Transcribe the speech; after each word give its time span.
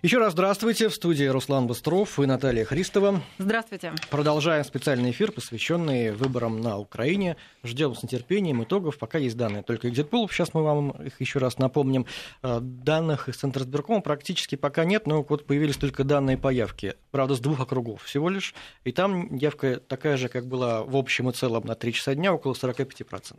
Еще 0.00 0.18
раз 0.18 0.32
здравствуйте. 0.32 0.88
В 0.88 0.94
студии 0.94 1.24
Руслан 1.24 1.66
Быстров 1.66 2.20
и 2.20 2.26
Наталья 2.26 2.64
Христова. 2.64 3.20
Здравствуйте. 3.38 3.92
Продолжаем 4.10 4.62
специальный 4.64 5.10
эфир, 5.10 5.32
посвященный 5.32 6.12
выборам 6.12 6.60
на 6.60 6.78
Украине. 6.78 7.36
Ждем 7.64 7.96
с 7.96 8.04
нетерпением 8.04 8.62
итогов. 8.62 8.96
Пока 8.96 9.18
есть 9.18 9.36
данные 9.36 9.64
только 9.64 9.88
экзитпулов. 9.88 10.32
Сейчас 10.32 10.54
мы 10.54 10.62
вам 10.62 10.90
их 10.90 11.20
еще 11.20 11.40
раз 11.40 11.58
напомним. 11.58 12.06
Э, 12.44 12.60
данных 12.60 13.28
из 13.28 13.38
Центра 13.38 13.64
сберкома 13.64 14.00
практически 14.00 14.54
пока 14.54 14.84
нет, 14.84 15.08
но 15.08 15.26
вот 15.28 15.46
появились 15.46 15.76
только 15.76 16.04
данные 16.04 16.38
по 16.38 16.52
явке. 16.52 16.94
Правда, 17.10 17.34
с 17.34 17.40
двух 17.40 17.58
округов 17.58 18.04
всего 18.04 18.28
лишь. 18.28 18.54
И 18.84 18.92
там 18.92 19.34
явка 19.34 19.80
такая 19.80 20.16
же, 20.16 20.28
как 20.28 20.46
была 20.46 20.84
в 20.84 20.96
общем 20.96 21.28
и 21.28 21.32
целом 21.32 21.66
на 21.66 21.74
3 21.74 21.92
часа 21.92 22.14
дня, 22.14 22.32
около 22.32 22.52
45%. 22.52 23.34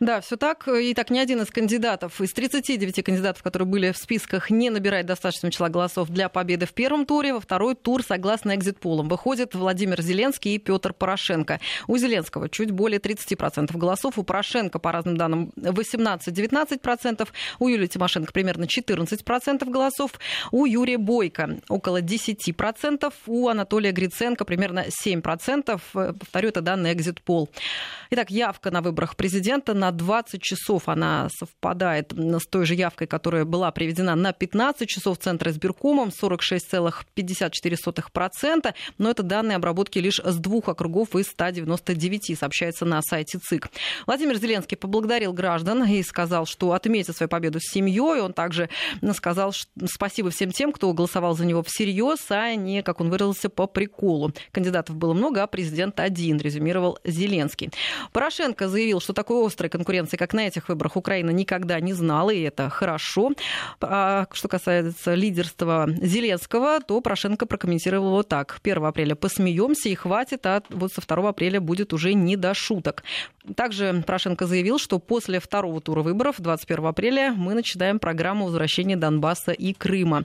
Да, 0.00 0.22
все 0.22 0.38
так. 0.38 0.66
И 0.66 0.94
так 0.94 1.10
ни 1.10 1.18
один 1.18 1.42
из 1.42 1.50
кандидатов, 1.50 2.22
из 2.22 2.32
39 2.32 3.04
кандидатов, 3.04 3.42
которые 3.42 3.68
были 3.68 3.92
в 3.92 3.98
списках, 3.98 4.48
не 4.48 4.70
набирает 4.70 5.04
достаточного 5.04 5.52
числа 5.52 5.68
голосов 5.68 6.08
для 6.08 6.30
победы 6.30 6.64
в 6.64 6.72
первом 6.72 7.04
туре. 7.04 7.34
Во 7.34 7.40
второй 7.40 7.74
тур, 7.74 8.02
согласно 8.02 8.54
экзит-полам, 8.54 9.10
выходят 9.10 9.54
Владимир 9.54 10.00
Зеленский 10.00 10.54
и 10.54 10.58
Петр 10.58 10.94
Порошенко. 10.94 11.60
У 11.86 11.98
Зеленского 11.98 12.48
чуть 12.48 12.70
более 12.70 12.98
30% 12.98 13.76
голосов, 13.76 14.18
у 14.18 14.22
Порошенко, 14.22 14.78
по 14.78 14.90
разным 14.90 15.18
данным, 15.18 15.52
18-19%, 15.56 17.28
у 17.58 17.68
Юлии 17.68 17.86
Тимошенко 17.86 18.32
примерно 18.32 18.64
14% 18.64 19.68
голосов, 19.68 20.12
у 20.50 20.64
Юрия 20.64 20.96
Бойко 20.96 21.58
около 21.68 22.00
10%, 22.00 23.12
у 23.26 23.48
Анатолия 23.48 23.92
Гриценко 23.92 24.46
примерно 24.46 24.86
7%. 25.04 25.78
Повторю, 25.92 26.48
это 26.48 26.62
данные 26.62 26.94
экзит-пол. 26.94 27.50
Итак, 28.08 28.30
явка 28.30 28.70
на 28.70 28.80
выборах 28.80 29.14
президента 29.14 29.74
на 29.74 29.89
20 29.90 30.42
часов. 30.42 30.88
Она 30.88 31.28
совпадает 31.30 32.12
с 32.12 32.46
той 32.46 32.66
же 32.66 32.74
явкой, 32.74 33.06
которая 33.06 33.44
была 33.44 33.70
приведена 33.70 34.14
на 34.14 34.32
15 34.32 34.88
часов 34.88 35.18
Центра 35.18 35.50
избиркомом, 35.50 36.10
46,54%. 36.10 38.74
Но 38.98 39.10
это 39.10 39.22
данные 39.22 39.56
обработки 39.56 39.98
лишь 39.98 40.20
с 40.20 40.36
двух 40.36 40.68
округов 40.68 41.16
из 41.16 41.28
199, 41.28 42.38
сообщается 42.38 42.84
на 42.84 43.00
сайте 43.02 43.38
ЦИК. 43.38 43.70
Владимир 44.06 44.36
Зеленский 44.36 44.76
поблагодарил 44.76 45.32
граждан 45.32 45.84
и 45.84 46.02
сказал, 46.02 46.46
что 46.46 46.72
отметит 46.72 47.16
свою 47.16 47.28
победу 47.28 47.60
с 47.60 47.72
семьей. 47.72 48.20
Он 48.20 48.32
также 48.32 48.68
сказал 49.14 49.52
спасибо 49.86 50.30
всем 50.30 50.50
тем, 50.50 50.72
кто 50.72 50.92
голосовал 50.92 51.36
за 51.36 51.44
него 51.44 51.62
всерьез, 51.62 52.18
а 52.30 52.54
не, 52.54 52.82
как 52.82 53.00
он 53.00 53.10
выразился, 53.10 53.48
по 53.48 53.66
приколу. 53.66 54.32
Кандидатов 54.52 54.96
было 54.96 55.14
много, 55.14 55.42
а 55.42 55.46
президент 55.46 55.98
один, 56.00 56.38
резюмировал 56.38 56.98
Зеленский. 57.04 57.70
Порошенко 58.12 58.68
заявил, 58.68 59.00
что 59.00 59.12
такой 59.12 59.46
острой 59.46 59.70
конкуренции, 59.80 60.18
как 60.18 60.34
на 60.34 60.46
этих 60.46 60.68
выборах, 60.68 60.96
Украина 60.96 61.30
никогда 61.30 61.80
не 61.80 61.94
знала, 61.94 62.30
и 62.30 62.42
это 62.42 62.68
хорошо. 62.68 63.32
А 63.80 64.26
что 64.32 64.48
касается 64.48 65.14
лидерства 65.14 65.88
Зеленского, 65.88 66.80
то 66.80 67.00
Порошенко 67.00 67.46
прокомментировал 67.46 68.08
его 68.08 68.22
так. 68.22 68.60
1 68.62 68.84
апреля 68.84 69.14
посмеемся 69.14 69.88
и 69.88 69.94
хватит, 69.94 70.44
а 70.44 70.62
вот 70.68 70.92
со 70.92 71.00
2 71.00 71.30
апреля 71.30 71.60
будет 71.60 71.94
уже 71.94 72.12
не 72.12 72.36
до 72.36 72.52
шуток. 72.52 73.04
Также 73.56 74.04
Порошенко 74.06 74.46
заявил, 74.46 74.78
что 74.78 74.98
после 74.98 75.40
второго 75.40 75.80
тура 75.80 76.02
выборов 76.02 76.36
21 76.38 76.86
апреля 76.86 77.32
мы 77.32 77.54
начинаем 77.54 77.98
программу 77.98 78.44
возвращения 78.44 78.96
Донбасса 78.96 79.52
и 79.52 79.72
Крыма. 79.72 80.24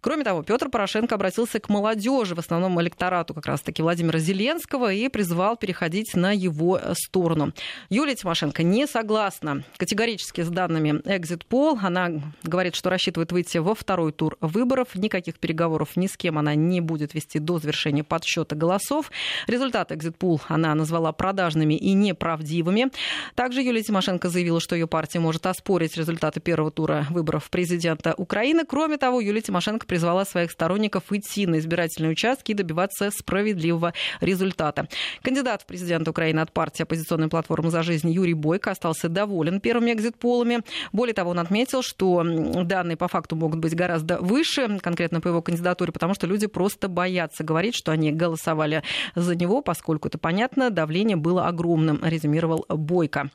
Кроме 0.00 0.22
того, 0.22 0.44
Петр 0.44 0.68
Порошенко 0.68 1.16
обратился 1.16 1.58
к 1.58 1.68
молодежи, 1.68 2.36
в 2.36 2.38
основном 2.38 2.80
электорату 2.80 3.34
как 3.34 3.46
раз-таки 3.46 3.82
Владимира 3.82 4.20
Зеленского, 4.20 4.92
и 4.92 5.08
призвал 5.08 5.56
переходить 5.56 6.14
на 6.14 6.30
его 6.30 6.80
сторону. 6.94 7.52
Юлия 7.90 8.14
Тимошенко 8.14 8.62
не 8.62 8.86
согласна 8.86 9.64
категорически 9.76 10.42
с 10.42 10.48
данными 10.48 11.00
Exit 11.04 11.42
Poll. 11.50 11.80
Она 11.82 12.10
говорит, 12.44 12.76
что 12.76 12.90
рассчитывает 12.90 13.32
выйти 13.32 13.58
во 13.58 13.74
второй 13.74 14.12
тур 14.12 14.36
выборов. 14.40 14.94
Никаких 14.94 15.40
переговоров 15.40 15.96
ни 15.96 16.06
с 16.06 16.16
кем 16.16 16.38
она 16.38 16.54
не 16.54 16.80
будет 16.80 17.14
вести 17.14 17.40
до 17.40 17.58
завершения 17.58 18.04
подсчета 18.04 18.54
голосов. 18.54 19.10
Результаты 19.48 19.94
Exit 19.96 20.16
Poll 20.16 20.40
она 20.46 20.76
назвала 20.76 21.10
продажными 21.10 21.74
и 21.74 21.92
неправдивыми. 21.92 22.92
Также 23.34 23.62
Юлия 23.62 23.82
Тимошенко 23.82 24.28
заявила, 24.28 24.60
что 24.60 24.76
ее 24.76 24.86
партия 24.86 25.18
может 25.18 25.44
оспорить 25.46 25.96
результаты 25.96 26.38
первого 26.38 26.70
тура 26.70 27.04
выборов 27.10 27.50
президента 27.50 28.14
Украины. 28.16 28.64
Кроме 28.64 28.96
того, 28.96 29.20
Юлия 29.20 29.40
Тимошенко 29.40 29.88
призвала 29.98 30.24
своих 30.24 30.52
сторонников 30.52 31.12
идти 31.12 31.44
на 31.48 31.58
избирательные 31.58 32.12
участки 32.12 32.52
и 32.52 32.54
добиваться 32.54 33.10
справедливого 33.10 33.94
результата. 34.20 34.86
Кандидат 35.22 35.62
в 35.62 35.66
президент 35.66 36.06
Украины 36.06 36.38
от 36.38 36.52
партии 36.52 36.84
оппозиционной 36.84 37.26
платформы 37.28 37.72
«За 37.72 37.82
жизнь» 37.82 38.08
Юрий 38.08 38.34
Бойко 38.34 38.70
остался 38.70 39.08
доволен 39.08 39.60
первыми 39.60 39.90
экзит-полами. 39.92 40.60
Более 40.92 41.14
того, 41.14 41.32
он 41.32 41.40
отметил, 41.40 41.82
что 41.82 42.22
данные 42.22 42.96
по 42.96 43.08
факту 43.08 43.34
могут 43.34 43.58
быть 43.58 43.74
гораздо 43.74 44.18
выше, 44.18 44.78
конкретно 44.78 45.20
по 45.20 45.26
его 45.26 45.42
кандидатуре, 45.42 45.90
потому 45.90 46.14
что 46.14 46.28
люди 46.28 46.46
просто 46.46 46.86
боятся 46.86 47.42
говорить, 47.42 47.74
что 47.74 47.90
они 47.90 48.12
голосовали 48.12 48.84
за 49.16 49.34
него, 49.34 49.62
поскольку 49.62 50.06
это 50.06 50.18
понятно, 50.18 50.70
давление 50.70 51.16
было 51.16 51.48
огромным, 51.48 52.04
резюмировал 52.04 52.64
Бойко. 52.68 53.30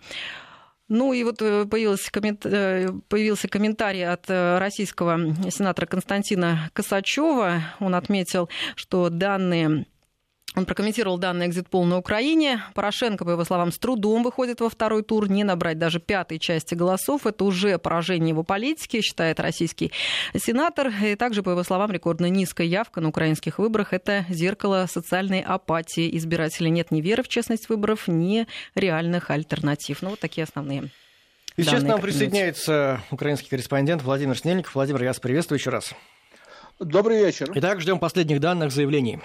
Ну 0.94 1.12
и 1.12 1.24
вот 1.24 1.42
э, 1.42 1.66
появился, 1.66 2.12
коммент... 2.12 2.46
Э, 2.46 2.88
появился 3.10 3.48
комментарий 3.48 4.08
от 4.08 4.30
э, 4.30 4.60
российского 4.60 5.18
сенатора 5.50 5.88
Константина 5.88 6.70
Косачева. 6.74 7.64
Он 7.80 7.96
отметил, 7.96 8.48
что 8.76 9.10
данные 9.10 9.88
он 10.56 10.66
прокомментировал 10.66 11.18
данный 11.18 11.48
экзит-пол 11.48 11.86
на 11.86 11.98
Украине. 11.98 12.64
Порошенко, 12.74 13.26
по 13.26 13.32
его 13.32 13.44
словам, 13.44 13.72
с 13.72 13.78
трудом 13.78 14.24
выходит 14.24 14.62
во 14.62 14.70
второй 14.70 15.04
тур. 15.04 15.30
Не 15.30 15.44
набрать 15.44 15.80
даже 15.80 16.00
пятой 16.00 16.40
части 16.40 16.76
голосов. 16.76 17.26
Это 17.26 17.44
уже 17.44 17.78
поражение 17.80 18.30
его 18.30 18.44
политики, 18.44 19.02
считает 19.02 19.40
российский 19.40 19.92
сенатор. 20.36 20.92
И 21.04 21.16
также, 21.16 21.42
по 21.42 21.50
его 21.50 21.64
словам, 21.64 21.92
рекордно 21.92 22.28
низкая 22.28 22.68
явка 22.68 23.02
на 23.02 23.10
украинских 23.10 23.58
выборах. 23.60 23.94
Это 23.94 24.26
зеркало 24.30 24.86
социальной 24.90 25.42
апатии 25.42 26.16
избирателей. 26.18 26.70
Нет 26.70 26.92
ни 26.92 27.02
веры 27.02 27.24
в 27.24 27.28
честность 27.28 27.70
выборов, 27.70 28.08
ни 28.08 28.48
реальных 28.76 29.32
альтернатив. 29.32 30.02
Ну, 30.02 30.12
вот 30.12 30.20
такие 30.20 30.44
основные 30.44 30.90
и 31.56 31.64
сейчас 31.64 31.84
к 31.84 31.86
нам 31.86 32.02
присоединяется 32.02 33.02
украинский 33.12 33.48
корреспондент 33.48 34.02
Владимир 34.02 34.36
Снельников. 34.38 34.74
Владимир, 34.74 35.04
я 35.04 35.10
вас 35.10 35.20
приветствую 35.20 35.60
еще 35.60 35.70
раз. 35.70 35.94
Добрый 36.80 37.24
вечер. 37.24 37.52
Итак, 37.54 37.80
ждем 37.80 38.00
последних 38.00 38.40
данных 38.40 38.72
заявлений. 38.72 39.20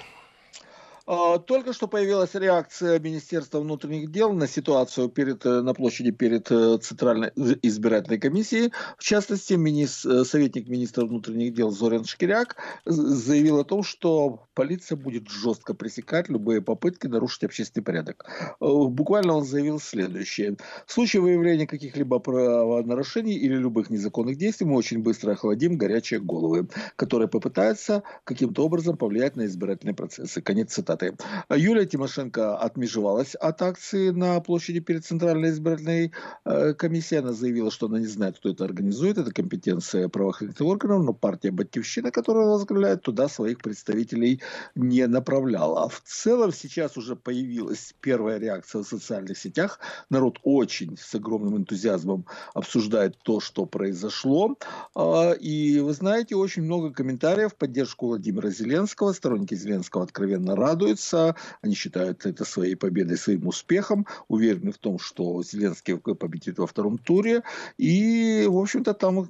А, 1.11 1.39
только 1.39 1.73
что 1.73 1.89
появилась 1.89 2.35
реакция 2.35 2.99
Министерства 2.99 3.61
внутренних 3.61 4.11
дел 4.11 4.35
на 4.35 4.47
ситуацию 4.47 5.09
перед, 5.09 5.47
э, 5.47 5.63
на 5.63 5.73
площади 5.73 6.11
перед 6.11 6.51
э, 6.51 6.77
Центральной 6.83 7.31
избирательной 7.63 8.19
комиссией. 8.19 8.75
В 8.99 9.03
частности, 9.03 9.55
министр, 9.55 10.11
э, 10.11 10.25
советник 10.27 10.69
министра 10.69 11.07
внутренних 11.07 11.55
дел 11.55 11.71
Зорин 11.71 12.05
Шкиряк 12.05 12.57
заявил 12.85 13.59
о 13.59 13.65
том, 13.65 13.85
что 13.85 14.49
полиция 14.53 14.97
будет 14.97 15.31
жестко 15.31 15.73
пресекать 15.73 16.29
любые 16.29 16.61
попытки 16.61 17.07
нарушить 17.07 17.45
общественный 17.45 17.85
порядок. 17.85 18.27
Буквально 18.61 19.33
он 19.33 19.47
заявил 19.47 19.81
следующее. 19.81 20.59
В 20.87 20.93
случае 20.93 21.23
выявления 21.23 21.67
каких-либо 21.67 22.19
правонарушений 22.19 23.35
или 23.35 23.55
любых 23.55 23.89
незаконных 23.89 24.37
действий 24.37 24.67
мы 24.67 24.77
очень 24.77 24.99
быстро 24.99 25.33
охладим 25.33 25.79
горячие 25.79 26.21
головы, 26.21 26.69
которые 26.97 27.29
попытаются 27.29 28.03
каким-то 28.25 28.67
образом 28.67 28.99
повлиять 28.99 29.37
на 29.37 29.47
избирательные 29.47 29.95
процессы. 29.95 30.43
Конец 30.43 30.75
цитаты 30.75 30.98
результаты. 30.99 31.17
Юлия 31.51 31.87
Тимошенко 31.87 32.57
отмежевалась 32.57 33.35
от 33.35 33.63
акции 33.63 34.11
на 34.11 34.41
площади 34.41 34.81
перед 34.81 35.05
Центральной 35.05 35.51
избирательной 35.51 36.13
э, 36.45 36.75
комиссией. 36.75 37.23
Она 37.23 37.33
заявила, 37.33 37.71
что 37.71 37.87
она 37.87 37.99
не 37.99 38.07
знает, 38.07 38.39
кто 38.39 38.51
это 38.51 38.65
организует. 38.65 39.19
Это 39.19 39.33
компетенция 39.33 40.09
правоохранительных 40.09 40.71
органов, 40.71 41.05
но 41.05 41.13
партия 41.13 41.51
«Батьковщина», 41.51 42.11
которую 42.11 42.45
она 42.45 42.53
возглавляет, 42.55 43.03
туда 43.03 43.29
своих 43.29 43.59
представителей 43.59 44.41
не 44.75 45.07
направляла. 45.07 45.85
А 45.85 45.89
в 45.89 46.01
целом 46.05 46.53
сейчас 46.53 46.97
уже 46.97 47.17
появилась 47.17 47.95
первая 48.01 48.39
реакция 48.39 48.83
в 48.83 48.89
социальных 48.89 49.39
сетях. 49.39 49.81
Народ 50.11 50.39
очень 50.43 50.97
с 50.97 51.15
огромным 51.15 51.57
энтузиазмом 51.59 52.27
обсуждает 52.55 53.17
то, 53.23 53.41
что 53.41 53.67
произошло. 53.67 54.57
А, 54.95 55.33
и 55.33 55.81
вы 55.81 55.93
знаете, 55.93 56.37
очень 56.37 56.63
много 56.63 56.93
комментариев 56.93 57.53
в 57.53 57.57
поддержку 57.57 58.07
Владимира 58.09 58.51
Зеленского. 58.51 59.13
Сторонники 59.13 59.55
Зеленского 59.55 60.05
откровенно 60.05 60.57
радуются 60.57 60.88
радуются, 60.89 61.35
они 61.63 61.75
считают 61.75 62.27
это 62.27 62.45
своей 62.45 62.75
победой, 62.75 63.17
своим 63.17 63.47
успехом, 63.47 64.07
уверены 64.29 64.73
в 64.73 64.79
том, 64.79 64.99
что 64.99 65.43
Зеленский 65.43 65.97
победит 65.99 66.59
во 66.59 66.67
втором 66.67 66.99
туре. 66.99 67.43
И, 67.79 68.47
в 68.49 68.57
общем-то, 68.57 68.95
там 68.95 69.27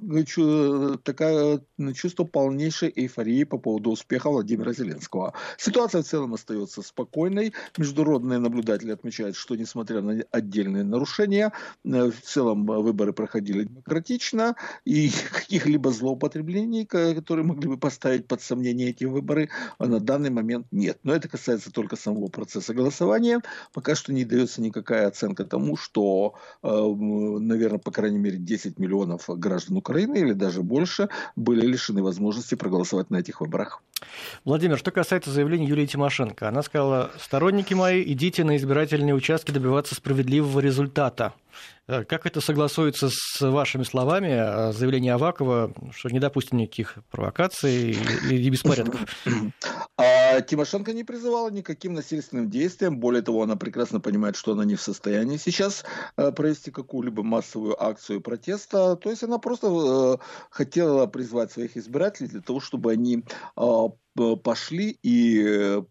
такая 1.03 1.61
э, 1.77 1.93
чувство 1.93 2.23
полнейшей 2.23 2.91
эйфории 2.95 3.43
по 3.43 3.57
поводу 3.57 3.91
успеха 3.91 4.29
Владимира 4.29 4.73
Зеленского. 4.73 5.33
Ситуация 5.57 6.01
в 6.01 6.05
целом 6.05 6.33
остается 6.33 6.81
спокойной. 6.81 7.53
Международные 7.77 8.39
наблюдатели 8.39 8.91
отмечают, 8.91 9.35
что, 9.35 9.55
несмотря 9.55 10.01
на 10.01 10.23
отдельные 10.31 10.83
нарушения, 10.83 11.51
э, 11.83 12.11
в 12.11 12.21
целом 12.21 12.65
выборы 12.65 13.13
проходили 13.13 13.63
демократично, 13.63 14.55
и 14.85 15.09
каких-либо 15.31 15.91
злоупотреблений, 15.91 16.85
которые 16.85 17.45
могли 17.45 17.69
бы 17.69 17.77
поставить 17.77 18.27
под 18.27 18.41
сомнение 18.41 18.89
эти 18.89 19.05
выборы, 19.05 19.49
на 19.79 19.99
данный 19.99 20.29
момент 20.29 20.67
нет. 20.71 20.99
Но 21.03 21.13
это 21.13 21.27
касается 21.27 21.48
касается 21.49 21.71
только 21.71 21.95
самого 21.95 22.27
процесса 22.27 22.75
голосования, 22.75 23.41
пока 23.73 23.95
что 23.95 24.13
не 24.13 24.23
дается 24.23 24.61
никакая 24.61 25.07
оценка 25.07 25.45
тому, 25.45 25.77
что, 25.77 26.35
наверное, 26.61 27.79
по 27.79 27.89
крайней 27.89 28.19
мере, 28.19 28.37
10 28.37 28.77
миллионов 28.77 29.23
граждан 29.27 29.77
Украины 29.77 30.17
или 30.19 30.33
даже 30.33 30.61
больше 30.61 31.09
были 31.35 31.65
лишены 31.65 32.03
возможности 32.03 32.53
проголосовать 32.53 33.09
на 33.09 33.17
этих 33.17 33.41
выборах. 33.41 33.81
Владимир, 34.45 34.77
что 34.77 34.91
касается 34.91 35.31
заявления 35.31 35.65
Юлии 35.65 35.87
Тимошенко, 35.87 36.47
она 36.47 36.61
сказала, 36.61 37.09
сторонники 37.19 37.73
мои, 37.73 38.03
идите 38.03 38.43
на 38.43 38.55
избирательные 38.55 39.15
участки 39.15 39.49
добиваться 39.51 39.95
справедливого 39.95 40.59
результата. 40.59 41.33
Э, 41.89 42.03
как 42.03 42.27
это 42.27 42.39
согласуется 42.39 43.09
с 43.11 43.41
вашими 43.41 43.81
словами 43.81 44.31
о 44.31 44.71
заявлении 44.73 45.09
Авакова, 45.09 45.73
что 45.91 46.09
не 46.09 46.19
допустим 46.19 46.59
никаких 46.59 46.99
провокаций 47.09 47.97
и 48.29 48.49
беспорядков? 48.49 49.01
А 49.97 50.41
Тимошенко 50.41 50.93
не 50.93 51.03
призывала 51.03 51.49
никаким 51.49 51.95
насильственным 51.95 52.49
действиям. 52.49 52.99
Более 52.99 53.23
того, 53.23 53.41
она 53.41 53.55
прекрасно 53.55 53.99
понимает, 53.99 54.35
что 54.35 54.51
она 54.51 54.63
не 54.65 54.75
в 54.75 54.81
состоянии 54.81 55.37
сейчас 55.37 55.83
э, 56.15 56.31
провести 56.31 56.69
какую-либо 56.69 57.23
массовую 57.23 57.81
акцию 57.83 58.21
протеста. 58.21 58.95
То 58.95 59.09
есть 59.09 59.23
она 59.23 59.39
просто 59.39 59.67
э, 59.67 60.17
хотела 60.51 61.07
призвать 61.07 61.51
своих 61.51 61.75
избирателей 61.75 62.29
для 62.29 62.41
того, 62.41 62.59
чтобы 62.59 62.91
они 62.91 63.23
пошли 64.43 64.97
и 65.03 65.43
э, 65.45 65.81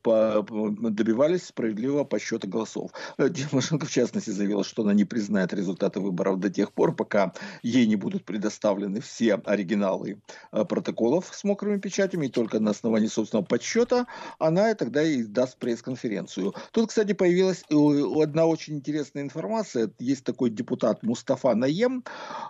добивались 0.90 1.46
справедливого 1.46 2.04
подсчета 2.04 2.46
голосов. 2.46 2.90
Э, 3.18 3.28
Тимошенко, 3.34 3.86
в 3.86 3.90
частности, 3.90 4.30
заявила, 4.30 4.64
что 4.64 4.82
она 4.82 4.94
не 4.94 5.04
признает 5.04 5.52
результаты 5.52 6.00
выборов 6.00 6.38
до 6.38 6.50
тех 6.50 6.72
пор, 6.72 6.94
пока 6.94 7.32
ей 7.62 7.86
не 7.86 7.96
будут 7.96 8.24
предоставлены 8.24 9.00
все 9.00 9.34
оригиналы 9.34 10.20
э, 10.52 10.64
протоколов 10.64 11.30
с 11.32 11.44
мокрыми 11.44 11.78
печатями, 11.78 12.26
и 12.26 12.30
только 12.30 12.60
на 12.60 12.70
основании 12.70 13.08
собственного 13.08 13.44
подсчета 13.44 14.06
она 14.38 14.74
тогда 14.74 15.02
и 15.02 15.22
даст 15.22 15.58
пресс-конференцию. 15.58 16.54
Тут, 16.72 16.90
кстати, 16.90 17.12
появилась 17.12 17.64
одна 17.70 18.46
очень 18.46 18.76
интересная 18.76 19.22
информация. 19.22 19.90
Есть 19.98 20.24
такой 20.24 20.50
депутат 20.50 21.02
Мустафа 21.02 21.54
Наем. 21.54 22.04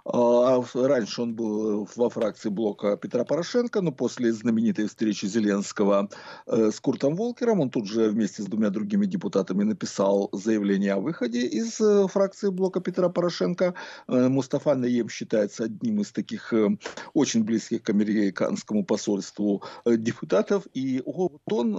А, 0.04 0.62
раньше 0.74 1.22
он 1.22 1.34
был 1.34 1.88
во 1.96 2.10
фракции 2.10 2.48
блока 2.48 2.96
Петра 2.96 3.24
Порошенко, 3.24 3.80
но 3.80 3.92
после 3.92 4.32
знаменитой 4.32 4.88
встречи 4.88 5.26
Зеленского 5.26 5.67
Зеленского 5.68 6.08
э, 6.46 6.70
с 6.70 6.80
Куртом 6.80 7.14
Волкером. 7.14 7.60
Он 7.60 7.70
тут 7.70 7.86
же 7.86 8.08
вместе 8.08 8.42
с 8.42 8.46
двумя 8.46 8.70
другими 8.70 9.06
депутатами 9.06 9.64
написал 9.64 10.28
заявление 10.32 10.94
о 10.94 11.00
выходе 11.00 11.40
из 11.40 11.80
э, 11.80 12.06
фракции 12.08 12.50
блока 12.50 12.80
Петра 12.80 13.08
Порошенко. 13.08 13.74
Э, 14.08 14.28
Мустафа 14.28 14.74
Наем 14.74 15.08
считается 15.08 15.64
одним 15.64 16.00
из 16.00 16.12
таких 16.12 16.52
очень 17.14 17.44
близких 17.44 17.82
к 17.82 17.90
американскому 17.90 18.84
посольству 18.84 19.62
депутатов. 19.86 20.66
И 20.74 21.02
вот 21.04 21.40
он 21.50 21.72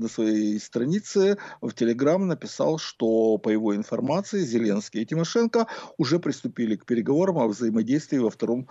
на, 0.00 0.08
своей 0.08 0.58
странице 0.60 1.36
в 1.60 1.72
Телеграм 1.72 2.26
написал, 2.26 2.78
что 2.78 3.38
по 3.38 3.50
его 3.50 3.74
информации 3.74 4.44
Зеленский 4.44 5.02
и 5.02 5.06
Тимошенко 5.06 5.66
уже 5.98 6.18
приступили 6.18 6.76
к 6.76 6.84
переговорам 6.84 7.38
о 7.38 7.48
взаимодействии 7.48 8.18
во 8.18 8.30
втором 8.30 8.68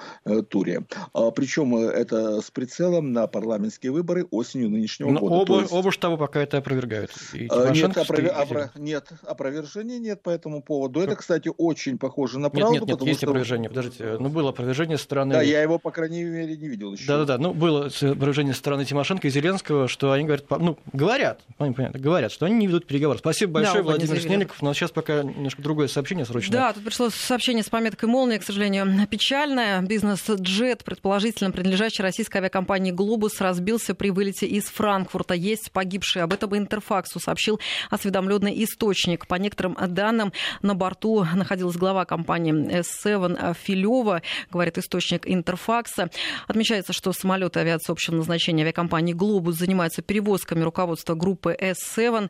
туре. 0.50 0.86
А, 1.14 1.32
причем 1.32 1.76
это 1.76 2.42
с 2.42 2.52
прицелом 2.52 3.12
на 3.12 3.28
парламентские 3.28 3.92
выборы 3.92 4.26
осенью 4.32 4.55
нынешнего 4.58 5.10
Но 5.10 5.20
года. 5.20 5.36
Оба, 5.36 5.62
есть... 5.62 5.74
оба 5.74 5.92
штаба 5.92 6.18
пока 6.18 6.42
это 6.42 6.58
опровергают. 6.58 7.12
А, 7.50 7.70
нет, 7.72 7.98
опровер... 7.98 8.34
опро... 8.36 8.70
нет, 8.76 9.10
опровержения 9.24 10.00
нет 10.00 10.22
по 10.22 10.30
этому 10.30 10.62
поводу. 10.62 11.02
Это, 11.02 11.16
кстати, 11.16 11.52
очень 11.58 11.98
похоже 11.98 12.40
на 12.40 12.50
правду. 12.50 12.74
Нет, 12.74 12.82
нет, 12.88 13.00
нет 13.00 13.08
есть 13.08 13.20
что... 13.20 13.28
опровержение. 13.28 13.70
Подождите, 13.70 14.18
ну 14.20 14.30
было 14.30 14.50
опровержение 14.50 14.98
стороны... 14.98 15.34
Да, 15.34 15.42
я 15.42 15.62
его, 15.62 15.80
по 15.80 15.92
крайней 15.92 16.24
мере, 16.24 16.56
не 16.58 16.68
видел 16.68 16.94
еще. 16.94 17.08
Да-да-да, 17.08 17.38
ну 17.38 17.54
было 17.54 17.88
опровержение 18.02 18.54
стороны 18.54 18.86
Тимошенко 18.86 19.28
и 19.28 19.32
Зеленского, 19.32 19.88
что 19.88 20.12
они 20.12 20.26
говорят, 20.26 20.46
ну, 20.50 20.78
говорят, 20.94 21.42
понятно, 21.58 22.00
говорят, 22.00 22.32
что 22.32 22.46
они 22.46 22.56
не 22.56 22.68
ведут 22.68 22.88
переговоры. 22.88 23.20
Спасибо 23.20 23.54
большое, 23.54 23.84
да, 23.84 23.90
Владимир 23.90 24.20
Снельников. 24.20 24.62
Но 24.62 24.74
сейчас 24.74 24.92
пока 24.92 25.24
немножко 25.24 25.62
другое 25.62 25.88
сообщение 25.88 26.26
срочное. 26.26 26.60
Да, 26.60 26.74
тут 26.74 26.84
пришло 26.84 27.10
сообщение 27.10 27.64
с 27.64 27.70
пометкой 27.70 28.10
«Молния», 28.10 28.40
к 28.40 28.44
сожалению, 28.44 29.08
печальное. 29.08 29.82
Бизнес-джет, 29.82 30.84
предположительно 30.84 31.52
принадлежащий 31.52 32.04
российской 32.04 32.38
авиакомпании 32.38 32.92
«Глобус», 32.92 33.40
разбился 33.40 33.96
при 33.96 34.10
вылете 34.10 34.35
вылете 34.36 34.46
из 34.46 34.66
Франкфурта. 34.66 35.34
Есть 35.34 35.72
погибшие. 35.72 36.24
Об 36.24 36.34
этом 36.34 36.56
Интерфаксу 36.58 37.20
сообщил 37.20 37.60
осведомленный 37.90 38.64
источник. 38.64 39.28
По 39.28 39.36
некоторым 39.36 39.78
данным, 39.88 40.32
на 40.62 40.76
борту 40.76 41.26
находилась 41.34 41.76
глава 41.76 42.06
компании 42.06 42.54
S7 42.54 43.56
Филева, 43.56 44.22
говорит 44.52 44.78
источник 44.78 45.28
Интерфакса. 45.28 46.10
Отмечается, 46.48 46.94
что 46.94 47.14
самолеты 47.14 47.60
авиации 47.60 47.92
общего 47.92 48.16
назначения 48.16 48.64
авиакомпании 48.64 49.14
«Глобус» 49.14 49.56
занимаются 49.56 50.02
перевозками 50.02 50.62
руководства 50.62 51.16
группы 51.16 51.56
S7. 51.60 52.30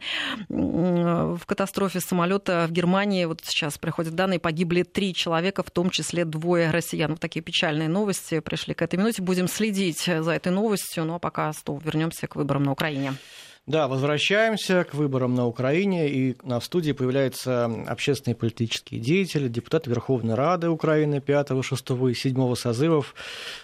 В 0.50 1.46
катастрофе 1.46 2.00
самолета 2.00 2.66
в 2.68 2.72
Германии, 2.72 3.25
вот 3.25 3.42
сейчас 3.44 3.78
приходят 3.78 4.13
данные, 4.13 4.40
погибли 4.40 4.84
три 4.84 5.13
человека, 5.13 5.63
в 5.63 5.72
том 5.72 5.90
числе 5.90 6.25
двое 6.25 6.72
россиян. 6.72 7.12
Вот 7.12 7.19
такие 7.19 7.42
печальные 7.42 7.90
новости 7.90 8.40
пришли 8.40 8.74
к 8.74 8.81
этой 8.81 8.98
минуте. 8.98 9.22
Будем 9.22 9.48
следить 9.48 10.06
за 10.06 10.31
этой 10.31 10.51
новостью. 10.51 11.06
Ну 11.06 11.16
а 11.16 11.19
пока 11.19 11.51
снова 11.54 11.80
вернемся 11.80 11.95
к 12.28 12.36
выборам 12.36 12.64
на 12.64 12.72
Украине. 12.72 13.14
Да, 13.68 13.88
возвращаемся 13.88 14.84
к 14.84 14.94
выборам 14.94 15.34
на 15.34 15.48
Украине, 15.48 16.08
и 16.08 16.36
на 16.44 16.62
студии 16.62 16.92
появляется 16.92 17.66
общественный 17.88 18.36
политический 18.36 19.00
деятель, 19.00 19.50
депутат 19.50 19.88
Верховной 19.88 20.36
Рады 20.36 20.70
Украины 20.70 21.20
5, 21.20 21.64
6 21.64 21.90
и 22.12 22.14
7 22.14 22.56
созывов 22.56 23.16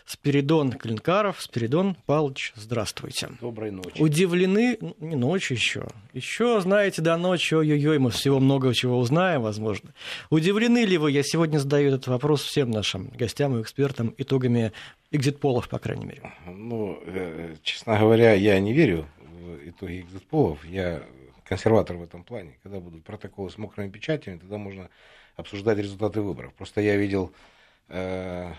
Спиридон 0.07 0.71
Клинкаров. 0.71 1.39
Спиридон 1.39 1.95
Павлович, 2.07 2.53
здравствуйте. 2.56 3.30
Доброй 3.39 3.69
ночи. 3.69 4.01
Удивлены, 4.01 4.80
не 5.00 5.15
ночь 5.15 5.51
еще, 5.51 5.86
еще, 6.13 6.62
знаете, 6.62 7.04
до 7.04 7.15
ночи, 7.18 7.54
ой-ой-ой, 7.54 8.00
мы 8.00 8.09
всего 8.09 8.39
много 8.39 8.74
чего 8.74 8.97
узнаем, 8.97 9.44
возможно. 9.44 9.94
Удивлены 10.31 10.83
ли 10.83 10.97
вы, 10.97 11.12
я 11.12 11.21
сегодня 11.21 11.59
задаю 11.59 11.89
этот 11.89 12.07
вопрос 12.07 12.42
всем 12.42 12.71
нашим 12.71 13.09
гостям 13.09 13.56
и 13.56 13.62
экспертам, 13.62 14.15
итогами 14.18 14.71
экзит-полов, 15.12 15.69
по 15.69 15.77
крайней 15.77 16.06
мере? 16.06 16.33
Ну, 16.47 17.00
э, 17.06 17.56
честно 17.62 18.00
говоря, 18.00 18.33
я 18.33 18.59
не 18.59 18.74
верю 18.74 19.06
итоги 19.63 20.01
экзит-полов. 20.01 20.63
Я 20.65 21.03
консерватор 21.45 21.98
в 21.98 22.03
этом 22.03 22.24
плане. 22.24 22.57
Когда 22.63 22.80
будут 22.80 23.03
протоколы 23.03 23.50
с 23.50 23.57
мокрыми 23.57 23.89
печатями, 23.89 24.38
тогда 24.38 24.57
можно 24.57 24.89
обсуждать 25.36 25.77
результаты 25.77 26.21
выборов. 26.21 26.53
Просто 26.53 26.81
я 26.81 26.95
видел, 26.95 27.33
э, 27.89 28.53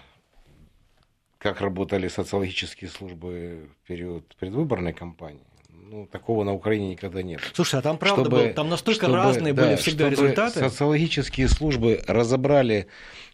как 1.39 1.61
работали 1.61 2.09
социологические 2.09 2.91
службы 2.91 3.69
в 3.83 3.89
период 3.89 4.37
предвыборной 4.37 4.93
кампании. 4.93 5.45
Ну, 5.71 6.07
такого 6.07 6.45
на 6.45 6.53
Украине 6.55 6.91
никогда 6.91 7.23
нет. 7.23 7.41
Слушай, 7.55 7.81
а 7.81 7.83
там 7.83 7.99
правда 7.99 8.25
чтобы, 8.25 8.37
было, 8.37 8.49
там 8.51 8.69
настолько 8.69 9.07
чтобы, 9.07 9.17
разные 9.17 9.53
да, 9.53 9.63
были 9.63 9.77
всегда 9.77 10.09
результаты. 10.09 10.61
Социологические 10.61 11.49
службы 11.49 12.03
разобрали 12.07 12.87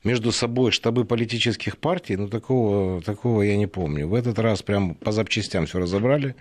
между 0.02 0.32
собой 0.32 0.72
штабы 0.72 1.04
политических 1.04 1.78
партий, 1.78 2.16
ну 2.16 2.28
такого, 2.28 3.02
такого 3.02 3.42
я 3.42 3.56
не 3.56 3.66
помню. 3.66 4.08
В 4.08 4.14
этот 4.14 4.38
раз 4.38 4.62
прям 4.62 4.94
по 4.94 5.12
запчастям 5.12 5.66
все 5.66 5.78
разобрали 5.78 6.34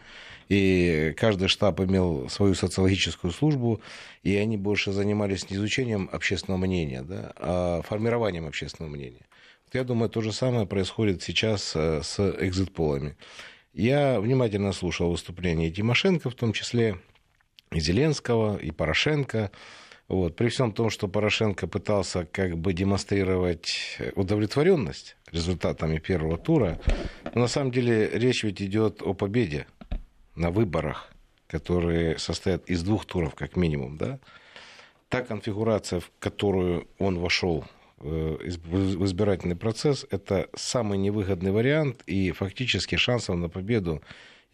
и 0.49 1.13
каждый 1.17 1.47
штаб 1.47 1.79
имел 1.81 2.29
свою 2.29 2.55
социологическую 2.55 3.31
службу, 3.31 3.81
и 4.23 4.35
они 4.35 4.57
больше 4.57 4.91
занимались 4.91 5.49
не 5.49 5.57
изучением 5.57 6.09
общественного 6.11 6.59
мнения, 6.59 7.01
да, 7.01 7.33
а 7.35 7.81
формированием 7.81 8.47
общественного 8.47 8.91
мнения. 8.91 9.25
Я 9.73 9.83
думаю, 9.83 10.09
то 10.09 10.21
же 10.21 10.31
самое 10.31 10.65
происходит 10.65 11.21
сейчас 11.21 11.73
э, 11.75 12.01
с 12.01 12.19
экзит-полами. 12.19 13.17
Я 13.73 14.21
внимательно 14.21 14.71
слушал 14.71 15.11
выступления 15.11 15.69
Тимошенко, 15.69 16.29
в 16.29 16.35
том 16.35 16.53
числе 16.53 16.99
и 17.71 17.79
Зеленского, 17.79 18.57
и 18.57 18.71
Порошенко. 18.71 19.51
Вот. 20.07 20.37
При 20.37 20.47
всем 20.47 20.71
том, 20.71 20.89
что 20.89 21.09
Порошенко 21.09 21.67
пытался 21.67 22.25
как 22.25 22.57
бы 22.57 22.71
демонстрировать 22.71 23.99
удовлетворенность 24.15 25.17
результатами 25.33 25.97
первого 25.97 26.37
тура, 26.37 26.79
но 27.35 27.41
на 27.41 27.47
самом 27.47 27.71
деле 27.71 28.09
речь 28.13 28.43
ведь 28.43 28.61
идет 28.61 29.01
о 29.01 29.13
победе 29.13 29.67
на 30.37 30.51
выборах, 30.51 31.11
которые 31.47 32.17
состоят 32.17 32.69
из 32.69 32.83
двух 32.83 33.05
туров 33.05 33.35
как 33.35 33.55
минимум, 33.55 33.97
да, 33.97 34.19
та 35.09 35.21
конфигурация, 35.21 35.99
в 35.99 36.11
которую 36.19 36.87
он 36.99 37.19
вошел 37.19 37.65
э, 37.99 38.37
в 38.65 39.05
избирательный 39.05 39.55
процесс, 39.55 40.05
это 40.11 40.49
самый 40.55 40.97
невыгодный 40.97 41.51
вариант, 41.51 42.03
и 42.05 42.31
фактически 42.31 42.95
шансов 42.95 43.37
на 43.37 43.49
победу 43.49 44.01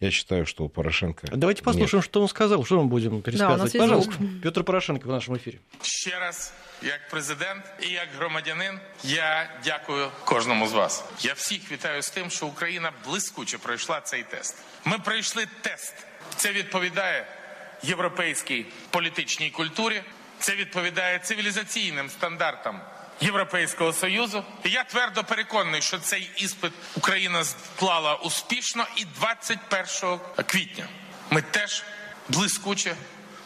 я 0.03 0.11
считаю, 0.11 0.45
что 0.45 0.63
у 0.63 0.69
Порошенко. 0.69 1.27
Давайте 1.31 1.61
послушаем, 1.61 1.99
нет. 1.99 2.05
что 2.05 2.21
он 2.21 2.29
сказал, 2.29 2.63
что 2.63 2.81
мы 2.81 2.87
будем 2.87 3.21
пересказывать. 3.21 3.73
Да, 3.73 3.79
Пожалуйста, 3.79 4.13
Петр 4.43 4.63
Порошенко 4.63 5.07
в 5.07 5.11
нашем 5.11 5.35
эфире. 5.37 5.59
Ще 5.81 6.19
раз, 6.19 6.53
як 6.81 7.09
президент 7.09 7.65
і 7.81 7.89
як 7.89 8.07
громадянин, 8.17 8.79
я 9.03 9.49
дякую 9.63 10.07
кожному 10.25 10.67
з 10.67 10.73
вас. 10.73 11.05
Я 11.21 11.33
всіх 11.33 11.71
вітаю 11.71 12.01
з 12.01 12.09
тим, 12.09 12.29
що 12.29 12.47
Україна 12.47 12.91
блискуче 13.05 13.57
пройшла 13.57 14.01
цей 14.01 14.23
тест. 14.23 14.55
Ми 14.85 14.99
пройшли 14.99 15.47
тест. 15.61 15.93
Це 16.35 16.51
відповідає 16.51 17.25
європейській 17.83 18.65
політичній 18.89 19.49
культурі. 19.49 20.01
Це 20.39 20.55
відповідає 20.55 21.19
цивілізаційним 21.19 22.09
стандартам 22.09 22.81
Європейського 23.21 23.93
союзу. 23.93 24.43
І 24.63 24.69
я 24.69 24.83
твердо 24.83 25.23
переконаний, 25.23 25.81
що 25.81 25.99
цей 25.99 26.29
іспит 26.37 26.71
Україна 26.97 27.43
склала 27.43 28.15
успішно, 28.15 28.85
і 28.97 29.05
21 29.05 30.19
квітня 30.45 30.87
ми 31.29 31.41
теж 31.41 31.83
блискуче 32.29 32.95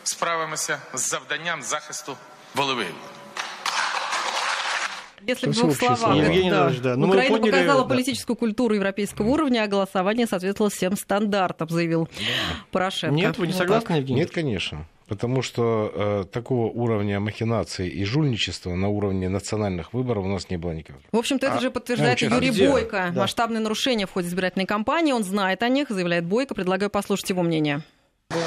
справимося 0.03 0.79
з 0.93 1.09
завданням 1.09 1.61
захисту 1.63 2.17
волевиявлення. 2.55 2.99
Если 5.25 5.49
в 5.49 5.53
Спасибо, 5.53 5.67
двух 5.67 5.77
словах. 5.77 5.99
общество. 5.99 6.25
Евгений 6.25 6.49
да. 6.49 6.57
Иванович, 6.57 6.79
да. 6.79 6.95
Ну, 6.97 7.07
мы 7.07 7.09
Украина 7.11 7.37
поняли, 7.37 7.51
показала 7.51 7.81
да. 7.83 7.87
политическую 7.87 8.35
культуру 8.35 8.75
европейского 8.75 9.29
уровня, 9.29 9.63
а 9.63 9.67
голосование 9.67 10.27
соответствовало 10.27 10.69
всем 10.69 10.97
стандартам, 10.97 11.69
заявил 11.69 12.09
Порошенко. 12.71 13.15
Нет, 13.15 13.37
вы 13.37 13.47
не 13.47 13.53
Вот 13.53 13.61
согласны, 13.61 13.87
так. 13.87 13.97
Евгений? 13.97 14.19
Нет, 14.19 14.31
конечно. 14.31 14.85
Потому 15.08 15.40
что 15.42 15.90
э, 15.94 16.24
такого 16.30 16.70
уровня 16.70 17.18
махинации 17.18 17.88
и 17.88 18.04
жульничества 18.04 18.74
на 18.74 18.88
уровне 18.88 19.28
национальных 19.28 19.94
выборов 19.94 20.24
у 20.24 20.28
нас 20.28 20.50
не 20.50 20.58
было 20.58 20.72
никогда. 20.72 21.00
В 21.10 21.16
общем-то, 21.16 21.46
это 21.46 21.56
А, 21.56 21.60
же 21.60 21.70
подтверждает 21.70 22.20
и 22.22 22.26
а 22.26 22.34
Юрий 22.34 22.50
где? 22.50 22.70
Бойко. 22.70 23.10
Да. 23.14 23.22
Масштабные 23.22 23.60
нарушения 23.60 24.06
в 24.06 24.12
ходе 24.12 24.28
избирательной 24.28 24.66
кампании. 24.66 25.12
Он 25.12 25.24
знает 25.24 25.62
о 25.62 25.68
них, 25.68 25.88
заявляет 25.88 26.26
Бойко. 26.26 26.54
Предлагаю 26.54 26.90
послушать 26.90 27.30
его 27.30 27.42
мнение. 27.42 27.82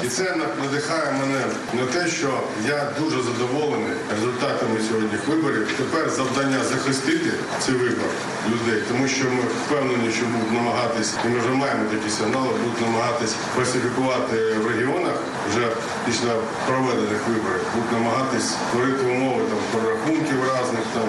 І 0.04 0.08
це 0.08 0.36
надихає 0.62 1.12
мене 1.12 1.40
на 1.72 1.86
те, 1.92 2.08
що 2.08 2.40
я 2.66 2.88
дуже 3.00 3.22
задоволений 3.22 3.96
результатами 4.10 4.80
сьогоднішніх 4.88 5.28
виборів. 5.28 5.74
Тепер 5.76 6.10
завдання 6.10 6.64
захистити 6.64 7.30
цей 7.60 7.74
вибор 7.74 8.10
людей, 8.52 8.82
тому 8.88 9.08
що 9.08 9.24
ми 9.24 9.42
впевнені, 9.64 10.12
що 10.12 10.24
будуть 10.26 10.52
намагатись, 10.52 11.14
і 11.24 11.28
ми 11.28 11.38
вже 11.38 11.48
маємо 11.48 11.84
такі 11.90 12.10
сигнали, 12.10 12.48
будуть 12.48 12.80
намагатись 12.80 13.34
фальсифікувати 13.56 14.36
в 14.54 14.66
регіонах 14.66 15.16
вже 15.50 15.68
після 16.06 16.32
проведених 16.66 17.20
виборів, 17.28 17.64
будуть 17.74 17.92
намагатись 17.92 18.48
створити 18.68 19.04
умови 19.04 19.42
там 19.50 19.58
прорахунків 19.72 20.38
різних, 20.44 20.86
там 20.94 21.08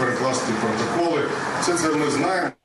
перекласти 0.00 0.52
протоколи. 0.62 1.22
Все 1.60 1.74
це 1.74 1.88
ми 1.88 2.10
знаємо. 2.10 2.63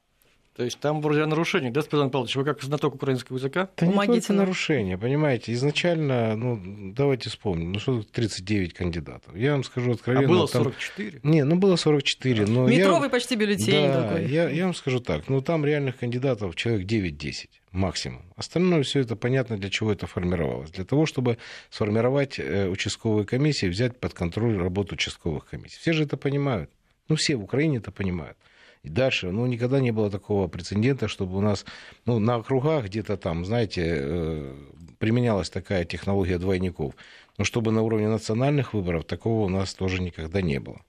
То 0.59 0.65
есть 0.65 0.77
там 0.81 0.99
вроде 1.01 1.21
о 1.21 1.25
нарушениях, 1.25 1.71
да, 1.71 1.81
Спиридон 1.81 2.09
Павлович? 2.09 2.35
Вы 2.35 2.43
как 2.43 2.61
знаток 2.61 2.93
украинского 2.93 3.37
языка? 3.37 3.69
Это 3.77 3.85
не 3.85 3.93
Помогите 3.93 4.19
только 4.19 4.33
нам. 4.33 4.39
нарушение, 4.39 4.97
понимаете. 4.97 5.53
Изначально, 5.53 6.35
ну, 6.35 6.91
давайте 6.93 7.29
вспомним, 7.29 7.71
ну, 7.71 7.79
что 7.79 7.99
тут 7.99 8.11
39 8.11 8.73
кандидатов. 8.73 9.37
Я 9.37 9.53
вам 9.53 9.63
скажу 9.63 9.91
А 9.91 9.93
откровенно. 9.93 10.27
было 10.27 10.49
там- 10.49 10.63
44. 10.65 11.21
Не, 11.23 11.45
ну 11.45 11.55
было 11.55 11.77
44, 11.77 12.45
но 12.45 12.67
я- 12.67 12.79
Метровый 12.79 13.09
почти 13.09 13.37
бюллетень 13.37 13.87
Да, 13.87 14.03
такой. 14.09 14.27
я, 14.29 14.49
я 14.49 14.65
вам 14.65 14.73
скажу 14.75 14.99
так, 14.99 15.29
ну 15.29 15.39
там 15.41 15.63
реальных 15.63 15.95
кандидатов 15.95 16.57
человек 16.57 16.85
9-10 16.85 17.61
максимум. 17.71 18.23
Остальное 18.35 18.83
все 18.83 18.99
это 18.99 19.15
понятно, 19.15 19.57
для 19.57 19.69
чего 19.69 19.93
это 19.93 20.07
формировалось. 20.07 20.71
Для 20.71 20.83
того, 20.83 21.05
чтобы 21.05 21.37
сформировать 21.69 22.37
э, 22.37 22.67
участковые 22.67 23.25
комиссии, 23.25 23.67
взять 23.67 23.97
под 23.97 24.13
контроль 24.13 24.57
работу 24.57 24.95
участковых 24.95 25.45
комиссий. 25.45 25.77
Все 25.79 25.93
же 25.93 26.03
это 26.03 26.17
понимают. 26.17 26.69
Ну, 27.07 27.15
все 27.15 27.37
в 27.37 27.43
Украине 27.45 27.77
это 27.77 27.91
понимают. 27.91 28.37
И 28.83 28.89
дальше, 28.89 29.31
ну, 29.31 29.45
никогда 29.45 29.79
не 29.81 29.91
было 29.91 30.09
такого 30.09 30.47
прецедента, 30.47 31.07
чтобы 31.07 31.37
у 31.37 31.41
нас, 31.41 31.65
ну, 32.05 32.19
на 32.19 32.35
округах 32.35 32.85
где-то 32.85 33.17
там, 33.17 33.43
знаете, 33.45 33.83
э, 33.85 34.55
применялась 34.99 35.49
такая 35.49 35.83
технология 35.83 36.37
двойников. 36.37 36.95
Но 37.37 37.43
чтобы 37.43 37.71
на 37.71 37.81
уровне 37.81 38.07
национальных 38.07 38.73
выборов 38.73 39.05
такого 39.05 39.45
у 39.45 39.49
нас 39.49 39.73
тоже 39.73 40.01
никогда 40.01 40.41
не 40.41 40.59
было. 40.59 40.81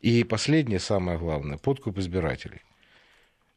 И 0.00 0.24
последнее, 0.24 0.78
самое 0.78 1.18
главное, 1.18 1.58
подкуп 1.58 1.98
избирателей. 1.98 2.60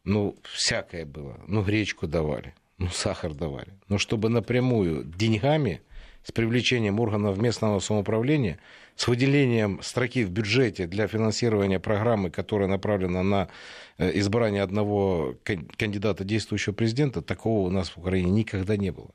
Ну, 0.03 0.37
всякое 0.43 1.05
было. 1.05 1.39
Ну, 1.47 1.63
гречку 1.63 2.07
давали, 2.07 2.53
ну, 2.77 2.87
сахар 2.89 3.33
давали. 3.33 3.73
Но 3.89 3.97
чтобы 3.97 4.29
напрямую 4.29 5.03
деньгами, 5.03 5.81
с 6.25 6.31
привлечением 6.31 6.99
органов 6.99 7.37
местного 7.37 7.79
самоуправления, 7.79 8.59
с 8.95 9.07
выделением 9.07 9.81
строки 9.81 10.23
в 10.23 10.31
бюджете 10.31 10.87
для 10.87 11.07
финансирования 11.07 11.79
программы, 11.79 12.29
которая 12.29 12.67
направлена 12.67 13.23
на 13.23 13.49
э, 13.97 14.11
избрание 14.19 14.63
одного 14.63 15.35
кан- 15.43 15.69
кандидата 15.77 16.23
действующего 16.23 16.73
президента, 16.73 17.21
такого 17.21 17.67
у 17.67 17.69
нас 17.69 17.89
в 17.89 17.97
Украине 17.97 18.31
никогда 18.31 18.77
не 18.77 18.91
было. 18.91 19.09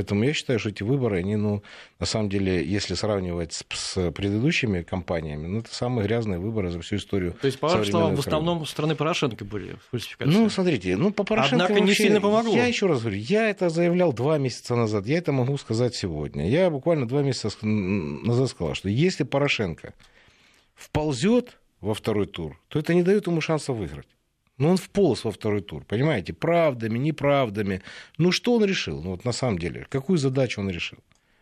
Поэтому 0.00 0.24
я 0.24 0.32
считаю, 0.32 0.58
что 0.58 0.70
эти 0.70 0.82
выборы, 0.82 1.18
они, 1.18 1.36
ну, 1.36 1.62
на 1.98 2.06
самом 2.06 2.30
деле, 2.30 2.64
если 2.64 2.94
сравнивать 2.94 3.52
с, 3.52 3.64
с 3.70 4.10
предыдущими 4.12 4.80
кампаниями, 4.80 5.46
ну, 5.46 5.58
это 5.58 5.74
самые 5.74 6.06
грязные 6.06 6.38
выборы 6.38 6.70
за 6.70 6.80
всю 6.80 6.96
историю. 6.96 7.34
То 7.38 7.46
есть, 7.46 7.60
по 7.60 7.68
вашим 7.68 7.84
словам, 7.84 8.16
в 8.16 8.20
основном 8.20 8.64
страны 8.64 8.94
Порошенко 8.94 9.44
были 9.44 9.74
в 9.74 9.90
фальсификации. 9.90 10.32
Ну, 10.32 10.48
смотрите, 10.48 10.96
ну, 10.96 11.10
по 11.12 11.22
Порошенко 11.22 11.64
Однако 11.64 11.74
не 11.74 11.88
вообще- 11.88 12.04
сильно 12.04 12.18
помогло. 12.22 12.56
Я 12.56 12.64
еще 12.64 12.86
раз 12.86 13.02
говорю, 13.02 13.18
я 13.18 13.50
это 13.50 13.68
заявлял 13.68 14.14
два 14.14 14.38
месяца 14.38 14.74
назад, 14.74 15.04
я 15.06 15.18
это 15.18 15.32
могу 15.32 15.58
сказать 15.58 15.94
сегодня. 15.94 16.48
Я 16.48 16.70
буквально 16.70 17.06
два 17.06 17.22
месяца 17.22 17.50
назад 17.66 18.48
сказал, 18.48 18.74
что 18.74 18.88
если 18.88 19.24
Порошенко 19.24 19.92
вползет 20.74 21.58
во 21.82 21.92
второй 21.92 22.26
тур, 22.26 22.58
то 22.68 22.78
это 22.78 22.94
не 22.94 23.02
дает 23.02 23.26
ему 23.26 23.42
шанса 23.42 23.74
выиграть. 23.74 24.08
Но 24.60 24.68
он 24.68 24.76
вполз 24.76 25.24
во 25.24 25.30
второй 25.30 25.62
тур, 25.62 25.84
понимаете, 25.84 26.34
правдами, 26.34 26.98
неправдами. 26.98 27.80
Ну, 28.18 28.30
что 28.30 28.54
он 28.54 28.64
решил? 28.64 29.02
Ну, 29.02 29.12
вот 29.12 29.24
на 29.24 29.32
самом 29.32 29.58
деле, 29.58 29.86
какую 29.88 30.18
задачу 30.18 30.60
он 30.60 30.68
решил? 30.68 30.98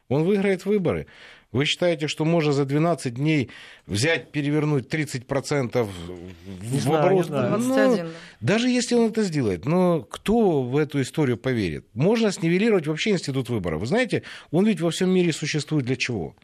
Он 0.08 0.22
выиграет 0.22 0.64
выборы. 0.64 1.08
Вы 1.50 1.64
считаете, 1.64 2.06
что 2.06 2.24
можно 2.24 2.52
за 2.52 2.64
12 2.64 3.14
дней 3.14 3.50
взять, 3.86 4.30
перевернуть 4.30 4.86
30% 4.94 5.82
в 5.82 6.72
Не 6.72 6.78
в 6.78 6.80
знаю, 6.80 7.00
оборот? 7.00 7.18
не 7.24 7.28
знаю. 7.28 7.58
Ну, 7.58 7.74
21, 7.74 8.06
да. 8.06 8.12
даже 8.40 8.68
если 8.68 8.94
он 8.94 9.10
это 9.10 9.24
сделает, 9.24 9.64
но 9.64 10.02
кто 10.02 10.62
в 10.62 10.76
эту 10.76 11.02
историю 11.02 11.36
поверит? 11.38 11.86
Можно 11.94 12.30
снивелировать 12.30 12.86
вообще 12.86 13.10
институт 13.10 13.48
выборов. 13.48 13.80
Вы 13.80 13.86
знаете, 13.86 14.22
он 14.52 14.64
ведь 14.64 14.80
во 14.80 14.90
всем 14.90 15.10
мире 15.10 15.32
существует 15.32 15.86
для 15.86 15.96
чего? 15.96 16.36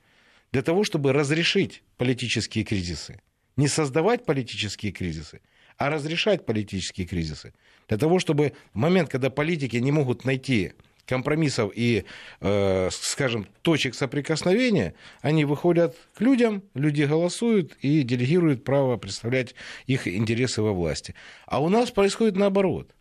Для 0.50 0.62
того, 0.62 0.83
чтобы 0.83 1.12
разрешить 1.12 1.85
политические 1.99 2.64
кризисы. 2.64 3.21
Не 3.57 3.69
создавать 3.69 4.25
политические 4.25 4.90
кризисы, 4.90 5.40
а 5.76 5.90
разрешать 5.90 6.47
политические 6.47 7.07
кризисы. 7.07 7.52
Для 7.88 7.99
того, 7.99 8.19
чтобы 8.19 8.52
в 8.73 8.78
момент, 8.78 9.09
когда 9.11 9.31
политики 9.31 9.76
не 9.76 9.93
могут 9.93 10.25
найти 10.25 10.73
компромиссов 11.07 11.71
и, 11.75 12.04
э, 12.40 12.88
скажем, 12.90 13.47
точек 13.62 13.95
соприкосновения, 13.95 14.95
они 15.21 15.45
выходят 15.45 15.97
к 16.14 16.21
людям, 16.21 16.62
люди 16.75 17.02
голосуют 17.02 17.76
и 17.81 18.02
делегируют 18.02 18.64
право 18.64 18.97
представлять 18.97 19.54
их 19.87 20.09
интересы 20.09 20.62
во 20.62 20.73
власти. 20.73 21.14
А 21.47 21.62
у 21.62 21.69
нас 21.69 21.90
происходит 21.90 22.37
наоборот. 22.37 22.95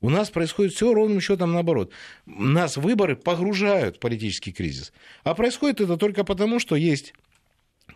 У 0.00 0.10
нас 0.10 0.30
происходит 0.30 0.72
все 0.72 0.92
ровным 0.92 1.20
счетом 1.20 1.52
наоборот. 1.52 1.92
Нас 2.26 2.76
выборы 2.76 3.14
погружают 3.14 3.96
в 3.96 4.00
политический 4.00 4.52
кризис. 4.52 4.92
А 5.22 5.34
происходит 5.34 5.80
это 5.80 5.96
только 5.96 6.24
потому, 6.24 6.58
что 6.58 6.74
есть 6.74 7.14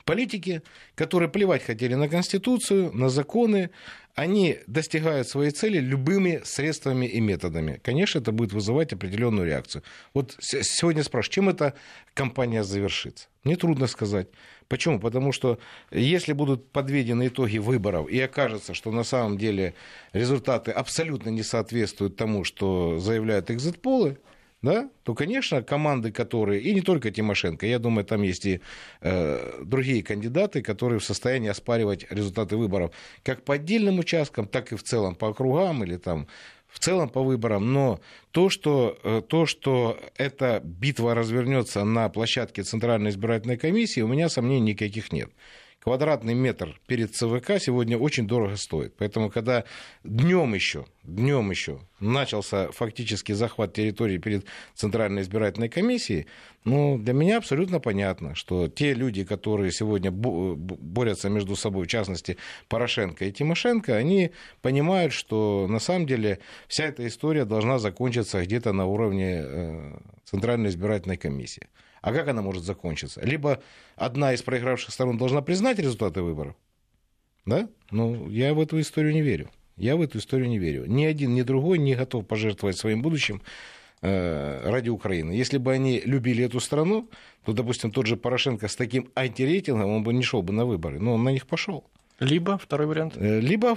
политики, 0.05 0.63
которые 0.95 1.29
плевать 1.29 1.65
хотели 1.65 1.95
на 1.95 2.09
Конституцию, 2.09 2.93
на 2.93 3.09
законы, 3.09 3.71
они 4.15 4.59
достигают 4.67 5.29
своей 5.29 5.51
цели 5.51 5.79
любыми 5.79 6.41
средствами 6.45 7.05
и 7.05 7.21
методами. 7.21 7.81
Конечно, 7.83 8.19
это 8.19 8.33
будет 8.33 8.53
вызывать 8.53 8.93
определенную 8.95 9.47
реакцию. 9.47 9.83
Вот 10.15 10.37
сегодня 10.41 11.03
спрашиваю, 11.03 11.35
чем 11.35 11.49
эта 11.51 11.75
кампания 12.15 12.65
завершится? 12.65 13.29
Мне 13.45 13.57
трудно 13.57 13.87
сказать. 13.87 14.29
Почему? 14.69 14.99
Потому 14.99 15.33
что 15.33 15.59
если 15.91 16.33
будут 16.33 16.73
подведены 16.73 17.29
итоги 17.29 17.59
выборов 17.59 18.09
и 18.09 18.19
окажется, 18.19 18.73
что 18.73 18.91
на 18.91 19.05
самом 19.05 19.37
деле 19.37 19.75
результаты 20.13 20.71
абсолютно 20.71 21.29
не 21.29 21.43
соответствуют 21.43 22.17
тому, 22.17 22.43
что 22.45 22.99
заявляют 22.99 23.51
экзит-полы, 23.51 24.19
да, 24.63 24.91
то, 25.03 25.15
конечно, 25.15 25.63
команды, 25.63 26.11
которые, 26.11 26.63
и 26.63 26.75
не 26.75 26.81
только 26.81 27.11
Тимошенко, 27.11 27.67
я 27.67 27.79
думаю, 27.79 28.05
там 28.05 28.23
есть 28.23 28.47
и 28.47 28.61
э, 29.01 29.63
другие 29.65 30.03
кандидаты, 30.03 30.63
которые 30.63 30.99
в 30.99 31.05
состоянии 31.05 31.51
оспаривать 31.51 32.07
результаты 32.11 32.57
выборов 32.57 32.93
как 33.23 33.43
по 33.45 33.55
отдельным 33.55 33.99
участкам, 33.99 34.49
так 34.49 34.73
и 34.73 34.77
в 34.77 34.83
целом 34.83 35.15
по 35.15 35.29
округам 35.29 35.85
или 35.85 35.97
там 35.97 36.27
в 36.69 36.79
целом 36.79 37.09
по 37.09 37.23
выборам, 37.23 37.73
но 37.73 38.01
то, 38.33 38.49
что, 38.51 38.99
э, 39.03 39.23
то, 39.27 39.47
что 39.47 39.99
эта 40.17 40.61
битва 40.65 41.15
развернется 41.15 41.85
на 41.85 42.09
площадке 42.09 42.63
Центральной 42.63 43.11
избирательной 43.11 43.57
комиссии, 43.57 44.01
у 44.01 44.09
меня 44.09 44.29
сомнений 44.29 44.73
никаких 44.73 45.13
нет. 45.13 45.31
Квадратный 45.87 46.35
метр 46.35 46.81
перед 46.89 47.15
ЦВК 47.15 47.61
сегодня 47.61 47.97
очень 47.97 48.27
дорого 48.27 48.57
стоит. 48.57 48.97
Поэтому, 48.97 49.31
когда 49.31 49.63
днем 50.03 50.53
еще, 50.53 50.85
днем 51.05 51.53
еще 51.53 51.79
начался 52.01 52.73
фактически 52.73 53.31
захват 53.31 53.75
территории 53.75 54.19
перед 54.19 54.47
Центральной 54.75 55.23
избирательной 55.23 55.69
комиссией, 55.69 56.27
ну, 56.65 56.99
для 56.99 57.13
меня 57.13 57.37
абсолютно 57.37 57.79
понятно, 57.79 58.35
что 58.35 58.67
те 58.67 58.95
люди, 58.95 59.23
которые 59.23 59.71
сегодня 59.71 60.11
бо- 60.11 60.57
борются 60.57 61.29
между 61.29 61.55
собой, 61.55 61.85
в 61.85 61.89
частности, 61.89 62.37
Порошенко 62.67 63.25
и 63.25 63.31
Тимошенко, 63.31 63.95
они 63.95 64.33
понимают, 64.63 65.13
что 65.13 65.69
на 65.69 65.79
самом 65.79 66.09
деле 66.09 66.41
вся 66.67 66.87
эта 66.87 67.07
история 67.07 67.45
должна 67.45 67.79
закончиться 67.79 68.43
где-то 68.43 68.73
на 68.73 68.87
уровне 68.87 69.37
э, 69.41 69.99
Центральной 70.25 70.71
избирательной 70.71 71.17
комиссии. 71.17 71.69
А 72.07 72.13
как 72.13 72.29
она 72.29 72.41
может 72.41 72.63
закончиться? 72.63 73.21
Либо 73.21 73.61
одна 73.97 74.33
из 74.33 74.41
проигравших 74.41 74.93
сторон 74.93 75.19
должна 75.19 75.43
признать 75.43 75.81
результаты 75.81 76.23
выборов, 76.23 76.55
да? 77.47 77.69
Ну, 77.91 78.31
я 78.31 78.55
в 78.55 78.61
эту 78.61 78.81
историю 78.81 79.13
не 79.13 79.23
верю. 79.23 79.51
Я 79.77 79.97
в 79.97 80.01
эту 80.01 80.19
историю 80.19 80.49
не 80.49 80.57
верю. 80.57 80.87
Ни 80.87 81.05
один, 81.05 81.35
ни 81.35 81.43
другой 81.43 81.79
не 81.79 81.97
готов 81.97 82.25
пожертвовать 82.25 82.77
своим 82.77 83.03
будущим 83.03 83.43
э, 84.03 84.71
ради 84.71 84.89
Украины. 84.89 85.33
Если 85.33 85.59
бы 85.59 85.73
они 85.73 86.01
любили 86.05 86.45
эту 86.45 86.61
страну, 86.61 87.11
то, 87.45 87.53
допустим, 87.53 87.91
тот 87.91 88.07
же 88.07 88.17
Порошенко 88.17 88.69
с 88.69 88.77
таким 88.77 89.11
антирейтингом, 89.17 89.91
он 89.91 90.05
бы 90.05 90.15
не 90.15 90.23
шел 90.23 90.43
бы 90.43 90.53
на 90.53 90.65
выборы. 90.65 91.01
Но 91.01 91.15
он 91.15 91.25
на 91.25 91.31
них 91.31 91.49
пошел. 91.49 91.91
Либо 92.19 92.57
второй 92.59 92.87
вариант. 92.87 93.15
Э, 93.17 93.41
либо 93.41 93.77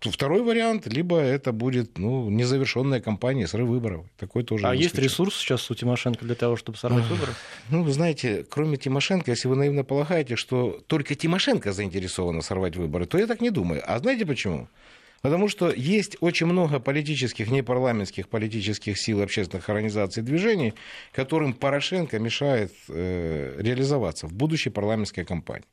второй 0.00 0.42
вариант, 0.42 0.86
либо 0.86 1.18
это 1.18 1.52
будет 1.52 1.98
ну, 1.98 2.28
незавершенная 2.30 3.00
кампания, 3.00 3.46
срыв 3.46 3.68
выборов. 3.68 4.06
Такой 4.18 4.44
тоже 4.44 4.66
а 4.66 4.74
есть 4.74 4.96
ресурс 4.96 5.36
сейчас 5.36 5.70
у 5.70 5.74
Тимошенко 5.74 6.24
для 6.24 6.34
того, 6.34 6.56
чтобы 6.56 6.78
сорвать 6.78 7.04
выборы? 7.06 7.32
Ну, 7.70 7.82
вы 7.82 7.92
знаете, 7.92 8.44
кроме 8.48 8.76
Тимошенко, 8.76 9.30
если 9.30 9.48
вы 9.48 9.56
наивно 9.56 9.84
полагаете, 9.84 10.36
что 10.36 10.80
только 10.86 11.14
Тимошенко 11.14 11.72
заинтересована 11.72 12.42
сорвать 12.42 12.76
выборы, 12.76 13.06
то 13.06 13.18
я 13.18 13.26
так 13.26 13.40
не 13.40 13.50
думаю. 13.50 13.82
А 13.86 13.98
знаете 13.98 14.26
почему? 14.26 14.68
Потому 15.22 15.48
что 15.48 15.70
есть 15.70 16.16
очень 16.20 16.46
много 16.46 16.80
политических, 16.80 17.50
непарламентских 17.50 18.28
политических 18.28 18.98
сил, 18.98 19.20
общественных 19.20 19.68
организаций, 19.68 20.22
движений, 20.22 20.72
которым 21.12 21.52
Порошенко 21.52 22.18
мешает 22.18 22.72
э, 22.88 23.56
реализоваться 23.58 24.26
в 24.26 24.32
будущей 24.32 24.70
парламентской 24.70 25.24
кампании. 25.24 25.66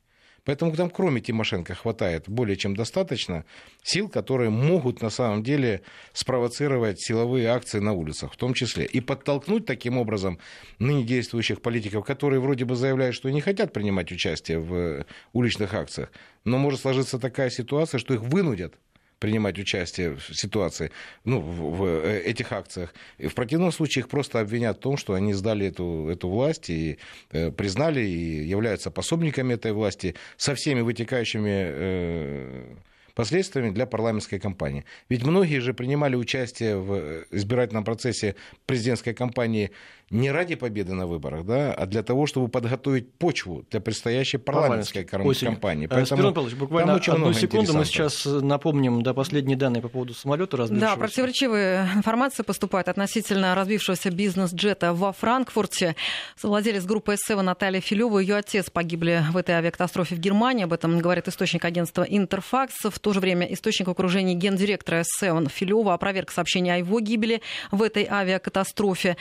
Поэтому 0.48 0.74
там 0.74 0.88
кроме 0.88 1.20
Тимошенко 1.20 1.74
хватает 1.74 2.26
более 2.26 2.56
чем 2.56 2.74
достаточно 2.74 3.44
сил, 3.82 4.08
которые 4.08 4.48
могут 4.48 5.02
на 5.02 5.10
самом 5.10 5.42
деле 5.42 5.82
спровоцировать 6.14 6.98
силовые 6.98 7.48
акции 7.48 7.80
на 7.80 7.92
улицах, 7.92 8.32
в 8.32 8.38
том 8.38 8.54
числе. 8.54 8.86
И 8.86 9.02
подтолкнуть 9.02 9.66
таким 9.66 9.98
образом 9.98 10.38
ныне 10.78 11.04
действующих 11.04 11.60
политиков, 11.60 12.02
которые 12.06 12.40
вроде 12.40 12.64
бы 12.64 12.76
заявляют, 12.76 13.14
что 13.14 13.28
не 13.28 13.42
хотят 13.42 13.74
принимать 13.74 14.10
участие 14.10 14.58
в 14.58 15.04
уличных 15.34 15.74
акциях, 15.74 16.10
но 16.44 16.56
может 16.56 16.80
сложиться 16.80 17.18
такая 17.18 17.50
ситуация, 17.50 17.98
что 17.98 18.14
их 18.14 18.22
вынудят 18.22 18.72
принимать 19.18 19.58
участие 19.58 20.16
в 20.16 20.34
ситуации, 20.34 20.90
ну, 21.24 21.40
в, 21.40 21.84
э, 21.84 22.22
этих 22.24 22.52
акциях. 22.52 22.94
И 23.18 23.26
в 23.26 23.34
противном 23.34 23.72
случае 23.72 24.02
их 24.02 24.08
просто 24.08 24.40
обвинят 24.40 24.78
в 24.78 24.80
том, 24.80 24.96
что 24.96 25.14
они 25.14 25.32
сдали 25.32 25.66
эту, 25.66 26.08
эту 26.08 26.28
власть 26.28 26.70
и 26.70 26.98
э, 27.30 27.50
признали 27.50 28.00
и 28.00 28.44
являются 28.44 28.90
пособниками 28.90 29.54
этой 29.54 29.72
власти 29.72 30.14
со 30.36 30.54
всеми 30.54 30.80
вытекающими 30.80 31.50
э, 31.50 32.74
последствиями 33.18 33.70
для 33.70 33.84
парламентской 33.86 34.38
кампании. 34.38 34.84
Ведь 35.08 35.24
многие 35.24 35.58
же 35.58 35.74
принимали 35.74 36.14
участие 36.14 36.76
в 36.76 37.24
избирательном 37.32 37.82
процессе 37.82 38.36
президентской 38.64 39.12
кампании 39.12 39.72
не 40.10 40.30
ради 40.30 40.54
победы 40.54 40.94
на 40.94 41.06
выборах, 41.06 41.44
да, 41.44 41.72
а 41.72 41.86
для 41.86 42.02
того, 42.02 42.26
чтобы 42.26 42.48
подготовить 42.48 43.12
почву 43.14 43.64
для 43.70 43.80
предстоящей 43.80 44.38
парламентской 44.38 45.04
кампании. 45.04 45.86
Э, 45.86 45.88
Поэтому 45.88 46.06
Спирон 46.06 46.34
Павлович, 46.34 46.56
буквально 46.56 46.94
одну 46.94 47.32
секунду 47.32 47.74
мы 47.74 47.84
сейчас 47.84 48.24
напомним 48.24 49.02
да, 49.02 49.12
последние 49.12 49.56
данные 49.56 49.82
по 49.82 49.88
поводу 49.88 50.14
самолета 50.14 50.56
разбившегося. 50.56 50.96
Да, 50.96 51.00
противоречивая 51.00 51.88
информация 51.94 52.44
поступает 52.44 52.88
относительно 52.88 53.54
разбившегося 53.54 54.10
бизнес-джета 54.10 54.94
во 54.94 55.12
Франкфурте. 55.12 55.96
Владелец 56.42 56.84
группы 56.84 57.14
S7 57.14 57.42
Наталья 57.42 57.80
Филева 57.80 58.18
и 58.20 58.28
ее 58.28 58.36
отец 58.36 58.70
погибли 58.70 59.24
в 59.30 59.36
этой 59.36 59.54
авиакатастрофе 59.54 60.14
в 60.14 60.18
Германии. 60.18 60.64
Об 60.64 60.72
этом 60.72 60.98
говорит 60.98 61.28
источник 61.28 61.64
агентства 61.64 62.02
Интерфакс. 62.02 62.74
В 62.84 62.98
то 62.98 63.12
же 63.12 63.20
время 63.20 63.46
источник 63.52 63.88
в 63.88 63.90
окружении 63.90 64.34
гендиректора 64.34 65.02
S7 65.22 65.50
Филева 65.50 65.94
опроверг 65.94 66.30
сообщение 66.30 66.74
о 66.74 66.78
его 66.78 67.00
гибели 67.00 67.40
в 67.70 67.82
этой 67.82 68.06
авиакатастрофе 68.08 69.16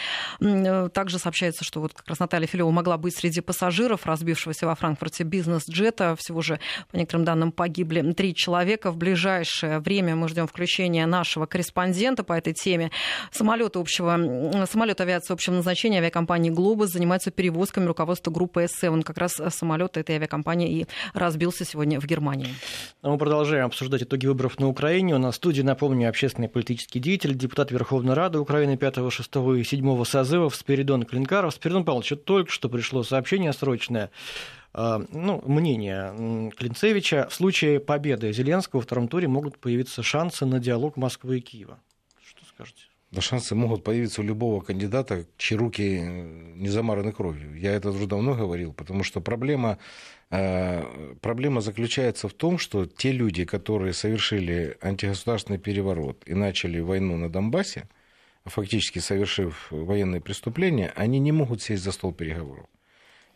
также 0.93 1.19
сообщается, 1.19 1.63
что 1.63 1.81
вот 1.81 1.93
как 1.93 2.07
раз 2.07 2.19
Наталья 2.19 2.47
Филева 2.47 2.71
могла 2.71 2.97
быть 2.97 3.15
среди 3.15 3.41
пассажиров 3.41 4.05
разбившегося 4.05 4.65
во 4.67 4.75
Франкфурте 4.75 5.23
бизнес-джета. 5.23 6.15
Всего 6.17 6.41
же, 6.41 6.59
по 6.91 6.97
некоторым 6.97 7.25
данным, 7.25 7.51
погибли 7.51 8.13
три 8.13 8.33
человека. 8.35 8.91
В 8.91 8.97
ближайшее 8.97 9.79
время 9.79 10.15
мы 10.15 10.27
ждем 10.29 10.47
включения 10.47 11.05
нашего 11.05 11.45
корреспондента 11.45 12.23
по 12.23 12.33
этой 12.33 12.53
теме. 12.53 12.91
Самолет, 13.31 13.75
общего, 13.75 14.65
самолет 14.69 15.01
авиации 15.01 15.33
общего 15.33 15.55
назначения 15.55 15.99
авиакомпании 15.99 16.49
«Глобус» 16.49 16.91
занимается 16.91 17.31
перевозками 17.31 17.85
руководства 17.85 18.31
группы 18.31 18.65
S7. 18.65 19.03
Как 19.03 19.17
раз 19.17 19.39
самолет 19.49 19.97
этой 19.97 20.15
авиакомпании 20.15 20.81
и 20.81 20.87
разбился 21.13 21.65
сегодня 21.65 21.99
в 21.99 22.05
Германии. 22.05 22.47
А 23.01 23.09
мы 23.09 23.17
продолжаем 23.17 23.65
обсуждать 23.65 24.03
итоги 24.03 24.27
выборов 24.27 24.59
на 24.59 24.67
Украине. 24.67 25.15
У 25.15 25.17
нас 25.17 25.35
в 25.35 25.37
студии, 25.37 25.61
напомню, 25.61 26.09
общественный 26.09 26.49
политический 26.49 26.99
деятель, 26.99 27.33
депутат 27.35 27.71
Верховной 27.71 28.13
Рады 28.13 28.39
Украины 28.39 28.77
5, 28.77 29.11
6 29.11 29.35
и 29.57 29.63
7 29.63 30.03
созывов 30.03 30.55
Спиридон 30.67 31.03
Клинкаров. 31.03 31.53
Спиридон 31.53 31.85
Павлович, 31.85 32.11
только 32.25 32.51
что 32.51 32.67
пришло 32.67 33.01
сообщение 33.01 33.53
срочное 33.53 34.11
а, 34.73 35.01
ну, 35.13 35.41
мнение 35.45 36.51
Клинцевича. 36.57 37.29
В 37.29 37.33
случае 37.33 37.79
победы 37.79 38.33
Зеленского 38.33 38.81
во 38.81 38.83
втором 38.83 39.07
туре 39.07 39.29
могут 39.29 39.59
появиться 39.59 40.03
шансы 40.03 40.45
на 40.45 40.59
диалог 40.59 40.97
Москвы 40.97 41.37
и 41.37 41.39
Киева. 41.39 41.79
Что 42.21 42.45
скажете? 42.45 42.81
Да 43.11 43.21
шансы 43.21 43.55
могут 43.55 43.85
появиться 43.85 44.19
у 44.19 44.25
любого 44.25 44.59
кандидата, 44.59 45.25
чьи 45.37 45.57
руки 45.57 46.01
не 46.01 46.67
замараны 46.67 47.13
кровью. 47.13 47.57
Я 47.57 47.71
это 47.71 47.91
уже 47.91 48.05
давно 48.05 48.35
говорил, 48.35 48.73
потому 48.73 49.05
что 49.05 49.21
проблема, 49.21 49.77
э, 50.31 50.83
проблема 51.21 51.61
заключается 51.61 52.27
в 52.27 52.33
том, 52.33 52.57
что 52.57 52.85
те 52.85 53.13
люди, 53.13 53.45
которые 53.45 53.93
совершили 53.93 54.77
антигосударственный 54.81 55.59
переворот 55.59 56.23
и 56.25 56.33
начали 56.33 56.81
войну 56.81 57.15
на 57.15 57.29
Донбассе, 57.29 57.87
фактически 58.47 58.99
совершив 58.99 59.67
военные 59.71 60.21
преступления, 60.21 60.91
они 60.95 61.19
не 61.19 61.31
могут 61.31 61.61
сесть 61.61 61.83
за 61.83 61.91
стол 61.91 62.13
переговоров. 62.13 62.67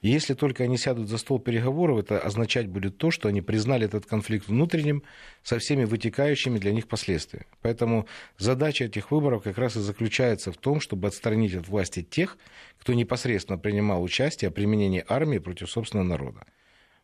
И 0.01 0.09
если 0.09 0.33
только 0.33 0.63
они 0.63 0.77
сядут 0.77 1.09
за 1.09 1.19
стол 1.19 1.39
переговоров, 1.39 1.99
это 1.99 2.19
означать 2.19 2.67
будет 2.67 2.97
то, 2.97 3.11
что 3.11 3.29
они 3.29 3.41
признали 3.41 3.85
этот 3.85 4.07
конфликт 4.07 4.47
внутренним 4.47 5.03
со 5.43 5.59
всеми 5.59 5.83
вытекающими 5.83 6.57
для 6.57 6.71
них 6.71 6.87
последствиями. 6.87 7.45
Поэтому 7.61 8.07
задача 8.37 8.85
этих 8.85 9.11
выборов 9.11 9.43
как 9.43 9.59
раз 9.59 9.75
и 9.75 9.79
заключается 9.79 10.51
в 10.51 10.57
том, 10.57 10.79
чтобы 10.79 11.07
отстранить 11.07 11.53
от 11.53 11.67
власти 11.67 12.01
тех, 12.01 12.37
кто 12.79 12.93
непосредственно 12.93 13.59
принимал 13.59 14.01
участие 14.01 14.49
в 14.49 14.53
применении 14.53 15.05
армии 15.07 15.37
против 15.37 15.69
собственного 15.69 16.07
народа. 16.07 16.45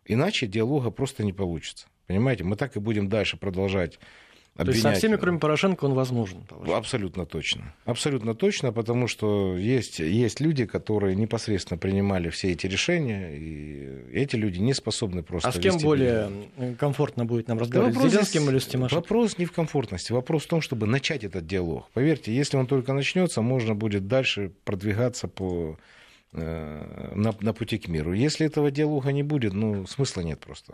Иначе 0.05 0.47
диалога 0.47 0.89
просто 0.89 1.23
не 1.23 1.33
получится. 1.33 1.87
Понимаете, 2.07 2.45
мы 2.45 2.55
так 2.55 2.77
и 2.77 2.79
будем 2.79 3.09
дальше 3.09 3.37
продолжать 3.37 3.99
Обвинять... 4.57 4.65
То 4.65 4.71
есть 4.71 4.81
со 4.81 4.91
всеми, 4.93 5.15
кроме 5.17 5.39
Порошенко, 5.39 5.85
он 5.85 5.93
возможен? 5.93 6.43
Абсолютно 6.73 7.25
точно. 7.25 7.73
Абсолютно 7.85 8.33
точно, 8.33 8.73
потому 8.73 9.07
что 9.07 9.55
есть, 9.55 9.99
есть 9.99 10.39
люди, 10.39 10.65
которые 10.65 11.15
непосредственно 11.15 11.77
принимали 11.77 12.29
все 12.29 12.51
эти 12.51 12.65
решения, 12.65 13.37
и 13.37 14.11
эти 14.11 14.35
люди 14.35 14.57
не 14.59 14.73
способны 14.73 15.21
просто... 15.21 15.49
А 15.49 15.51
с 15.51 15.59
кем 15.59 15.77
более 15.77 16.31
комфортно 16.79 17.25
будет 17.25 17.47
нам 17.47 17.59
разговаривать, 17.59 18.01
да 18.01 18.09
с 18.09 18.11
Зеленским 18.11 18.49
или 18.49 18.57
с 18.57 18.65
Тимошенко? 18.65 19.01
Вопрос 19.01 19.37
не 19.37 19.45
в 19.45 19.51
комфортности, 19.51 20.11
вопрос 20.11 20.43
в 20.45 20.47
том, 20.47 20.61
чтобы 20.61 20.87
начать 20.87 21.23
этот 21.23 21.45
диалог. 21.45 21.89
Поверьте, 21.93 22.35
если 22.35 22.57
он 22.57 22.65
только 22.65 22.93
начнется, 22.93 23.41
можно 23.41 23.75
будет 23.75 24.07
дальше 24.07 24.51
продвигаться 24.63 25.27
по 25.27 25.77
э, 26.33 27.11
на, 27.15 27.35
на 27.39 27.53
пути 27.53 27.77
к 27.77 27.87
миру. 27.87 28.13
Если 28.13 28.45
этого 28.45 28.71
диалога 28.71 29.11
не 29.11 29.23
будет, 29.23 29.53
ну, 29.53 29.85
смысла 29.85 30.21
нет 30.21 30.39
просто. 30.39 30.73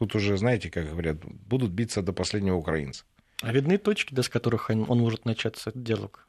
Тут 0.00 0.14
уже, 0.14 0.38
знаете, 0.38 0.70
как 0.70 0.88
говорят, 0.88 1.18
будут 1.22 1.72
биться 1.72 2.00
до 2.00 2.14
последнего 2.14 2.56
украинца. 2.56 3.04
А 3.42 3.52
видны 3.52 3.76
точки, 3.76 4.14
до 4.14 4.22
с 4.22 4.30
которых 4.30 4.70
он 4.70 4.98
может 4.98 5.26
начаться 5.26 5.72
диалог? 5.74 6.26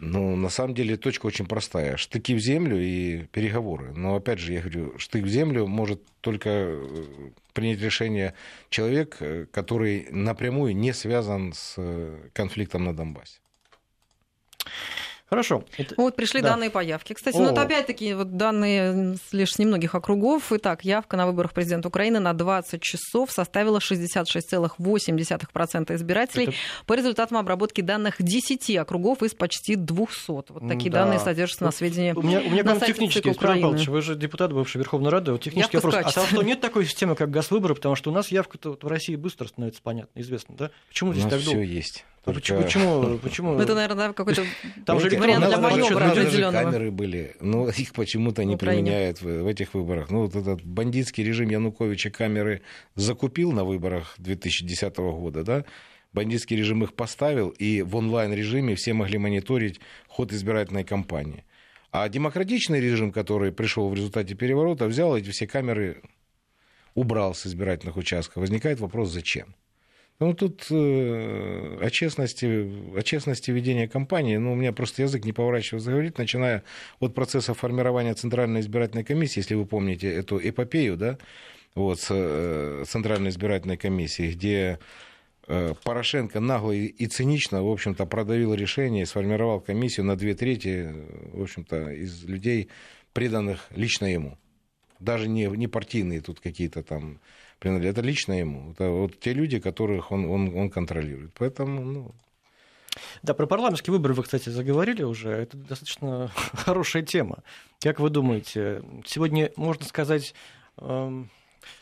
Ну, 0.00 0.34
на 0.34 0.48
самом 0.48 0.74
деле, 0.74 0.96
точка 0.96 1.26
очень 1.26 1.46
простая. 1.46 1.96
Штыки 1.96 2.34
в 2.34 2.40
землю 2.40 2.76
и 2.76 3.26
переговоры. 3.26 3.92
Но, 3.92 4.16
опять 4.16 4.40
же, 4.40 4.52
я 4.52 4.62
говорю, 4.62 4.98
штык 4.98 5.22
в 5.22 5.28
землю 5.28 5.68
может 5.68 6.02
только 6.20 6.50
э, 6.50 7.30
принять 7.52 7.80
решение 7.80 8.34
человек, 8.68 9.18
э, 9.20 9.46
который 9.52 10.08
напрямую 10.10 10.74
не 10.74 10.92
связан 10.92 11.52
с 11.52 11.74
э, 11.76 12.30
конфликтом 12.32 12.82
на 12.82 12.96
Донбассе. 12.96 13.38
Хорошо. 15.28 15.64
Это... 15.76 15.94
Вот 15.98 16.16
пришли 16.16 16.40
да. 16.40 16.48
данные 16.50 16.70
по 16.70 16.82
явке. 16.82 17.14
Кстати, 17.14 17.36
О. 17.36 17.40
ну 17.40 17.50
это 17.50 17.60
опять-таки 17.62 18.14
вот 18.14 18.38
данные 18.38 19.18
лишь 19.32 19.52
с 19.52 19.58
немногих 19.58 19.94
округов. 19.94 20.50
Итак, 20.52 20.84
явка 20.84 21.18
на 21.18 21.26
выборах 21.26 21.52
президента 21.52 21.88
Украины 21.88 22.18
на 22.18 22.32
20 22.32 22.80
часов 22.80 23.30
составила 23.30 23.78
66,8% 23.78 25.94
избирателей 25.94 26.44
это... 26.44 26.54
по 26.86 26.94
результатам 26.94 27.36
обработки 27.36 27.82
данных 27.82 28.14
10 28.18 28.76
округов 28.76 29.22
из 29.22 29.34
почти 29.34 29.76
200. 29.76 30.08
Вот 30.28 30.46
такие 30.66 30.90
да. 30.90 31.04
данные 31.04 31.18
содержатся 31.18 31.64
на 31.64 31.72
сведении 31.72 32.12
У 32.12 32.22
меня, 32.22 32.40
у 32.40 32.48
меня 32.48 32.64
на 32.64 32.80
технический 32.80 33.28
вопрос. 33.28 33.86
Вы 33.86 34.00
же 34.00 34.16
депутат 34.16 34.54
бывший 34.54 34.78
Верховной 34.78 35.10
Рады. 35.10 35.32
Вот 35.32 35.42
технический 35.42 35.76
явка 35.76 35.88
вопрос. 35.88 36.12
Скачет. 36.12 36.30
А 36.30 36.34
что 36.34 36.42
нет 36.42 36.62
такой 36.62 36.86
системы, 36.86 37.16
как 37.16 37.30
газ-выборы? 37.30 37.74
Потому 37.74 37.96
что 37.96 38.10
у 38.10 38.14
нас 38.14 38.28
явка-то 38.28 38.78
в 38.80 38.86
России 38.86 39.16
быстро 39.16 39.46
становится 39.46 39.82
понятно, 39.82 40.18
известно. 40.20 40.54
Да? 40.56 40.70
Почему 40.88 41.12
здесь 41.12 41.24
так 41.24 41.42
долго? 41.42 41.50
все 41.50 41.62
есть. 41.62 42.06
Ну, 42.28 42.34
Только... 42.34 42.62
Почему? 42.62 43.18
Почему? 43.18 43.52
Ну, 43.54 43.60
это, 43.60 43.74
наверное, 43.74 44.12
какой-то 44.12 44.44
Там 44.84 45.00
же 45.00 45.08
вариант 45.18 45.46
для 45.46 45.56
маневра 45.56 46.10
определенного. 46.10 46.64
камеры 46.64 46.90
были, 46.90 47.36
но 47.40 47.68
их 47.76 47.92
почему-то 47.92 48.44
не 48.44 48.56
применяют 48.56 49.22
в, 49.22 49.42
в 49.42 49.46
этих 49.46 49.72
выборах. 49.72 50.10
Ну, 50.10 50.26
вот 50.26 50.36
этот 50.36 50.62
бандитский 50.62 51.24
режим 51.24 51.48
Януковича 51.48 52.10
камеры 52.10 52.60
закупил 52.96 53.52
на 53.52 53.64
выборах 53.64 54.14
2010 54.18 54.96
года, 54.96 55.42
да? 55.42 55.64
Бандитский 56.12 56.56
режим 56.56 56.84
их 56.84 56.94
поставил, 56.94 57.48
и 57.48 57.82
в 57.82 57.96
онлайн-режиме 57.96 58.74
все 58.74 58.92
могли 58.92 59.18
мониторить 59.18 59.80
ход 60.06 60.32
избирательной 60.32 60.84
кампании. 60.84 61.44
А 61.90 62.08
демократичный 62.08 62.80
режим, 62.80 63.12
который 63.12 63.52
пришел 63.52 63.88
в 63.88 63.94
результате 63.94 64.34
переворота, 64.34 64.86
взял 64.86 65.16
эти 65.16 65.30
все 65.30 65.46
камеры, 65.46 66.02
убрал 66.94 67.34
с 67.34 67.46
избирательных 67.46 67.96
участков. 67.96 68.42
Возникает 68.42 68.80
вопрос, 68.80 69.10
зачем? 69.10 69.54
Ну, 70.20 70.34
тут 70.34 70.66
э, 70.70 71.78
о, 71.80 71.90
честности, 71.90 72.44
о 72.96 73.02
честности 73.02 73.52
ведения 73.52 73.86
кампании, 73.86 74.36
ну, 74.36 74.52
у 74.52 74.56
меня 74.56 74.72
просто 74.72 75.02
язык 75.02 75.24
не 75.24 75.32
поворачивается 75.32 75.92
говорить, 75.92 76.18
начиная 76.18 76.64
от 76.98 77.14
процесса 77.14 77.54
формирования 77.54 78.14
Центральной 78.14 78.60
избирательной 78.60 79.04
комиссии, 79.04 79.38
если 79.38 79.54
вы 79.54 79.64
помните 79.64 80.12
эту 80.12 80.38
эпопею, 80.38 80.96
да, 80.96 81.18
вот, 81.76 82.00
с 82.00 82.84
Центральной 82.88 83.30
избирательной 83.30 83.76
комиссией, 83.76 84.32
где 84.32 84.80
Порошенко 85.46 86.40
нагло 86.40 86.72
и 86.72 87.06
цинично, 87.06 87.62
в 87.62 87.70
общем-то, 87.70 88.04
продавил 88.04 88.54
решение 88.54 89.04
и 89.04 89.06
сформировал 89.06 89.60
комиссию 89.60 90.04
на 90.06 90.16
две 90.16 90.34
трети, 90.34 90.92
в 91.32 91.42
общем-то, 91.42 91.92
из 91.92 92.24
людей, 92.24 92.68
преданных 93.12 93.66
лично 93.70 94.06
ему. 94.06 94.36
Даже 94.98 95.28
не, 95.28 95.44
не 95.44 95.68
партийные 95.68 96.20
тут 96.20 96.40
какие-то 96.40 96.82
там 96.82 97.20
принадлежат, 97.58 97.98
это 97.98 98.06
лично 98.06 98.32
ему. 98.32 98.72
Это 98.72 98.90
вот 98.90 99.18
те 99.20 99.32
люди, 99.32 99.58
которых 99.58 100.12
он, 100.12 100.24
он, 100.26 100.56
он 100.56 100.70
контролирует. 100.70 101.32
Поэтому, 101.34 101.84
ну, 101.84 102.14
да, 103.22 103.34
про 103.34 103.46
парламентские 103.46 103.92
выборы 103.92 104.14
вы, 104.14 104.22
кстати, 104.22 104.48
заговорили 104.48 105.02
уже. 105.02 105.30
Это 105.30 105.56
достаточно 105.56 106.30
хорошая 106.52 107.02
тема. 107.02 107.38
Как 107.80 108.00
вы 108.00 108.10
думаете, 108.10 108.82
сегодня, 109.06 109.52
можно 109.56 109.84
сказать, 109.84 110.34
эм, 110.78 111.30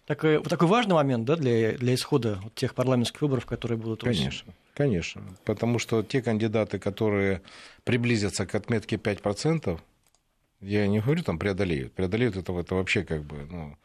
такой, 0.06 0.42
такой 0.42 0.68
важный 0.68 0.94
момент 0.94 1.24
да, 1.24 1.36
для, 1.36 1.72
для 1.72 1.94
исхода 1.94 2.40
вот 2.42 2.54
тех 2.54 2.74
парламентских 2.74 3.20
выборов, 3.22 3.46
которые 3.46 3.78
будут 3.78 4.02
Конечно, 4.02 4.52
конечно. 4.74 5.22
Потому 5.44 5.78
что 5.78 6.02
те 6.02 6.22
кандидаты, 6.22 6.78
которые 6.78 7.42
приблизятся 7.84 8.46
к 8.46 8.54
отметке 8.54 8.96
5%, 8.96 9.80
я 10.60 10.86
не 10.86 11.00
говорю, 11.00 11.22
там 11.22 11.38
преодолеют. 11.38 11.92
Преодолеют 11.92 12.36
это, 12.36 12.52
это 12.58 12.74
вообще 12.74 13.04
как 13.04 13.24
бы, 13.24 13.46
ну, 13.50 13.76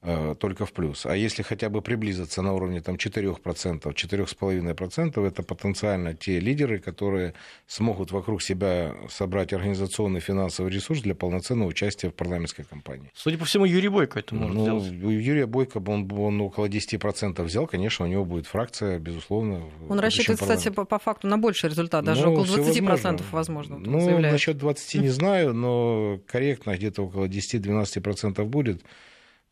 только 0.00 0.64
в 0.64 0.72
плюс. 0.72 1.06
А 1.06 1.16
если 1.16 1.42
хотя 1.42 1.68
бы 1.68 1.82
приблизиться 1.82 2.40
на 2.40 2.52
уровне 2.54 2.80
там, 2.80 2.94
4%, 2.94 3.82
4,5%, 3.82 5.26
это 5.26 5.42
потенциально 5.42 6.14
те 6.14 6.38
лидеры, 6.38 6.78
которые 6.78 7.34
смогут 7.66 8.12
вокруг 8.12 8.40
себя 8.40 8.94
собрать 9.10 9.52
организационный 9.52 10.20
финансовый 10.20 10.70
ресурс 10.70 11.00
для 11.00 11.16
полноценного 11.16 11.68
участия 11.68 12.10
в 12.10 12.14
парламентской 12.14 12.62
кампании. 12.62 13.10
Судя 13.14 13.38
по 13.38 13.44
всему, 13.44 13.64
Юрий 13.64 13.88
Бойко 13.88 14.20
это 14.20 14.36
может 14.36 14.54
ну, 14.54 14.80
сделать. 14.80 15.04
У 15.04 15.10
Юрия 15.10 15.46
Бойко 15.46 15.82
он, 15.84 16.10
он 16.12 16.40
около 16.40 16.66
10% 16.66 17.42
взял, 17.42 17.66
конечно, 17.66 18.04
у 18.04 18.08
него 18.08 18.24
будет 18.24 18.46
фракция, 18.46 19.00
безусловно. 19.00 19.62
Он 19.88 19.98
рассчитывает, 19.98 20.40
кстати, 20.40 20.70
по, 20.70 20.84
по 20.84 21.00
факту 21.00 21.26
на 21.26 21.38
больший 21.38 21.70
результат, 21.70 22.04
даже 22.04 22.24
ну, 22.24 22.34
около 22.34 22.44
20% 22.44 23.22
возможно. 23.32 23.76
возможно 23.78 23.78
ну, 23.80 24.18
насчет 24.20 24.56
20 24.58 24.94
не 25.02 25.08
знаю, 25.08 25.54
но 25.54 26.20
корректно 26.26 26.76
где-то 26.76 27.02
около 27.02 27.24
10-12% 27.26 28.44
будет. 28.44 28.82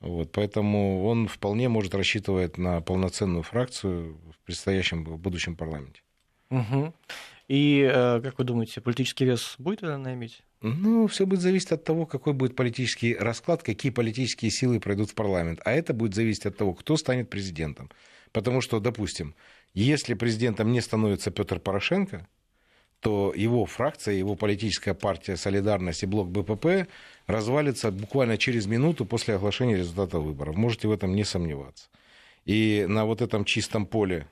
Вот, 0.07 0.31
поэтому 0.33 1.05
он 1.05 1.27
вполне 1.27 1.69
может 1.69 1.95
рассчитывать 1.95 2.59
на 2.59 2.81
полноценную 2.81 3.43
фракцию 3.43 4.17
в 4.33 4.47
предстоящем 4.47 5.05
в 5.05 5.19
будущем 5.19 5.57
парламенте. 5.57 6.01
Угу. 6.51 6.95
И, 7.49 7.81
э, 7.93 8.21
как 8.23 8.39
вы 8.39 8.45
думаете, 8.45 8.81
политический 8.81 9.25
вес 9.25 9.57
будет 9.59 9.83
она 9.83 10.15
иметь? 10.15 10.43
Ну, 10.63 11.07
все 11.07 11.27
будет 11.27 11.41
зависеть 11.41 11.73
от 11.73 11.85
того, 11.85 12.07
какой 12.07 12.33
будет 12.33 12.57
политический 12.57 13.17
расклад, 13.17 13.63
какие 13.63 13.91
политические 13.91 14.51
силы 14.51 14.81
пройдут 14.81 15.11
в 15.11 15.15
парламент. 15.15 15.61
А 15.65 15.73
это 15.73 15.93
будет 15.93 16.15
зависеть 16.15 16.47
от 16.47 16.57
того, 16.57 16.75
кто 16.75 16.97
станет 16.97 17.29
президентом. 17.29 17.91
Потому 18.33 18.61
что, 18.61 18.81
допустим, 18.81 19.35
если 19.75 20.15
президентом 20.15 20.73
не 20.73 20.81
становится 20.81 21.31
Петр 21.31 21.61
Порошенко, 21.61 22.27
то 23.07 23.33
его 23.37 23.67
фракция, 23.67 24.15
его 24.15 24.35
политическая 24.35 24.93
партия 24.93 25.37
«Солидарность» 25.37 26.03
и 26.03 26.07
блок 26.07 26.29
БПП 26.29 26.89
развалится 27.29 27.93
буквально 27.93 28.37
через 28.37 28.67
минуту 28.67 29.07
после 29.07 29.37
оглашения 29.37 29.77
результатов 29.77 30.25
выборов. 30.25 30.57
Можете 30.57 30.89
в 30.89 30.91
этом 30.91 31.15
не 31.15 31.23
сомневаться. 31.23 31.87
И 32.47 32.85
на 32.89 33.05
вот 33.05 33.23
этом 33.23 33.45
чистом 33.45 33.87
поле, 33.87 34.27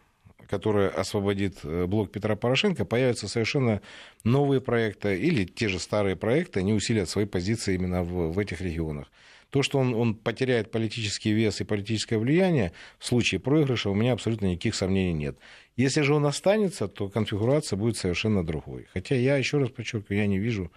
которое 0.48 0.88
освободит 0.88 1.58
э, 1.62 1.86
блок 1.86 2.10
Петра 2.10 2.34
Порошенко, 2.34 2.84
появятся 2.84 3.28
совершенно 3.28 3.80
новые 4.24 4.60
проекты 4.60 5.20
или 5.20 5.44
те 5.44 5.68
же 5.68 5.78
старые 5.78 6.16
проекты, 6.16 6.58
они 6.58 6.72
усилят 6.72 7.08
свои 7.08 7.26
позиции 7.26 7.76
именно 7.76 8.02
в, 8.02 8.32
в 8.32 8.38
этих 8.40 8.60
регионах. 8.60 9.06
То, 9.54 9.62
что 9.62 9.78
он, 9.78 9.94
он 9.94 10.16
потеряет 10.16 10.72
политический 10.72 11.30
вес 11.30 11.60
и 11.60 11.64
политическое 11.64 12.18
влияние 12.18 12.72
в 12.98 13.06
случае 13.06 13.38
проигрыша, 13.38 13.88
у 13.88 13.94
меня 13.94 14.12
абсолютно 14.12 14.46
никаких 14.46 14.74
сомнений 14.74 15.12
нет. 15.12 15.38
Если 15.76 16.00
же 16.00 16.12
он 16.12 16.26
останется, 16.26 16.88
то 16.88 17.08
конфигурация 17.08 17.76
будет 17.76 17.96
совершенно 17.96 18.44
другой. 18.44 18.88
Хотя 18.92 19.14
я 19.14 19.36
еще 19.36 19.58
раз 19.58 19.70
подчеркиваю, 19.70 20.18
я 20.18 20.26
не 20.26 20.40
вижу 20.40 20.72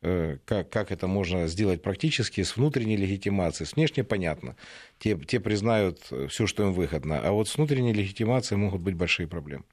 Э, 0.00 0.38
как, 0.44 0.70
как 0.70 0.92
это 0.92 1.08
можно 1.08 1.48
сделать 1.48 1.82
практически 1.82 2.42
с 2.42 2.56
внутренней 2.56 2.96
легитимацией. 2.96 3.66
С 3.66 3.74
внешней 3.74 4.04
понятно. 4.04 4.54
Те, 4.98 5.16
те 5.16 5.40
признают 5.40 6.00
все, 6.28 6.46
что 6.46 6.62
им 6.62 6.72
выгодно. 6.72 7.20
А 7.20 7.32
вот 7.32 7.48
с 7.48 7.56
внутренней 7.56 7.92
легитимацией 7.92 8.60
могут 8.60 8.80
быть 8.80 8.94
большие 8.94 9.26
проблемы. 9.26 9.64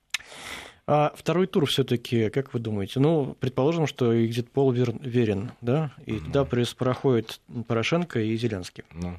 А 0.88 1.14
второй 1.16 1.48
тур 1.48 1.66
все-таки, 1.66 2.30
как 2.30 2.54
вы 2.54 2.60
думаете? 2.60 3.00
Ну, 3.00 3.36
предположим, 3.40 3.88
что 3.88 4.26
экзит 4.26 4.52
пол 4.52 4.72
верен, 4.72 5.52
да? 5.62 5.92
И 6.06 6.14
mm 6.14 6.26
туда 6.26 6.46
проходит 6.46 7.40
Порошенко 7.68 8.20
и 8.20 8.36
Зеленский. 8.36 8.84
Mm. 8.92 9.18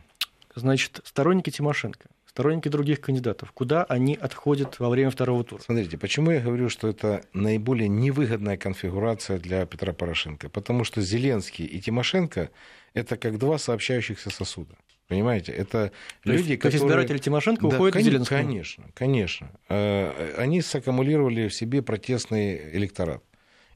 Значит, 0.55 1.01
сторонники 1.05 1.51
Тимошенко 1.51 2.09
сторонники 2.37 2.69
других 2.69 3.01
кандидатов, 3.01 3.51
куда 3.53 3.85
они 3.85 4.15
отходят 4.15 4.79
во 4.79 4.91
время 4.91 5.09
второго 5.09 5.43
тура. 5.43 5.63
Смотрите, 5.63 5.97
почему 5.97 6.33
я 6.33 6.41
говорю, 6.41 6.69
что 6.69 6.87
это 6.87 7.23
наиболее 7.33 7.89
невыгодная 7.89 8.59
конфигурация 8.59 9.39
для 9.39 9.65
Петра 9.65 9.95
Порошенко? 9.95 10.51
Потому 10.51 10.85
что 10.85 11.01
Зеленский 11.01 11.65
и 11.65 11.81
Тимошенко– 11.81 12.51
это 12.93 13.17
как 13.17 13.39
два 13.39 13.57
сообщающихся 13.57 14.29
сосуда. 14.29 14.77
Понимаете, 15.09 15.53
это 15.53 15.93
то 16.23 16.33
люди, 16.33 16.51
есть, 16.51 16.61
которые... 16.61 16.81
То 16.81 16.87
избиратели 16.87 17.19
Тимошенко 17.19 17.69
да, 17.69 17.77
уходят 17.77 17.93
конечно, 17.93 18.11
Зеленскому? 18.11 18.43
Конечно, 18.43 18.85
конечно. 18.95 19.51
Э, 19.69 20.35
они 20.37 20.61
саккумулировали 20.61 21.47
в 21.49 21.55
себе 21.55 21.81
протестный 21.81 22.77
электорат. 22.77 23.23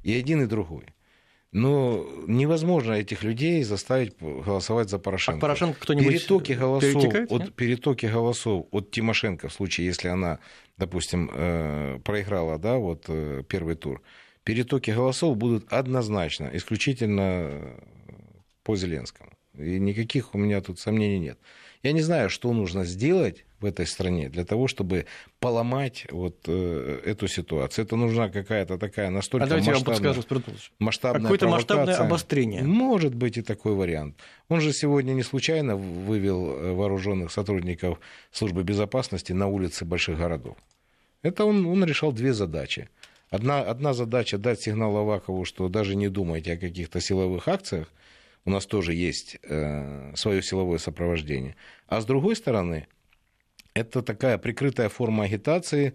И 0.03 0.13
один, 0.13 0.43
и 0.43 0.47
другой. 0.47 0.87
Но 1.53 2.07
невозможно 2.27 2.93
этих 2.93 3.23
людей 3.23 3.63
заставить 3.63 4.17
голосовать 4.19 4.89
за 4.89 4.99
Порошенко. 4.99 5.39
А 5.39 5.41
Порошенко 5.41 5.81
кто-нибудь 5.81 6.15
перетоки 6.15 6.53
голосов, 6.53 7.05
от, 7.29 7.55
перетоки 7.55 8.07
голосов 8.07 8.67
от 8.71 8.91
Тимошенко, 8.91 9.49
в 9.49 9.53
случае, 9.53 9.87
если 9.87 10.09
она, 10.09 10.39
допустим, 10.79 11.31
э, 11.33 11.99
проиграла 12.05 12.59
да, 12.59 12.77
вот, 12.77 13.05
э, 13.09 13.43
первый 13.49 13.75
тур, 13.77 14.01
перетоки 14.45 14.93
голосов 14.93 15.37
будут 15.37 15.73
однозначно, 15.73 16.51
исключительно 16.53 17.77
по 18.63 18.77
Зеленскому. 18.77 19.31
И 19.55 19.79
никаких 19.79 20.35
у 20.35 20.39
меня 20.39 20.61
тут 20.61 20.79
сомнений 20.79 21.19
нет. 21.19 21.39
Я 21.83 21.93
не 21.93 22.03
знаю, 22.03 22.29
что 22.29 22.53
нужно 22.53 22.85
сделать 22.85 23.45
в 23.59 23.65
этой 23.65 23.87
стране 23.87 24.29
для 24.29 24.45
того, 24.45 24.69
чтобы 24.69 25.07
поломать 25.39 26.07
вот 26.11 26.45
э, 26.47 27.01
эту 27.05 27.27
ситуацию. 27.29 27.85
Это 27.85 27.97
нужна 27.97 28.29
какая-то 28.29 28.79
такая 28.79 29.11
настолько 29.11 29.47
а 29.47 29.57
масштабная, 29.59 30.15
масштабная 30.79 31.23
Какое-то 31.23 31.49
масштабное 31.49 31.97
обострение. 31.97 32.63
Может 32.63 33.15
быть 33.15 33.39
и 33.39 33.43
такой 33.43 33.75
вариант. 33.75 34.17
Он 34.49 34.61
же 34.61 34.73
сегодня 34.73 35.13
не 35.13 35.23
случайно 35.23 35.77
вывел 35.77 36.51
э, 36.51 36.73
вооруженных 36.73 37.33
сотрудников 37.33 37.99
службы 38.31 38.63
безопасности 38.63 39.33
на 39.33 39.47
улицы 39.47 39.85
больших 39.85 40.19
городов. 40.19 40.57
Это 41.23 41.45
он, 41.45 41.67
он 41.67 41.85
решал 41.85 42.13
две 42.13 42.33
задачи. 42.33 42.89
Одна, 43.31 43.61
одна 43.61 43.93
задача 43.93 44.39
дать 44.39 44.61
сигнал 44.61 44.97
Авакову, 44.97 45.45
что 45.45 45.69
даже 45.69 45.97
не 45.97 46.09
думайте 46.09 46.55
о 46.55 46.57
каких-то 46.57 47.01
силовых 47.01 47.47
акциях, 47.47 47.89
у 48.45 48.51
нас 48.51 48.67
тоже 48.67 48.95
есть 48.95 49.39
э, 49.43 50.13
свое 50.15 50.43
силовое 50.43 50.79
сопровождение. 50.79 51.57
А 51.87 52.01
с 52.01 52.05
другой 52.05 52.37
стороны, 52.37 52.87
это 53.75 54.03
такая 54.03 54.39
прикрытая 54.39 54.89
форма 54.89 55.25
агитации, 55.25 55.95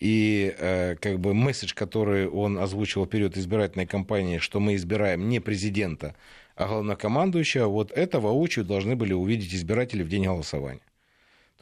и 0.00 0.54
э, 0.58 0.96
как 0.96 1.20
бы 1.20 1.32
месседж, 1.32 1.74
который 1.74 2.26
он 2.28 2.58
озвучивал 2.58 3.06
в 3.06 3.08
период 3.08 3.36
избирательной 3.36 3.86
кампании, 3.86 4.38
что 4.38 4.58
мы 4.58 4.74
избираем 4.74 5.28
не 5.28 5.38
президента, 5.38 6.16
а 6.56 6.66
главнокомандующего, 6.66 7.68
вот 7.68 7.92
это 7.92 8.18
воочию 8.18 8.64
должны 8.64 8.96
были 8.96 9.12
увидеть 9.12 9.54
избиратели 9.54 10.02
в 10.02 10.08
день 10.08 10.24
голосования. 10.24 10.82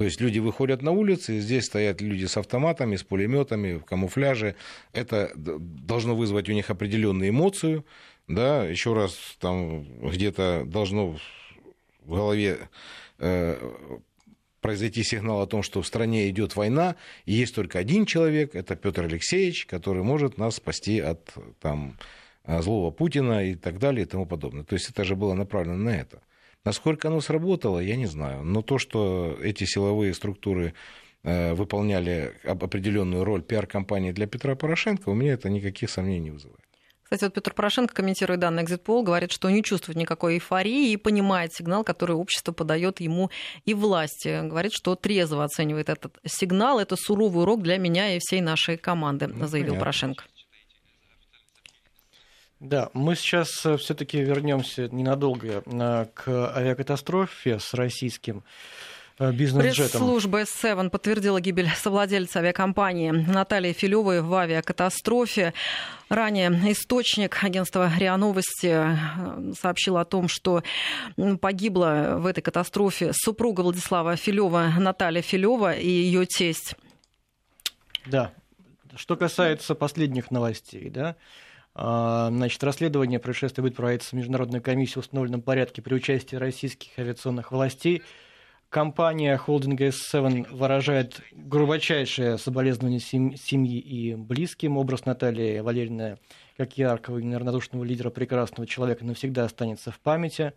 То 0.01 0.05
есть 0.05 0.19
люди 0.19 0.39
выходят 0.39 0.81
на 0.81 0.93
улицы, 0.93 1.41
здесь 1.41 1.67
стоят 1.67 2.01
люди 2.01 2.25
с 2.25 2.39
автоматами, 2.39 2.97
с 2.97 3.03
пулеметами, 3.03 3.75
в 3.75 3.85
камуфляже. 3.85 4.55
Это 4.95 5.31
должно 5.37 6.17
вызвать 6.17 6.49
у 6.49 6.53
них 6.53 6.71
определенную 6.71 7.29
эмоцию, 7.29 7.85
да, 8.35 8.65
еще 8.65 8.95
раз 8.95 9.17
там 9.39 9.85
где-то 10.09 10.65
должно 10.67 11.17
в 12.05 12.11
голове 12.11 12.59
э, 13.19 13.57
произойти 14.61 15.03
сигнал 15.03 15.43
о 15.43 15.47
том, 15.47 15.63
что 15.63 15.83
в 15.83 15.87
стране 15.87 16.29
идет 16.31 16.57
война, 16.57 16.97
и 17.25 17.33
есть 17.33 17.55
только 17.55 17.79
один 17.79 18.07
человек, 18.07 18.55
это 18.55 18.77
Петр 18.77 19.05
Алексеевич, 19.05 19.67
который 19.67 20.03
может 20.03 20.39
нас 20.39 20.57
спасти 20.57 21.01
от 21.01 21.35
там, 21.61 21.97
злого 22.47 22.91
Путина 22.91 23.51
и 23.51 23.55
так 23.55 23.79
далее 23.79 24.05
и 24.05 24.09
тому 24.09 24.27
подобное. 24.27 24.65
То 24.65 24.75
есть 24.75 24.91
это 24.91 25.05
же 25.05 25.17
было 25.17 25.35
направлено 25.35 25.77
на 25.77 25.91
это. 25.91 26.23
Насколько 26.65 27.09
оно 27.09 27.21
сработало, 27.21 27.81
я 27.81 27.97
не 27.97 28.07
знаю. 28.07 28.45
Но 28.45 28.63
то, 28.63 28.79
что 28.79 29.39
эти 29.43 29.65
силовые 29.65 30.13
структуры 30.13 30.75
э, 31.23 31.55
выполняли 31.55 32.35
определенную 32.45 33.25
роль 33.25 33.43
пиар-компании 33.43 34.13
для 34.13 34.27
Петра 34.27 34.55
Порошенко, 34.55 35.09
у 35.09 35.15
меня 35.15 35.33
это 35.33 35.49
никаких 35.49 35.89
сомнений 35.89 36.21
не 36.21 36.31
вызывает. 36.31 36.70
Кстати, 37.11 37.25
вот 37.25 37.35
Петр 37.35 37.53
Порошенко, 37.55 37.93
комментируя 37.93 38.39
данный 38.39 38.63
экзит-пол, 38.63 39.03
говорит, 39.03 39.33
что 39.33 39.51
не 39.51 39.65
чувствует 39.65 39.99
никакой 39.99 40.35
эйфории 40.35 40.93
и 40.93 40.97
понимает 40.97 41.53
сигнал, 41.53 41.83
который 41.83 42.15
общество 42.15 42.53
подает 42.53 43.01
ему 43.01 43.31
и 43.65 43.75
власти. 43.75 44.47
Говорит, 44.47 44.73
что 44.73 44.95
трезво 44.95 45.43
оценивает 45.43 45.89
этот 45.89 46.19
сигнал. 46.25 46.79
Это 46.79 46.95
суровый 46.95 47.43
урок 47.43 47.63
для 47.63 47.79
меня 47.79 48.15
и 48.15 48.21
всей 48.21 48.41
нашей 48.41 48.77
команды, 48.77 49.27
ну, 49.27 49.49
заявил 49.49 49.71
понятно. 49.71 49.81
Порошенко. 49.81 50.25
Да, 52.61 52.91
мы 52.93 53.17
сейчас 53.17 53.67
э, 53.67 53.77
все-таки 53.77 54.23
вернемся 54.23 54.87
ненадолго 54.89 55.65
э, 55.67 56.07
к 56.15 56.29
авиакатастрофе 56.29 57.59
с 57.59 57.75
российским. 57.75 58.45
Пресс-служба 59.21 60.43
S7 60.43 60.89
подтвердила 60.89 61.43
гибель 61.43 61.69
совладельца 61.77 62.39
авиакомпании 62.39 63.11
Натальи 63.11 63.75
Филевой 63.75 64.23
в 64.23 64.33
авиакатастрофе. 64.33 65.53
Ранее 66.09 66.49
источник 66.73 67.45
агентства 67.45 67.93
РИА 67.99 68.17
Новости 68.17 68.83
сообщил 69.61 69.99
о 69.99 70.07
том, 70.07 70.27
что 70.27 70.63
погибла 71.39 72.17
в 72.17 72.25
этой 72.25 72.41
катастрофе 72.41 73.13
супруга 73.13 73.61
Владислава 73.61 74.17
Филева 74.17 74.73
Наталья 74.79 75.21
Филева 75.21 75.75
и 75.75 75.87
ее 75.87 76.25
тесть. 76.25 76.75
Да. 78.07 78.33
Что 78.97 79.17
касается 79.17 79.75
последних 79.75 80.31
новостей, 80.31 80.89
да, 80.89 81.17
а, 81.75 82.31
Значит, 82.31 82.65
расследование 82.65 83.19
происшествия 83.19 83.61
будет 83.61 83.77
проводиться 83.77 84.11
в 84.11 84.13
Международной 84.15 84.63
комиссии 84.63 84.95
в 84.95 84.99
установленном 84.99 85.43
порядке 85.43 85.83
при 85.83 85.95
участии 85.95 86.37
российских 86.37 86.99
авиационных 86.99 87.53
властей. 87.53 88.03
Компания 88.71 89.37
холдинга 89.37 89.89
S7 89.89 90.55
выражает 90.55 91.23
глубочайшее 91.33 92.39
соболезнование 92.39 93.01
семьи 93.01 93.81
и 93.81 94.15
близким. 94.15 94.77
Образ 94.77 95.07
Натальи 95.07 95.59
Валерьевны, 95.59 96.19
как 96.57 96.79
яркого 96.79 97.19
и 97.19 97.25
неравнодушного 97.25 97.83
лидера, 97.83 98.11
прекрасного 98.11 98.69
человека, 98.69 99.05
навсегда 99.05 99.45
останется 99.47 99.91
в 99.91 99.99
памяти. 99.99 100.53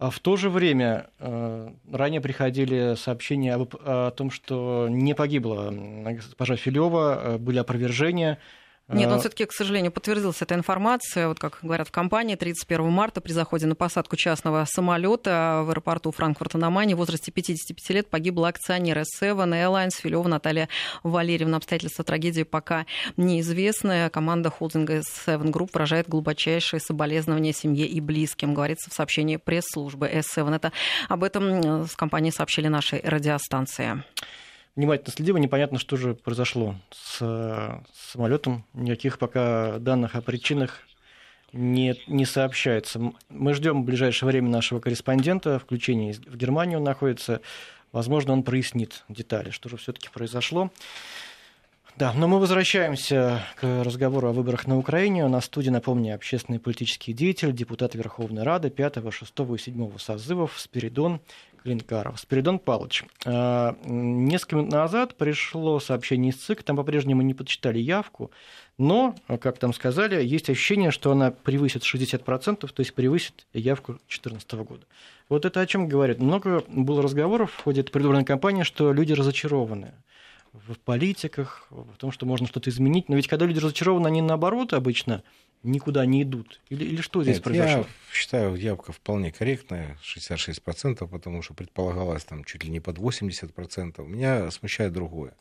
А 0.00 0.10
в 0.10 0.18
то 0.18 0.34
же 0.34 0.50
время 0.50 1.10
э, 1.20 1.70
ранее 1.92 2.20
приходили 2.20 2.96
сообщения 2.96 3.54
об, 3.54 3.76
о 3.84 4.10
том, 4.10 4.32
что 4.32 4.88
не 4.90 5.14
погибла 5.14 5.70
госпожа 5.70 6.56
Филева, 6.56 7.20
э, 7.22 7.38
были 7.38 7.58
опровержения. 7.58 8.40
Нет, 8.88 9.08
он 9.08 9.14
а, 9.14 9.18
все-таки, 9.18 9.46
к 9.46 9.52
сожалению, 9.52 9.90
подтвердилась 9.90 10.42
эта 10.42 10.54
информация. 10.54 11.28
Вот 11.28 11.38
как 11.38 11.60
говорят 11.62 11.88
в 11.88 11.90
компании, 11.90 12.34
31 12.34 12.90
марта 12.90 13.22
при 13.22 13.32
заходе 13.32 13.66
на 13.66 13.74
посадку 13.74 14.16
частного 14.16 14.66
самолета 14.66 15.62
в 15.64 15.70
аэропорту 15.70 16.10
Франкфурта 16.10 16.58
на 16.58 16.68
Майне 16.68 16.94
в 16.94 16.98
возрасте 16.98 17.32
55 17.32 17.90
лет 17.96 18.10
погибла 18.10 18.48
акционер 18.48 18.98
S7 18.98 19.36
Airlines 19.36 19.94
Филева 20.02 20.28
Наталья 20.28 20.68
Валерьевна. 21.02 21.56
Обстоятельства 21.56 22.04
трагедии 22.04 22.42
пока 22.42 22.84
неизвестны. 23.16 24.10
Команда 24.10 24.50
холдинга 24.50 24.98
S7 24.98 25.50
Group 25.50 25.70
выражает 25.72 26.06
глубочайшие 26.06 26.78
соболезнования 26.78 27.54
семье 27.54 27.86
и 27.86 28.02
близким, 28.02 28.52
говорится 28.52 28.90
в 28.90 28.92
сообщении 28.92 29.36
пресс-службы 29.36 30.08
S7. 30.08 30.54
Это 30.54 30.72
об 31.08 31.24
этом 31.24 31.86
с 31.86 31.96
компанией 31.96 32.32
сообщили 32.32 32.68
нашей 32.68 33.00
радиостанции 33.00 34.04
внимательно 34.76 35.12
следим, 35.12 35.36
непонятно, 35.36 35.78
что 35.78 35.96
же 35.96 36.14
произошло 36.14 36.74
с, 36.90 37.82
самолетом. 37.94 38.64
Никаких 38.74 39.18
пока 39.18 39.78
данных 39.78 40.14
о 40.14 40.22
причинах 40.22 40.80
не, 41.52 41.94
не 42.06 42.24
сообщается. 42.24 43.12
Мы 43.28 43.54
ждем 43.54 43.82
в 43.82 43.84
ближайшее 43.84 44.28
время 44.28 44.48
нашего 44.48 44.80
корреспондента, 44.80 45.58
включение 45.58 46.12
в 46.14 46.36
Германию 46.36 46.80
находится. 46.80 47.40
Возможно, 47.92 48.32
он 48.32 48.42
прояснит 48.42 49.04
детали, 49.08 49.50
что 49.50 49.68
же 49.68 49.76
все-таки 49.76 50.08
произошло. 50.12 50.70
Да, 51.96 52.12
но 52.12 52.26
мы 52.26 52.40
возвращаемся 52.40 53.40
к 53.54 53.84
разговору 53.84 54.28
о 54.28 54.32
выборах 54.32 54.66
на 54.66 54.76
Украине. 54.76 55.28
В 55.28 55.40
студии, 55.40 55.70
напомню, 55.70 56.16
общественный 56.16 56.58
политический 56.58 57.12
деятель, 57.12 57.52
депутат 57.52 57.94
Верховной 57.94 58.42
Рады 58.42 58.68
5, 58.68 58.96
6 59.12 59.32
и 59.54 59.58
7 59.58 59.98
созывов 59.98 60.58
Спиридон 60.58 61.20
Клинкаров. 61.62 62.18
Спиридон 62.18 62.58
Павлович, 62.58 63.04
а, 63.24 63.76
несколько 63.84 64.56
минут 64.56 64.72
назад 64.72 65.14
пришло 65.14 65.78
сообщение 65.78 66.32
из 66.32 66.36
ЦИК, 66.38 66.64
там 66.64 66.76
по-прежнему 66.76 67.22
не 67.22 67.32
подсчитали 67.32 67.78
явку, 67.78 68.32
но, 68.76 69.14
как 69.40 69.58
там 69.58 69.72
сказали, 69.72 70.20
есть 70.20 70.50
ощущение, 70.50 70.90
что 70.90 71.12
она 71.12 71.30
превысит 71.30 71.84
60%, 71.84 72.72
то 72.72 72.80
есть 72.80 72.92
превысит 72.92 73.46
явку 73.52 73.92
2014 73.92 74.52
года. 74.54 74.84
Вот 75.28 75.44
это 75.44 75.60
о 75.60 75.66
чем 75.66 75.86
говорит? 75.86 76.18
Много 76.18 76.64
было 76.66 77.02
разговоров 77.02 77.52
в 77.52 77.62
ходе 77.62 77.84
предвыборной 77.84 78.24
кампании, 78.24 78.64
что 78.64 78.92
люди 78.92 79.12
разочарованы 79.12 79.92
в 80.54 80.78
политиках, 80.78 81.66
в 81.70 81.96
том, 81.96 82.12
что 82.12 82.26
можно 82.26 82.46
что-то 82.46 82.70
изменить. 82.70 83.08
Но 83.08 83.16
ведь 83.16 83.28
когда 83.28 83.44
люди 83.44 83.58
разочарованы, 83.58 84.06
они 84.06 84.22
наоборот 84.22 84.72
обычно 84.72 85.22
никуда 85.64 86.06
не 86.06 86.22
идут. 86.22 86.60
Или, 86.68 86.84
или 86.84 87.00
что 87.00 87.22
здесь 87.22 87.36
Нет, 87.36 87.44
произошло? 87.44 87.80
Я 87.80 87.86
считаю, 88.12 88.54
явка 88.54 88.92
вполне 88.92 89.32
корректная, 89.32 89.98
66%, 90.02 91.08
потому 91.08 91.42
что 91.42 91.54
предполагалось 91.54 92.24
там 92.24 92.44
чуть 92.44 92.64
ли 92.64 92.70
не 92.70 92.80
под 92.80 92.98
80%. 92.98 94.06
Меня 94.06 94.50
смущает 94.50 94.92
другое. 94.92 95.34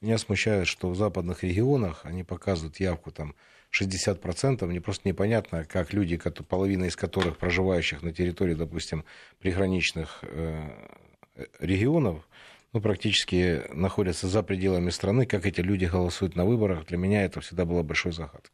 Меня 0.00 0.18
смущает, 0.18 0.66
что 0.66 0.90
в 0.90 0.96
западных 0.96 1.42
регионах 1.42 2.00
они 2.04 2.22
показывают 2.22 2.78
явку 2.80 3.10
там 3.10 3.34
60%. 3.72 4.64
Мне 4.66 4.80
просто 4.80 5.08
непонятно, 5.08 5.64
как 5.64 5.92
люди, 5.92 6.16
половина 6.48 6.84
из 6.84 6.96
которых 6.96 7.38
проживающих 7.38 8.02
на 8.02 8.12
территории, 8.12 8.54
допустим, 8.54 9.04
приграничных 9.40 10.18
э, 10.22 10.70
регионов, 11.58 12.28
ну, 12.72 12.80
практически 12.80 13.62
находятся 13.72 14.28
за 14.28 14.42
пределами 14.42 14.90
страны, 14.90 15.26
как 15.26 15.46
эти 15.46 15.60
люди 15.60 15.84
голосуют 15.84 16.36
на 16.36 16.44
выборах, 16.44 16.86
для 16.86 16.96
меня 16.96 17.24
это 17.24 17.40
всегда 17.40 17.64
было 17.64 17.82
большой 17.82 18.12
загадкой. 18.12 18.52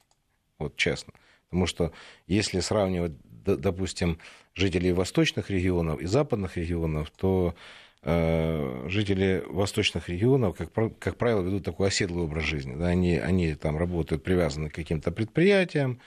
Вот 0.58 0.76
честно. 0.76 1.12
Потому 1.48 1.66
что 1.66 1.92
если 2.26 2.60
сравнивать, 2.60 3.12
допустим, 3.44 4.18
жителей 4.54 4.92
восточных 4.92 5.50
регионов 5.50 6.00
и 6.00 6.06
западных 6.06 6.56
регионов, 6.56 7.10
то 7.10 7.54
э, 8.02 8.86
жители 8.88 9.44
восточных 9.46 10.08
регионов, 10.08 10.56
как, 10.56 10.98
как 10.98 11.16
правило, 11.16 11.42
ведут 11.42 11.64
такой 11.64 11.88
оседлый 11.88 12.24
образ 12.24 12.44
жизни. 12.44 12.74
Да? 12.74 12.88
Они, 12.88 13.16
они 13.16 13.54
там 13.54 13.78
работают 13.78 14.24
привязаны 14.24 14.68
к 14.68 14.74
каким-то 14.74 15.12
предприятиям, 15.12 16.00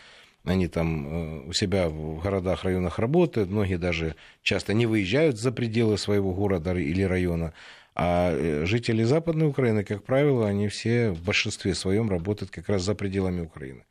они 0.44 0.68
там 0.68 1.08
э, 1.08 1.50
у 1.50 1.54
себя 1.54 1.88
в 1.90 2.20
городах, 2.22 2.64
районах 2.64 3.00
работают, 3.00 3.50
многие 3.50 3.78
даже 3.78 4.16
часто 4.42 4.74
не 4.74 4.86
выезжают 4.86 5.40
за 5.40 5.52
пределы 5.52 5.98
своего 5.98 6.34
города 6.34 6.74
или 6.76 7.04
района. 7.04 7.54
А 7.94 8.32
э, 8.32 8.66
жители 8.66 9.04
Западной 9.04 9.48
Украины, 9.48 9.84
как 9.84 10.04
правило, 10.04 10.48
они 10.48 10.68
все 10.68 11.12
в 11.12 11.22
большинстве 11.24 11.76
своем 11.76 12.10
работают 12.10 12.52
как 12.52 12.70
раз 12.70 12.84
за 12.84 12.96
пределами 12.96 13.42
Украины. 13.42 13.84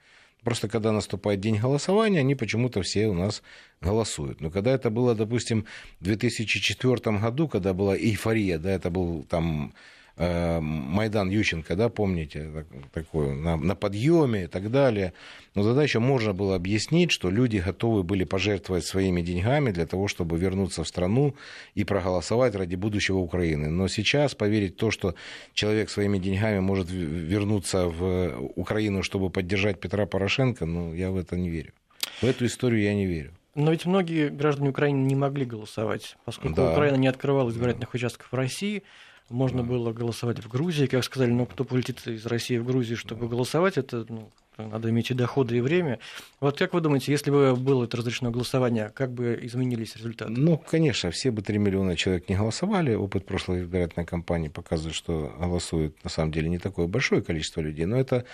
Просто 0.42 0.68
когда 0.68 0.90
наступает 0.92 1.40
день 1.40 1.58
голосования, 1.58 2.20
они 2.20 2.34
почему-то 2.34 2.80
все 2.80 3.08
у 3.08 3.14
нас 3.14 3.42
голосуют. 3.82 4.40
Но 4.40 4.50
когда 4.50 4.72
это 4.72 4.88
было, 4.88 5.14
допустим, 5.14 5.66
в 6.00 6.04
2004 6.04 7.18
году, 7.18 7.46
когда 7.46 7.74
была 7.74 7.94
эйфория, 7.96 8.58
да, 8.58 8.70
это 8.70 8.90
был 8.90 9.24
там 9.24 9.74
Майдан 10.20 11.30
Ющенко, 11.30 11.76
да, 11.76 11.88
помните, 11.88 12.64
такой, 12.92 13.34
на, 13.34 13.56
на 13.56 13.74
подъеме 13.74 14.44
и 14.44 14.46
так 14.46 14.70
далее. 14.70 15.14
Но 15.54 15.64
тогда 15.64 15.82
еще 15.82 15.98
можно 15.98 16.34
было 16.34 16.56
объяснить, 16.56 17.10
что 17.10 17.30
люди 17.30 17.56
готовы 17.56 18.02
были 18.02 18.24
пожертвовать 18.24 18.84
своими 18.84 19.22
деньгами 19.22 19.70
для 19.70 19.86
того, 19.86 20.08
чтобы 20.08 20.38
вернуться 20.38 20.84
в 20.84 20.88
страну 20.88 21.34
и 21.74 21.84
проголосовать 21.84 22.54
ради 22.54 22.76
будущего 22.76 23.16
Украины. 23.18 23.70
Но 23.70 23.88
сейчас 23.88 24.34
поверить 24.34 24.74
в 24.74 24.76
то, 24.76 24.90
что 24.90 25.14
человек 25.54 25.88
своими 25.88 26.18
деньгами 26.18 26.60
может 26.60 26.90
вернуться 26.90 27.86
в 27.86 28.52
Украину, 28.56 29.02
чтобы 29.02 29.30
поддержать 29.30 29.80
Петра 29.80 30.04
Порошенко, 30.04 30.66
ну, 30.66 30.92
я 30.92 31.10
в 31.10 31.16
это 31.16 31.36
не 31.36 31.48
верю. 31.48 31.72
В 32.20 32.24
эту 32.24 32.44
историю 32.44 32.82
я 32.82 32.94
не 32.94 33.06
верю. 33.06 33.32
Но 33.54 33.70
ведь 33.70 33.86
многие 33.86 34.28
граждане 34.28 34.70
Украины 34.70 34.98
не 35.06 35.16
могли 35.16 35.46
голосовать, 35.46 36.16
поскольку 36.24 36.56
да. 36.56 36.72
Украина 36.72 36.96
не 36.96 37.08
открывала 37.08 37.50
избирательных 37.50 37.90
да. 37.90 37.96
участков 37.96 38.30
в 38.30 38.34
России. 38.34 38.82
Можно 39.30 39.62
было 39.62 39.92
голосовать 39.92 40.40
в 40.40 40.48
Грузии, 40.48 40.86
как 40.86 41.04
сказали, 41.04 41.30
но 41.30 41.46
кто 41.46 41.64
полетит 41.64 42.04
из 42.06 42.26
России 42.26 42.58
в 42.58 42.66
Грузию, 42.66 42.96
чтобы 42.96 43.28
голосовать, 43.28 43.78
это 43.78 44.04
ну, 44.08 44.28
надо 44.58 44.90
иметь 44.90 45.12
и 45.12 45.14
доходы, 45.14 45.56
и 45.56 45.60
время. 45.60 46.00
Вот 46.40 46.58
как 46.58 46.74
вы 46.74 46.80
думаете, 46.80 47.12
если 47.12 47.30
бы 47.30 47.54
было 47.54 47.84
это 47.84 47.96
разрешено 47.96 48.32
голосование, 48.32 48.90
как 48.92 49.12
бы 49.12 49.38
изменились 49.42 49.94
результаты? 49.94 50.32
Ну, 50.32 50.58
конечно, 50.58 51.12
все 51.12 51.30
бы 51.30 51.42
3 51.42 51.58
миллиона 51.58 51.96
человек 51.96 52.28
не 52.28 52.34
голосовали. 52.34 52.94
Опыт 52.94 53.24
прошлой 53.24 53.60
избирательной 53.60 54.04
кампании 54.04 54.48
показывает, 54.48 54.96
что 54.96 55.32
голосует 55.38 56.02
на 56.02 56.10
самом 56.10 56.32
деле 56.32 56.48
не 56.48 56.58
такое 56.58 56.88
большое 56.88 57.22
количество 57.22 57.60
людей, 57.60 57.86
но 57.86 58.00
это 58.00 58.24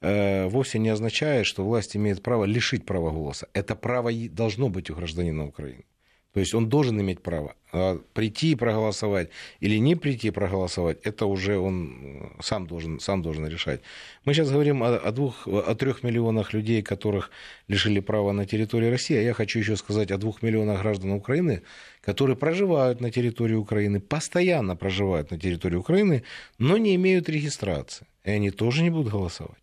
э, 0.00 0.48
вовсе 0.48 0.80
не 0.80 0.88
означает, 0.88 1.46
что 1.46 1.64
власть 1.64 1.96
имеет 1.96 2.24
право 2.24 2.44
лишить 2.44 2.84
права 2.84 3.10
голоса. 3.10 3.46
Это 3.52 3.76
право 3.76 4.10
должно 4.30 4.68
быть 4.68 4.90
у 4.90 4.96
гражданина 4.96 5.46
Украины. 5.46 5.84
То 6.32 6.40
есть 6.40 6.54
он 6.54 6.68
должен 6.68 7.00
иметь 7.00 7.22
право. 7.22 7.56
А 7.72 8.00
прийти 8.14 8.52
и 8.52 8.54
проголосовать 8.54 9.30
или 9.60 9.78
не 9.78 9.96
прийти 9.96 10.28
и 10.28 10.30
проголосовать, 10.30 10.98
это 11.02 11.26
уже 11.26 11.58
он 11.58 11.92
э, 12.38 12.42
сам 12.42 12.66
должен, 12.66 13.00
сам 13.00 13.22
должен 13.22 13.46
решать. 13.46 13.80
Мы 14.24 14.34
сейчас 14.34 14.50
говорим 14.50 14.82
о, 14.82 14.96
о, 14.96 15.12
двух, 15.12 15.46
о 15.46 15.74
трех 15.74 16.04
миллионах 16.04 16.52
людей, 16.52 16.82
которых 16.82 17.30
лишили 17.68 18.00
права 18.00 18.32
на 18.32 18.46
территории 18.46 18.90
России. 18.90 19.16
А 19.16 19.22
я 19.22 19.34
хочу 19.34 19.58
еще 19.58 19.76
сказать 19.76 20.12
о 20.12 20.18
двух 20.18 20.42
миллионах 20.42 20.82
граждан 20.82 21.12
Украины, 21.12 21.62
которые 22.00 22.36
проживают 22.36 23.00
на 23.00 23.10
территории 23.10 23.54
Украины, 23.54 24.00
постоянно 24.00 24.76
проживают 24.76 25.30
на 25.30 25.38
территории 25.38 25.76
Украины, 25.76 26.22
но 26.58 26.76
не 26.76 26.94
имеют 26.94 27.28
регистрации. 27.28 28.06
И 28.24 28.30
они 28.30 28.50
тоже 28.50 28.82
не 28.82 28.90
будут 28.90 29.12
голосовать. 29.12 29.58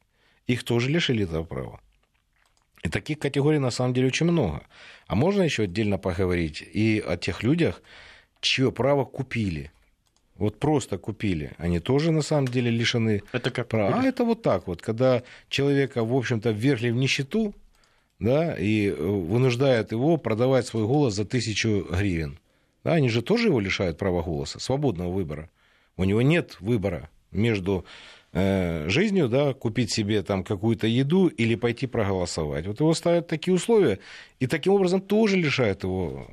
Их 0.47 0.63
тоже 0.63 0.89
лишили 0.89 1.23
этого 1.23 1.43
права. 1.43 1.79
И 2.87 2.89
таких 2.89 3.19
категорий 3.19 3.59
на 3.59 3.69
самом 3.69 3.93
деле 3.93 4.07
очень 4.07 4.27
много. 4.27 4.61
А 5.07 5.15
можно 5.15 5.41
еще 5.41 5.63
отдельно 5.63 5.97
поговорить 5.97 6.61
и 6.61 7.03
о 7.05 7.17
тех 7.17 7.43
людях, 7.43 7.81
чье 8.39 8.71
право 8.71 9.03
купили. 9.03 9.73
Вот 10.35 10.57
просто 10.57 10.97
купили. 10.97 11.51
Они 11.57 11.81
тоже 11.81 12.13
на 12.13 12.21
самом 12.21 12.47
деле 12.47 12.71
лишены 12.71 13.23
это 13.33 13.51
как 13.51 13.67
права. 13.67 13.99
А 13.99 14.03
это 14.05 14.23
вот 14.23 14.41
так 14.41 14.67
вот, 14.67 14.81
когда 14.81 15.23
человека, 15.49 16.05
в 16.05 16.15
общем-то, 16.15 16.51
ввергли 16.51 16.91
в 16.91 16.95
нищету, 16.95 17.53
да, 18.19 18.55
и 18.57 18.87
э, 18.87 18.93
вынуждают 18.95 19.91
его 19.91 20.15
продавать 20.15 20.65
свой 20.67 20.85
голос 20.85 21.13
за 21.13 21.25
тысячу 21.25 21.85
гривен. 21.91 22.39
Да, 22.85 22.93
они 22.93 23.09
же 23.09 23.21
тоже 23.21 23.47
его 23.47 23.59
лишают 23.59 23.97
права 23.97 24.23
голоса, 24.23 24.59
свободного 24.59 25.11
выбора. 25.11 25.49
У 25.97 26.05
него 26.05 26.21
нет 26.21 26.55
выбора 26.61 27.09
между 27.31 27.83
жизнью, 28.87 29.29
да, 29.29 29.53
купить 29.53 29.91
себе 29.91 30.21
там 30.23 30.43
какую-то 30.43 30.87
еду 30.87 31.27
или 31.27 31.55
пойти 31.55 31.87
проголосовать. 31.87 32.67
Вот 32.67 32.79
его 32.79 32.93
ставят 32.93 33.27
такие 33.27 33.53
условия, 33.53 33.99
и 34.39 34.47
таким 34.47 34.73
образом 34.73 35.01
тоже 35.01 35.37
лишают 35.37 35.83
его 35.83 36.27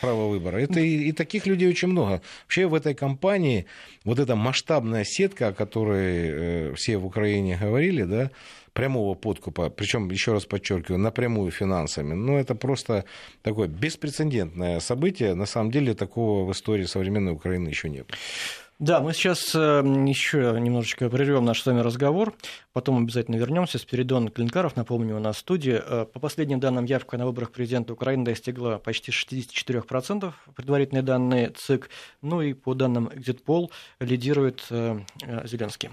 права 0.00 0.28
выбора. 0.28 0.58
Это 0.58 0.80
и, 0.80 1.08
и 1.08 1.12
таких 1.12 1.46
людей 1.46 1.68
очень 1.68 1.88
много. 1.88 2.20
Вообще 2.44 2.66
в 2.66 2.74
этой 2.74 2.94
кампании 2.94 3.66
вот 4.04 4.18
эта 4.18 4.36
масштабная 4.36 5.04
сетка, 5.04 5.48
о 5.48 5.52
которой 5.52 6.70
э, 6.70 6.74
все 6.74 6.96
в 6.98 7.06
Украине 7.06 7.58
говорили, 7.60 8.02
да, 8.02 8.30
прямого 8.72 9.14
подкупа, 9.14 9.70
причем, 9.70 10.10
еще 10.10 10.32
раз 10.32 10.44
подчеркиваю, 10.44 10.98
напрямую 10.98 11.50
финансами, 11.50 12.12
ну, 12.12 12.36
это 12.36 12.54
просто 12.54 13.06
такое 13.42 13.68
беспрецедентное 13.68 14.80
событие. 14.80 15.34
На 15.34 15.46
самом 15.46 15.70
деле 15.70 15.94
такого 15.94 16.44
в 16.44 16.52
истории 16.52 16.84
современной 16.84 17.32
Украины 17.32 17.68
еще 17.68 17.88
нет. 17.88 18.06
Да, 18.78 19.00
мы 19.00 19.14
сейчас 19.14 19.54
эм, 19.54 20.04
еще 20.04 20.54
немножечко 20.60 21.08
прервем 21.08 21.46
наш 21.46 21.62
с 21.62 21.66
вами 21.66 21.80
разговор, 21.80 22.34
потом 22.74 22.98
обязательно 23.02 23.36
вернемся. 23.36 23.78
Спиридон 23.78 24.28
Клинкаров, 24.28 24.76
напомню, 24.76 25.16
у 25.16 25.18
нас 25.18 25.36
в 25.36 25.38
студии. 25.38 25.80
Э, 25.82 26.04
по 26.04 26.20
последним 26.20 26.60
данным, 26.60 26.84
явка 26.84 27.16
на 27.16 27.24
выборах 27.24 27.52
президента 27.52 27.94
Украины 27.94 28.26
достигла 28.26 28.76
почти 28.76 29.12
64%, 29.12 30.30
предварительные 30.54 31.02
данные 31.02 31.52
ЦИК. 31.56 31.88
Ну 32.20 32.42
и 32.42 32.52
по 32.52 32.74
данным 32.74 33.10
Экзитпол 33.14 33.70
лидирует 33.98 34.66
э, 34.68 35.00
э, 35.22 35.46
Зеленский. 35.46 35.88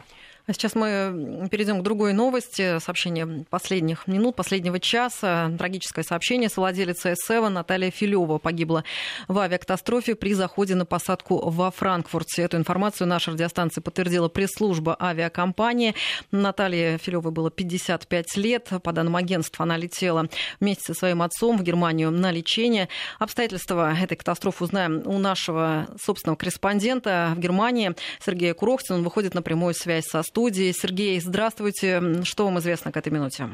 Сейчас 0.47 0.75
мы 0.75 1.47
перейдем 1.49 1.79
к 1.79 1.83
другой 1.83 2.11
новости. 2.11 2.77
Сообщение 2.79 3.45
последних 3.49 4.07
минут, 4.07 4.35
последнего 4.35 4.77
часа. 4.77 5.49
Трагическое 5.57 6.03
сообщение. 6.03 6.49
Совладелица 6.49 7.15
С-7 7.15 7.47
Наталья 7.47 7.89
Филева 7.91 8.39
погибла 8.39 8.83
в 9.29 9.39
авиакатастрофе 9.39 10.15
при 10.15 10.33
заходе 10.33 10.75
на 10.75 10.85
посадку 10.85 11.49
во 11.49 11.71
Франкфурте. 11.71 12.41
Эту 12.41 12.57
информацию 12.57 13.07
наша 13.07 13.31
радиостанция 13.31 13.81
подтвердила 13.81 14.27
пресс-служба 14.27 14.97
авиакомпании. 14.99 15.95
Наталье 16.31 16.97
Филевой 16.97 17.31
было 17.31 17.49
55 17.49 18.35
лет. 18.35 18.69
По 18.83 18.91
данным 18.91 19.15
агентства, 19.15 19.63
она 19.63 19.77
летела 19.77 20.27
вместе 20.59 20.83
со 20.87 20.93
своим 20.93 21.21
отцом 21.21 21.57
в 21.57 21.63
Германию 21.63 22.11
на 22.11 22.31
лечение. 22.31 22.89
Обстоятельства 23.17 23.95
этой 23.97 24.17
катастрофы 24.17 24.65
узнаем 24.65 25.03
у 25.05 25.19
нашего 25.19 25.87
собственного 26.03 26.35
корреспондента 26.35 27.31
в 27.33 27.39
Германии 27.39 27.95
Сергея 28.19 28.53
Курохтина. 28.53 28.97
Он 28.97 29.05
выходит 29.05 29.35
на 29.35 29.41
прямую 29.41 29.73
связь 29.73 30.03
со 30.03 30.21
студии. 30.33 30.71
Сергей, 30.71 31.19
здравствуйте. 31.19 32.23
Что 32.23 32.45
вам 32.45 32.57
известно 32.57 32.91
к 32.91 32.97
этой 32.97 33.09
минуте? 33.09 33.49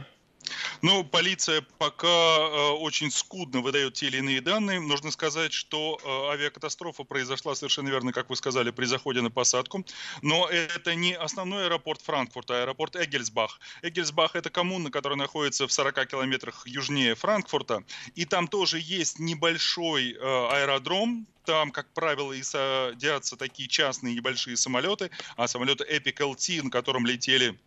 Ну, 0.81 1.03
полиция 1.03 1.65
пока 1.77 2.07
э, 2.07 2.69
очень 2.79 3.11
скудно 3.11 3.61
выдает 3.61 3.93
те 3.93 4.07
или 4.07 4.17
иные 4.17 4.41
данные. 4.41 4.79
Нужно 4.79 5.11
сказать, 5.11 5.53
что 5.53 5.99
э, 6.03 6.33
авиакатастрофа 6.33 7.03
произошла 7.03 7.55
совершенно 7.55 7.89
верно, 7.89 8.13
как 8.13 8.29
вы 8.29 8.35
сказали, 8.35 8.71
при 8.71 8.85
заходе 8.85 9.21
на 9.21 9.31
посадку. 9.31 9.85
Но 10.21 10.47
это 10.47 10.95
не 10.95 11.13
основной 11.13 11.65
аэропорт 11.65 12.01
Франкфурта, 12.01 12.55
а 12.55 12.61
аэропорт 12.63 12.95
Эгельсбах. 12.95 13.59
Эгельсбах– 13.81 14.31
это 14.35 14.49
коммуна, 14.49 14.91
которая 14.91 15.17
находится 15.17 15.67
в 15.67 15.71
40 15.71 16.07
километрах 16.07 16.65
южнее 16.65 17.15
Франкфурта. 17.15 17.83
И 18.15 18.25
там 18.25 18.47
тоже 18.47 18.79
есть 18.79 19.19
небольшой 19.19 20.13
э, 20.13 20.17
аэродром, 20.19 21.27
там, 21.45 21.71
как 21.71 21.91
правило, 21.93 22.31
и 22.31 22.43
садятся 22.43 23.35
такие 23.35 23.67
частные 23.67 24.13
небольшие 24.13 24.55
самолеты, 24.55 25.09
а 25.35 25.47
самолеты 25.47 25.83
Epic 25.83 26.17
LT, 26.17 26.63
на 26.63 26.69
котором 26.69 27.07
летели 27.07 27.57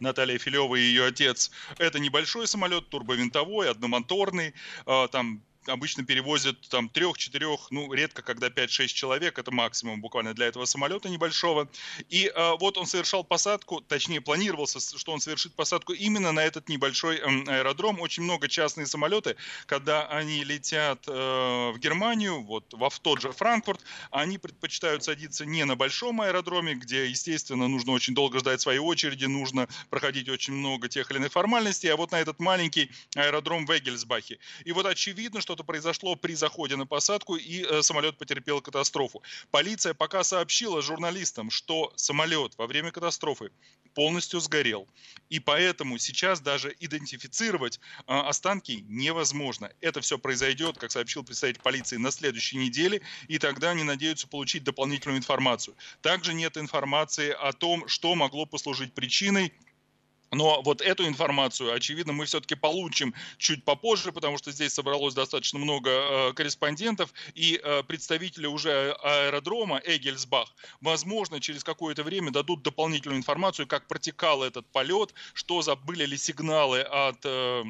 Наталья 0.00 0.38
Филева 0.38 0.74
и 0.76 0.80
ее 0.80 1.06
отец. 1.06 1.50
Это 1.78 1.98
небольшой 1.98 2.46
самолет, 2.46 2.88
турбовинтовой, 2.88 3.70
одномоторный, 3.70 4.54
а, 4.86 5.08
там 5.08 5.42
обычно 5.66 6.04
перевозят 6.04 6.56
там 6.68 6.88
трех-четырех, 6.88 7.70
ну, 7.70 7.92
редко, 7.92 8.22
когда 8.22 8.48
5-6 8.48 8.86
человек, 8.88 9.38
это 9.38 9.50
максимум 9.50 10.00
буквально 10.00 10.34
для 10.34 10.46
этого 10.46 10.64
самолета 10.64 11.08
небольшого. 11.08 11.68
И 12.08 12.30
э, 12.34 12.52
вот 12.58 12.78
он 12.78 12.86
совершал 12.86 13.24
посадку, 13.24 13.80
точнее, 13.80 14.20
планировался, 14.20 14.80
что 14.80 15.12
он 15.12 15.20
совершит 15.20 15.54
посадку 15.54 15.92
именно 15.92 16.32
на 16.32 16.40
этот 16.40 16.68
небольшой 16.68 17.16
э, 17.16 17.22
аэродром. 17.46 18.00
Очень 18.00 18.22
много 18.24 18.48
частные 18.48 18.86
самолеты, 18.86 19.36
когда 19.66 20.06
они 20.08 20.44
летят 20.44 21.04
э, 21.06 21.12
в 21.12 21.78
Германию, 21.78 22.42
вот 22.42 22.72
в, 22.72 22.88
в 22.88 22.98
тот 23.00 23.20
же 23.20 23.32
Франкфурт, 23.32 23.80
они 24.10 24.38
предпочитают 24.38 25.04
садиться 25.04 25.44
не 25.44 25.64
на 25.64 25.76
большом 25.76 26.20
аэродроме, 26.20 26.74
где, 26.74 27.06
естественно, 27.06 27.68
нужно 27.68 27.92
очень 27.92 28.14
долго 28.14 28.38
ждать 28.38 28.60
своей 28.60 28.78
очереди, 28.78 29.26
нужно 29.26 29.68
проходить 29.90 30.28
очень 30.28 30.54
много 30.54 30.88
тех 30.88 31.10
или 31.10 31.18
иных 31.18 31.32
формальностей, 31.32 31.92
а 31.92 31.96
вот 31.96 32.12
на 32.12 32.20
этот 32.20 32.40
маленький 32.40 32.90
аэродром 33.14 33.66
в 33.66 33.76
Эгельсбахе. 33.76 34.38
И 34.64 34.72
вот 34.72 34.86
очевидно, 34.86 35.40
что 35.40 35.49
что-то 35.50 35.64
произошло 35.64 36.14
при 36.14 36.34
заходе 36.34 36.76
на 36.76 36.86
посадку, 36.86 37.34
и 37.34 37.64
э, 37.64 37.82
самолет 37.82 38.16
потерпел 38.16 38.60
катастрофу. 38.60 39.20
Полиция 39.50 39.94
пока 39.94 40.22
сообщила 40.22 40.80
журналистам, 40.80 41.50
что 41.50 41.92
самолет 41.96 42.54
во 42.56 42.68
время 42.68 42.92
катастрофы 42.92 43.50
полностью 43.94 44.38
сгорел. 44.38 44.86
И 45.28 45.40
поэтому 45.40 45.98
сейчас 45.98 46.40
даже 46.40 46.72
идентифицировать 46.78 47.80
э, 48.06 48.12
останки 48.12 48.84
невозможно. 48.88 49.72
Это 49.80 50.00
все 50.00 50.18
произойдет, 50.18 50.78
как 50.78 50.92
сообщил 50.92 51.24
представитель 51.24 51.62
полиции, 51.62 51.96
на 51.96 52.12
следующей 52.12 52.56
неделе, 52.56 53.02
и 53.26 53.40
тогда 53.40 53.70
они 53.70 53.82
надеются 53.82 54.28
получить 54.28 54.62
дополнительную 54.62 55.18
информацию. 55.18 55.74
Также 56.00 56.32
нет 56.32 56.56
информации 56.58 57.30
о 57.30 57.52
том, 57.52 57.88
что 57.88 58.14
могло 58.14 58.46
послужить 58.46 58.94
причиной 58.94 59.52
но 60.32 60.62
вот 60.62 60.80
эту 60.80 61.06
информацию, 61.06 61.72
очевидно, 61.72 62.12
мы 62.12 62.24
все-таки 62.24 62.54
получим 62.54 63.14
чуть 63.36 63.64
попозже, 63.64 64.12
потому 64.12 64.38
что 64.38 64.52
здесь 64.52 64.72
собралось 64.72 65.14
достаточно 65.14 65.58
много 65.58 65.90
э, 65.90 66.32
корреспондентов 66.34 67.12
и 67.34 67.60
э, 67.62 67.82
представители 67.82 68.46
уже 68.46 68.92
аэродрома 69.02 69.80
Эгельсбах, 69.84 70.54
возможно, 70.80 71.40
через 71.40 71.64
какое-то 71.64 72.04
время 72.04 72.30
дадут 72.30 72.62
дополнительную 72.62 73.18
информацию, 73.18 73.66
как 73.66 73.88
протекал 73.88 74.42
этот 74.44 74.66
полет, 74.70 75.14
что 75.34 75.62
забыли 75.62 76.06
ли 76.06 76.16
сигналы 76.16 76.80
от, 76.80 77.18
э, 77.24 77.62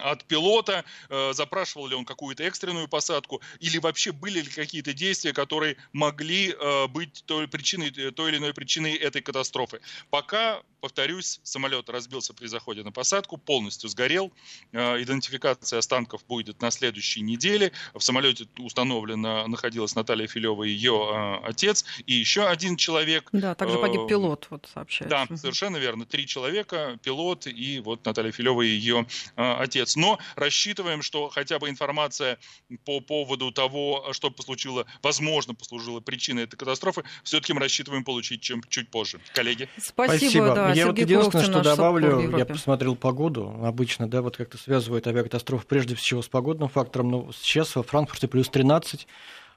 от 0.00 0.24
пилота, 0.24 0.84
э, 1.08 1.32
запрашивал 1.32 1.86
ли 1.86 1.94
он 1.94 2.04
какую-то 2.04 2.44
экстренную 2.44 2.86
посадку, 2.86 3.40
или 3.60 3.78
вообще 3.78 4.12
были 4.12 4.40
ли 4.40 4.50
какие-то 4.50 4.92
действия, 4.92 5.32
которые 5.32 5.76
могли 5.92 6.52
э, 6.52 6.86
быть 6.88 7.24
той, 7.26 7.48
причиной, 7.48 7.90
той 7.90 8.30
или 8.30 8.36
иной 8.36 8.52
причиной 8.52 8.94
этой 8.94 9.22
катастрофы. 9.22 9.80
Пока, 10.10 10.62
повторюсь, 10.80 11.40
самолет 11.42 11.61
разбился 11.88 12.34
при 12.34 12.46
заходе 12.46 12.82
на 12.82 12.92
посадку, 12.92 13.36
полностью 13.36 13.88
сгорел. 13.88 14.32
Э, 14.72 15.02
идентификация 15.02 15.78
останков 15.78 16.24
будет 16.26 16.60
на 16.60 16.70
следующей 16.70 17.20
неделе. 17.20 17.72
В 17.94 18.00
самолете 18.00 18.46
установлена, 18.58 19.46
находилась 19.46 19.94
Наталья 19.94 20.26
Филева 20.26 20.64
и 20.64 20.70
ее 20.70 21.40
э, 21.42 21.46
отец, 21.48 21.84
и 22.06 22.14
еще 22.14 22.46
один 22.46 22.76
человек. 22.76 23.28
Да, 23.32 23.54
также 23.54 23.78
погиб 23.78 24.02
э, 24.02 24.08
пилот, 24.08 24.46
вот 24.50 24.68
сообщается. 24.72 25.26
Да, 25.28 25.36
совершенно 25.36 25.76
верно. 25.76 26.06
Три 26.06 26.26
человека, 26.26 26.98
пилот 27.02 27.46
и 27.46 27.80
вот 27.80 28.04
Наталья 28.04 28.32
Филева 28.32 28.62
и 28.62 28.68
ее 28.68 29.06
отец. 29.36 29.96
Но 29.96 30.18
рассчитываем, 30.36 31.02
что 31.02 31.28
хотя 31.28 31.58
бы 31.58 31.68
информация 31.68 32.38
по 32.84 33.00
поводу 33.00 33.52
того, 33.52 34.12
что 34.12 34.30
послужило, 34.30 34.86
возможно, 35.02 35.54
послужило 35.54 36.00
причиной 36.00 36.44
этой 36.44 36.56
катастрофы, 36.56 37.04
все-таки 37.22 37.52
мы 37.52 37.60
рассчитываем 37.60 38.04
получить 38.04 38.40
чем 38.40 38.62
чуть 38.68 38.90
позже. 38.90 39.20
Коллеги. 39.34 39.68
Спасибо, 39.78 40.18
Спасибо. 40.18 40.54
да. 40.54 40.68
Я 40.68 40.74
Сергей 40.86 40.86
вот 40.86 40.98
единственное, 40.98 41.44
что 41.52 41.62
добавлю, 41.62 42.36
я 42.36 42.46
посмотрел 42.46 42.96
погоду. 42.96 43.54
Обычно, 43.62 44.08
да, 44.08 44.22
вот 44.22 44.36
как-то 44.36 44.58
связывают 44.58 45.06
авиакатастрофу 45.06 45.66
прежде 45.66 45.94
всего 45.94 46.22
с 46.22 46.28
погодным 46.28 46.68
фактором. 46.68 47.10
Но 47.10 47.30
сейчас 47.32 47.74
во 47.76 47.82
Франкфурте 47.82 48.28
плюс 48.28 48.48
13 48.48 49.06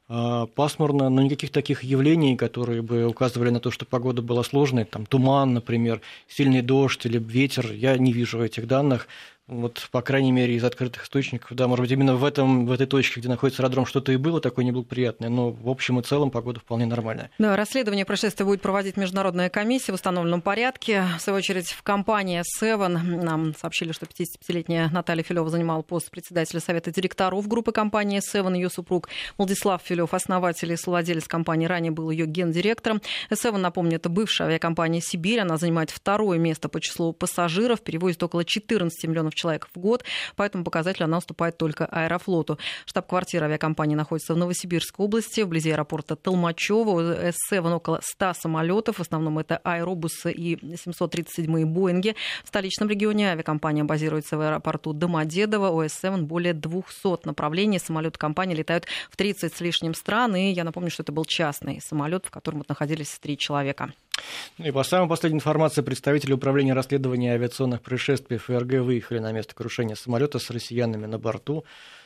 а, 0.08 0.46
пасмурно, 0.46 1.10
но 1.10 1.22
никаких 1.24 1.52
таких 1.52 1.84
явлений, 1.84 2.38
которые 2.38 2.84
бы 2.84 3.06
указывали 3.06 3.50
на 3.50 3.60
то, 3.60 3.72
что 3.72 3.86
погода 3.86 4.22
была 4.22 4.44
сложной, 4.44 4.86
там 4.86 5.08
туман, 5.08 5.56
например, 5.56 6.02
сильный 6.28 6.62
дождь 6.62 7.04
или 7.08 7.18
ветер, 7.18 7.72
я 7.72 7.98
не 7.98 8.14
вижу 8.14 8.44
этих 8.44 8.68
данных 8.68 9.08
вот, 9.48 9.90
по 9.92 10.02
крайней 10.02 10.32
мере, 10.32 10.56
из 10.56 10.64
открытых 10.64 11.04
источников, 11.04 11.54
да, 11.54 11.68
может 11.68 11.84
быть, 11.84 11.92
именно 11.92 12.16
в, 12.16 12.26
этом, 12.26 12.66
в 12.66 12.72
этой 12.72 12.88
точке, 12.88 13.20
где 13.20 13.30
находится 13.30 13.62
аэродром, 13.62 13.86
что-то 13.86 14.12
и 14.12 14.18
было 14.18 14.42
такое 14.42 14.66
неблагоприятное, 14.66 15.30
но 15.30 15.52
в 15.52 15.70
общем 15.70 16.00
и 16.00 16.04
целом 16.04 16.32
погода 16.32 16.60
вполне 16.60 16.88
нормальная. 16.88 17.30
Да, 17.38 17.56
расследование 17.56 18.06
происшествия 18.06 18.44
будет 18.44 18.62
проводить 18.62 18.98
международная 18.98 19.50
комиссия 19.50 19.92
в 19.92 19.96
установленном 19.96 20.42
порядке. 20.42 21.04
В 21.20 21.22
свою 21.22 21.38
очередь, 21.38 21.70
в 21.70 21.84
компании 21.84 22.42
Seven 22.60 22.98
нам 22.98 23.54
сообщили, 23.56 23.92
что 23.92 24.08
55-летняя 24.08 24.90
Наталья 24.90 25.22
Филева 25.22 25.50
занимала 25.52 25.84
пост 25.84 26.10
председателя 26.10 26.60
совета 26.60 26.92
директоров 26.92 27.48
группы 27.48 27.72
компании 27.72 28.22
Seven. 28.22 28.56
Ее 28.56 28.72
супруг 28.72 29.10
Владислав 29.38 29.80
Филев, 29.84 30.16
основатель 30.16 30.72
и 30.72 30.76
владелец 30.84 31.28
компании, 31.28 31.68
ранее 31.68 31.92
был 31.92 32.10
ее 32.10 32.26
гендиректором. 32.26 33.00
Seven, 33.30 33.58
напомню, 33.58 33.98
это 33.98 34.10
бывшая 34.10 34.46
авиакомпания 34.46 35.02
«Сибирь». 35.02 35.42
Она 35.42 35.58
занимает 35.58 35.92
второе 35.92 36.40
место 36.40 36.68
по 36.68 36.82
числу 36.82 37.14
пассажиров, 37.14 37.82
перевозит 37.82 38.24
около 38.24 38.44
14 38.44 39.04
миллионов 39.08 39.35
человек 39.36 39.68
в 39.74 39.80
год. 39.80 40.04
По 40.36 40.44
этому 40.44 40.64
показателю 40.64 41.06
она 41.06 41.18
уступает 41.18 41.58
только 41.58 41.86
Аэрофлоту. 41.86 42.58
Штаб-квартира 42.86 43.46
авиакомпании 43.46 43.96
находится 43.96 44.34
в 44.34 44.38
Новосибирской 44.38 45.06
области, 45.06 45.42
вблизи 45.42 45.72
аэропорта 45.72 46.16
Толмачева. 46.16 46.90
У 46.90 47.00
С-7 47.00 47.74
около 47.74 48.00
100 48.02 48.34
самолетов. 48.34 48.98
В 48.98 49.02
основном 49.02 49.40
это 49.40 49.58
аэробусы 49.64 50.32
и 50.32 50.56
737-е 50.56 51.66
Боинги. 51.66 52.16
В 52.44 52.48
столичном 52.48 52.90
регионе 52.90 53.32
авиакомпания 53.32 53.84
базируется 53.84 54.38
в 54.38 54.42
аэропорту 54.42 54.94
Домодедово. 54.94 55.70
У 55.70 55.82
С-7 55.82 56.24
более 56.24 56.54
200 56.54 57.26
направлений. 57.26 57.80
Самолеты 57.80 58.18
компании 58.18 58.56
летают 58.56 58.86
в 59.10 59.18
30 59.18 59.56
с 59.56 59.60
лишним 59.60 59.94
стран. 59.94 60.36
И 60.36 60.52
я 60.52 60.64
напомню, 60.64 60.90
что 60.90 61.04
это 61.04 61.12
был 61.12 61.26
частный 61.26 61.82
самолет, 61.82 62.26
в 62.26 62.32
котором 62.32 62.64
находились 62.68 63.18
три 63.20 63.38
человека. 63.38 63.94
И 64.58 64.72
по 64.72 64.84
самой 64.84 65.10
последней 65.10 65.38
информации, 65.38 65.82
представители 65.82 66.34
Управления 66.34 66.74
расследования 66.74 67.34
авиационных 67.34 67.82
происшествий 67.82 68.38
ФРГ 68.38 68.82
выехали 68.82 69.20
на 69.20 69.32
место 69.32 69.54
крушения 69.54 69.96
самолета 69.96 70.40
с 70.40 70.50
россиянами 70.50 71.06
на 71.06 71.20
борту 71.20 71.66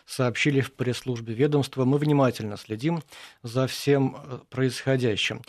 сообщили 0.10 0.60
в 0.60 0.74
пресс-службе 0.74 1.34
ведомства. 1.34 1.86
Мы 1.86 2.00
внимательно 2.00 2.58
следим 2.58 3.04
за 3.44 3.68
всем 3.68 4.18
э, 4.18 4.40
происходящим. 4.50 5.42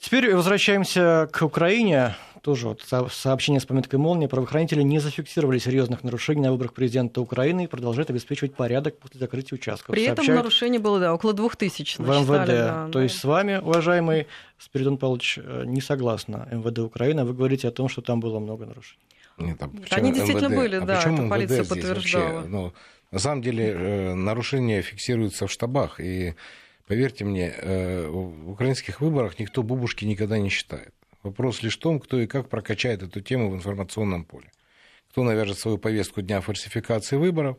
Теперь 0.00 0.34
возвращаемся 0.34 1.28
к 1.32 1.42
Украине. 1.42 2.16
Тоже 2.42 2.68
вот 2.68 2.82
сообщение 3.12 3.60
с 3.60 3.66
пометкой 3.66 3.98
«Молния». 3.98 4.26
Правоохранители 4.26 4.82
не 4.82 4.98
зафиксировали 4.98 5.58
серьезных 5.58 6.02
нарушений 6.02 6.40
на 6.40 6.50
выборах 6.50 6.72
президента 6.72 7.20
Украины 7.20 7.64
и 7.64 7.66
продолжают 7.66 8.10
обеспечивать 8.10 8.54
порядок 8.54 8.98
после 8.98 9.20
закрытия 9.20 9.56
участков. 9.56 9.94
При 9.94 10.04
этом 10.04 10.26
нарушений 10.26 10.78
было, 10.78 10.98
да, 10.98 11.14
около 11.14 11.32
двух 11.32 11.54
тысяч. 11.54 11.98
В 11.98 12.02
МВД. 12.02 12.46
Да, 12.46 12.86
То 12.86 12.98
да. 12.98 13.02
есть 13.02 13.18
с 13.18 13.24
вами, 13.24 13.58
уважаемый 13.58 14.26
Спиридон 14.58 14.98
Павлович, 14.98 15.38
э, 15.40 15.64
не 15.66 15.80
согласна 15.80 16.48
МВД 16.50 16.78
Украины. 16.80 17.24
Вы 17.24 17.34
говорите 17.34 17.68
о 17.68 17.70
том, 17.70 17.88
что 17.88 18.02
там 18.02 18.18
было 18.20 18.40
много 18.40 18.66
нарушений. 18.66 18.98
Нет, 19.38 19.58
там, 19.58 19.72
Они 19.90 20.12
действительно 20.12 20.48
МВД? 20.48 20.56
были, 20.56 20.76
а 20.76 20.80
да, 20.80 21.00
это 21.00 21.28
полиция 21.28 21.64
подтверждала. 21.64 22.24
Вообще, 22.24 22.48
ну, 22.48 22.72
на 23.10 23.18
самом 23.18 23.42
деле 23.42 23.72
э, 23.72 24.14
нарушения 24.14 24.82
фиксируются 24.82 25.46
в 25.46 25.50
штабах, 25.52 26.00
и 26.00 26.34
поверьте 26.86 27.24
мне, 27.24 27.52
э, 27.56 28.06
в 28.08 28.50
украинских 28.50 29.00
выборах 29.00 29.38
никто 29.38 29.62
бубушки 29.62 30.04
никогда 30.04 30.38
не 30.38 30.48
считает. 30.48 30.94
Вопрос 31.22 31.62
лишь 31.62 31.76
в 31.76 31.80
том, 31.80 32.00
кто 32.00 32.20
и 32.20 32.26
как 32.26 32.48
прокачает 32.48 33.02
эту 33.02 33.20
тему 33.20 33.50
в 33.50 33.54
информационном 33.54 34.24
поле. 34.24 34.50
Кто 35.10 35.24
навяжет 35.24 35.58
свою 35.58 35.76
повестку 35.76 36.22
дня 36.22 36.40
фальсификации 36.40 37.16
выборов, 37.16 37.58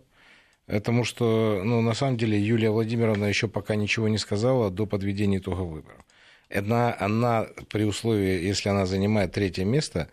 потому 0.67 1.03
что, 1.03 1.61
ну, 1.63 1.81
на 1.81 1.93
самом 1.93 2.17
деле, 2.17 2.39
Юлия 2.39 2.69
Владимировна 2.69 3.25
еще 3.25 3.47
пока 3.47 3.75
ничего 3.75 4.07
не 4.07 4.17
сказала 4.17 4.71
до 4.71 4.85
подведения 4.85 5.37
итогов 5.37 5.67
выборов. 5.67 6.01
Она, 6.49 6.95
она 6.99 7.47
при 7.69 7.83
условии, 7.83 8.43
если 8.43 8.69
она 8.69 8.85
занимает 8.85 9.33
третье 9.33 9.65
место, 9.65 10.09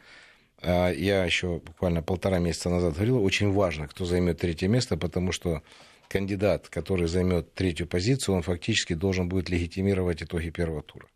я 0.62 1.24
еще 1.24 1.58
буквально 1.58 2.02
полтора 2.02 2.38
месяца 2.38 2.70
назад 2.70 2.94
говорил, 2.94 3.22
очень 3.22 3.52
важно, 3.52 3.86
кто 3.88 4.04
займет 4.04 4.38
третье 4.38 4.68
место, 4.68 4.96
потому 4.96 5.32
что 5.32 5.62
кандидат, 6.08 6.68
который 6.68 7.06
займет 7.06 7.54
третью 7.54 7.86
позицию, 7.86 8.36
он 8.36 8.42
фактически 8.42 8.94
должен 8.94 9.28
будет 9.28 9.50
легитимировать 9.50 10.22
итоги 10.22 10.50
первого 10.50 10.82
тура. 10.82 11.06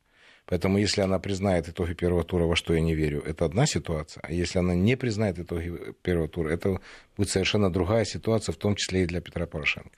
Поэтому 0.47 0.79
если 0.79 1.01
она 1.01 1.19
признает 1.19 1.69
итоги 1.69 1.95
первого 1.95 2.25
тура, 2.25 2.45
во 2.45 2.57
что 2.57 2.75
я 2.75 2.81
не 2.81 2.95
верю, 2.95 3.23
это 3.23 3.45
одна 3.45 3.67
ситуация. 3.67 4.21
А 4.23 4.33
если 4.33 4.59
она 4.59 4.75
не 4.75 4.97
признает 4.97 5.39
итоги 5.39 5.73
первого 6.03 6.29
тура, 6.29 6.51
это 6.51 6.81
будет 7.17 7.31
совершенно 7.31 7.73
другая 7.73 8.05
ситуация, 8.05 8.53
в 8.53 8.57
том 8.57 8.75
числе 8.75 9.05
и 9.05 9.07
для 9.07 9.21
Петра 9.21 9.47
Порошенко. 9.47 9.97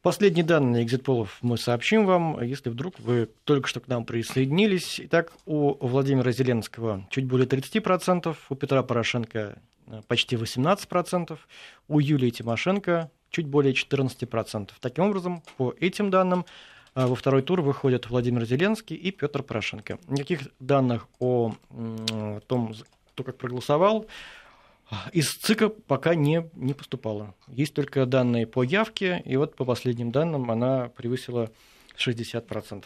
Последние 0.00 0.44
данные 0.44 0.84
экзитполов 0.84 1.38
мы 1.42 1.58
сообщим 1.58 2.06
вам, 2.06 2.40
если 2.40 2.70
вдруг 2.70 3.00
вы 3.00 3.28
только 3.42 3.66
что 3.66 3.80
к 3.80 3.88
нам 3.88 4.04
присоединились. 4.04 5.00
Итак, 5.00 5.32
у 5.44 5.74
Владимира 5.84 6.30
Зеленского 6.30 7.04
чуть 7.10 7.24
более 7.24 7.48
30%, 7.48 8.36
у 8.48 8.54
Петра 8.54 8.84
Порошенко 8.84 9.58
э, 9.88 10.02
почти 10.06 10.36
18%, 10.36 11.36
у 11.88 11.98
Юлии 11.98 12.30
Тимошенко 12.30 13.10
чуть 13.30 13.48
более 13.48 13.72
14%. 13.74 14.70
Таким 14.80 15.06
образом, 15.06 15.42
по 15.56 15.74
этим 15.80 16.10
данным, 16.10 16.46
э, 16.94 17.04
во 17.04 17.16
второй 17.16 17.42
тур 17.42 17.60
выходят 17.60 18.08
Владимир 18.08 18.44
Зеленский 18.44 18.94
и 18.94 19.10
Петр 19.10 19.42
Порошенко. 19.42 19.98
Никаких 20.06 20.42
данных 20.60 21.08
о 21.18 21.54
том, 22.46 22.72
кто 23.14 23.24
как 23.24 23.36
проголосовал, 23.36 24.06
из 25.12 25.34
ЦИКа 25.34 25.68
пока 25.68 26.14
не, 26.14 26.48
не 26.54 26.74
поступало. 26.74 27.34
Есть 27.48 27.74
только 27.74 28.06
данные 28.06 28.46
по 28.46 28.62
явке, 28.62 29.22
и 29.24 29.36
вот 29.36 29.54
по 29.54 29.64
последним 29.64 30.10
данным 30.10 30.50
она 30.50 30.88
превысила 30.88 31.50
60%. 31.98 32.84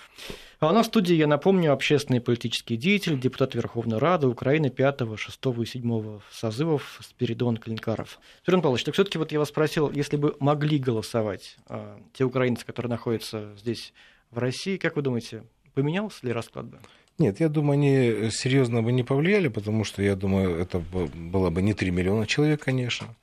А 0.60 0.68
у 0.68 0.72
нас 0.72 0.86
в 0.86 0.88
студии, 0.88 1.14
я 1.14 1.26
напомню, 1.26 1.72
общественный 1.72 2.20
политический 2.20 2.76
деятель, 2.76 3.20
депутат 3.20 3.54
Верховной 3.54 3.98
Рады 3.98 4.26
Украины 4.26 4.70
5, 4.70 5.02
6 5.16 5.38
и 5.60 5.66
7 5.66 6.20
созывов 6.30 6.98
Спиридон 7.02 7.58
Клинкаров. 7.58 8.18
Спиридон 8.42 8.62
Павлович, 8.62 8.84
так 8.84 8.94
все-таки 8.94 9.18
вот 9.18 9.32
я 9.32 9.38
вас 9.38 9.48
спросил, 9.48 9.90
если 9.90 10.16
бы 10.16 10.34
могли 10.40 10.78
голосовать 10.78 11.56
а, 11.66 12.00
те 12.14 12.24
украинцы, 12.24 12.64
которые 12.64 12.90
находятся 12.90 13.54
здесь 13.58 13.92
в 14.30 14.38
России, 14.38 14.76
как 14.78 14.96
вы 14.96 15.02
думаете, 15.02 15.44
поменялся 15.74 16.26
ли 16.26 16.32
расклад 16.32 16.66
бы? 16.66 16.80
Нет, 17.18 17.40
я 17.40 17.48
думаю, 17.48 17.74
они 17.74 18.30
серьезно 18.30 18.82
бы 18.82 18.92
не 18.92 19.02
повлияли, 19.02 19.48
потому 19.48 19.84
что, 19.84 20.02
я 20.02 20.16
думаю, 20.16 20.58
это 20.58 20.78
было 20.80 21.50
бы 21.50 21.62
не 21.62 21.74
3 21.74 21.90
миллиона 21.90 22.26
человек, 22.26 22.64
конечно. 22.64 23.14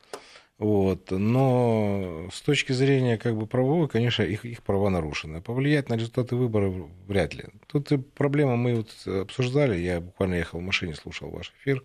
Вот. 0.60 1.12
Но 1.12 2.28
с 2.34 2.42
точки 2.42 2.74
зрения 2.74 3.18
как 3.18 3.38
бы 3.38 3.48
правовой, 3.48 3.88
конечно, 3.88 4.24
их, 4.24 4.46
их 4.46 4.62
права 4.62 4.90
нарушены. 4.90 5.42
Повлиять 5.42 5.90
на 5.90 5.96
результаты 5.96 6.36
выборов 6.36 6.74
вряд 7.08 7.34
ли. 7.34 7.46
Тут 7.68 7.90
проблема 8.14 8.58
мы 8.58 8.76
вот 8.76 9.08
обсуждали, 9.08 9.80
я 9.80 10.02
буквально 10.02 10.36
ехал 10.36 10.60
в 10.60 10.64
машине, 10.64 10.96
слушал 10.96 11.30
ваш 11.30 11.54
эфир. 11.62 11.84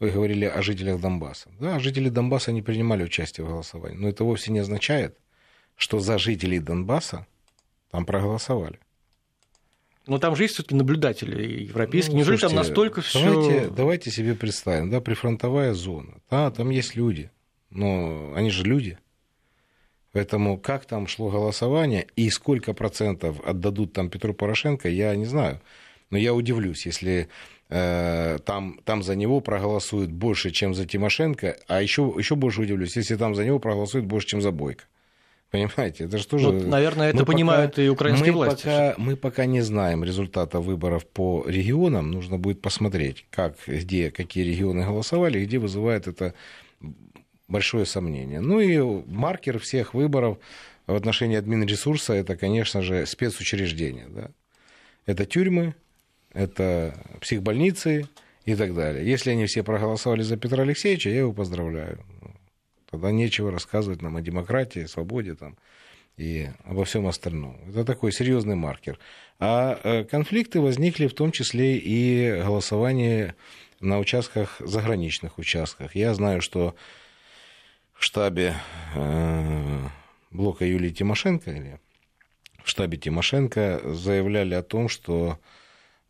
Вы 0.00 0.10
говорили 0.10 0.46
о 0.46 0.62
жителях 0.62 1.00
Донбасса. 1.00 1.48
Да, 1.60 1.78
жители 1.78 2.08
Донбасса 2.08 2.50
не 2.50 2.60
принимали 2.60 3.04
участие 3.04 3.46
в 3.46 3.50
голосовании. 3.50 3.98
Но 3.98 4.08
это 4.08 4.24
вовсе 4.24 4.50
не 4.50 4.58
означает, 4.58 5.16
что 5.76 6.00
за 6.00 6.18
жителей 6.18 6.58
Донбасса 6.58 7.26
там 7.92 8.04
проголосовали. 8.04 8.80
Но 10.06 10.18
там 10.18 10.34
же 10.34 10.44
есть 10.44 10.54
все-таки 10.54 10.74
наблюдатели 10.74 11.64
европейские. 11.64 12.12
Ну, 12.12 12.18
Неужели 12.18 12.36
слушайте, 12.36 12.56
там 12.56 12.64
настолько 12.66 13.00
все. 13.02 13.32
Давайте, 13.32 13.70
давайте 13.70 14.10
себе 14.10 14.34
представим, 14.34 14.90
да, 14.90 15.00
прифронтовая 15.00 15.74
зона. 15.74 16.14
Да, 16.30 16.50
там 16.50 16.70
есть 16.70 16.96
люди. 16.96 17.30
Но 17.70 18.32
они 18.34 18.50
же 18.50 18.64
люди. 18.64 18.98
Поэтому 20.12 20.58
как 20.58 20.84
там 20.84 21.06
шло 21.06 21.30
голосование 21.30 22.06
и 22.16 22.28
сколько 22.30 22.74
процентов 22.74 23.40
отдадут 23.46 23.92
там 23.92 24.10
Петру 24.10 24.34
Порошенко, 24.34 24.88
я 24.88 25.14
не 25.16 25.24
знаю. 25.24 25.60
Но 26.10 26.18
я 26.18 26.34
удивлюсь, 26.34 26.84
если 26.84 27.28
э, 27.70 28.38
там, 28.44 28.80
там 28.84 29.02
за 29.02 29.16
него 29.16 29.40
проголосуют 29.40 30.10
больше, 30.10 30.50
чем 30.50 30.74
за 30.74 30.84
Тимошенко, 30.84 31.56
а 31.68 31.80
еще, 31.80 32.12
еще 32.18 32.36
больше 32.36 32.60
удивлюсь, 32.60 32.96
если 32.96 33.16
там 33.16 33.34
за 33.34 33.46
него 33.46 33.58
проголосуют 33.58 34.06
больше, 34.06 34.28
чем 34.28 34.42
за 34.42 34.50
Бойко. 34.50 34.84
Понимаете, 35.52 36.04
это 36.04 36.16
же 36.16 36.26
тоже... 36.26 36.48
Вот, 36.48 36.66
наверное, 36.66 37.10
это 37.10 37.18
мы 37.18 37.24
понимают 37.26 37.72
пока, 37.72 37.82
и 37.82 37.88
украинские 37.88 38.32
мы 38.32 38.38
власти. 38.38 38.62
Пока, 38.62 38.94
мы 38.96 39.16
пока 39.16 39.44
не 39.44 39.60
знаем 39.60 40.02
результата 40.02 40.60
выборов 40.60 41.06
по 41.06 41.44
регионам. 41.46 42.10
Нужно 42.10 42.38
будет 42.38 42.62
посмотреть, 42.62 43.26
как, 43.28 43.56
где, 43.66 44.10
какие 44.10 44.44
регионы 44.44 44.86
голосовали, 44.86 45.44
где 45.44 45.58
вызывает 45.58 46.06
это 46.06 46.32
большое 47.48 47.84
сомнение. 47.84 48.40
Ну 48.40 48.60
и 48.60 48.80
маркер 49.06 49.58
всех 49.58 49.92
выборов 49.92 50.38
в 50.86 50.94
отношении 50.94 51.36
админресурса 51.36 52.14
это, 52.14 52.34
конечно 52.34 52.80
же, 52.80 53.04
спецучреждения. 53.04 54.06
Да? 54.08 54.30
Это 55.04 55.26
тюрьмы, 55.26 55.74
это 56.32 56.94
психбольницы 57.20 58.08
и 58.46 58.54
так 58.54 58.74
далее. 58.74 59.06
Если 59.06 59.32
они 59.32 59.44
все 59.44 59.62
проголосовали 59.62 60.22
за 60.22 60.38
Петра 60.38 60.62
Алексеевича, 60.62 61.10
я 61.10 61.18
его 61.18 61.34
поздравляю. 61.34 61.98
Тогда 62.92 63.10
нечего 63.10 63.50
рассказывать 63.50 64.02
нам 64.02 64.16
о 64.16 64.20
демократии, 64.20 64.84
свободе 64.84 65.34
там, 65.34 65.56
и 66.18 66.50
обо 66.64 66.84
всем 66.84 67.06
остальном. 67.06 67.58
Это 67.70 67.86
такой 67.86 68.12
серьезный 68.12 68.54
маркер. 68.54 68.98
А 69.40 69.80
э, 69.82 70.04
конфликты 70.04 70.60
возникли 70.60 71.06
в 71.06 71.14
том 71.14 71.32
числе 71.32 71.78
и 71.78 72.42
голосование 72.44 73.34
на 73.80 73.98
участках, 73.98 74.56
заграничных 74.60 75.38
участках. 75.38 75.96
Я 75.96 76.12
знаю, 76.12 76.42
что 76.42 76.74
в 77.94 78.04
штабе 78.04 78.56
э, 78.94 79.88
блока 80.30 80.66
Юлии 80.66 80.90
Тимошенко 80.90 81.50
или 81.50 81.80
в 82.62 82.68
штабе 82.68 82.98
Тимошенко 82.98 83.80
заявляли 83.84 84.52
о 84.52 84.62
том, 84.62 84.90
что 84.90 85.38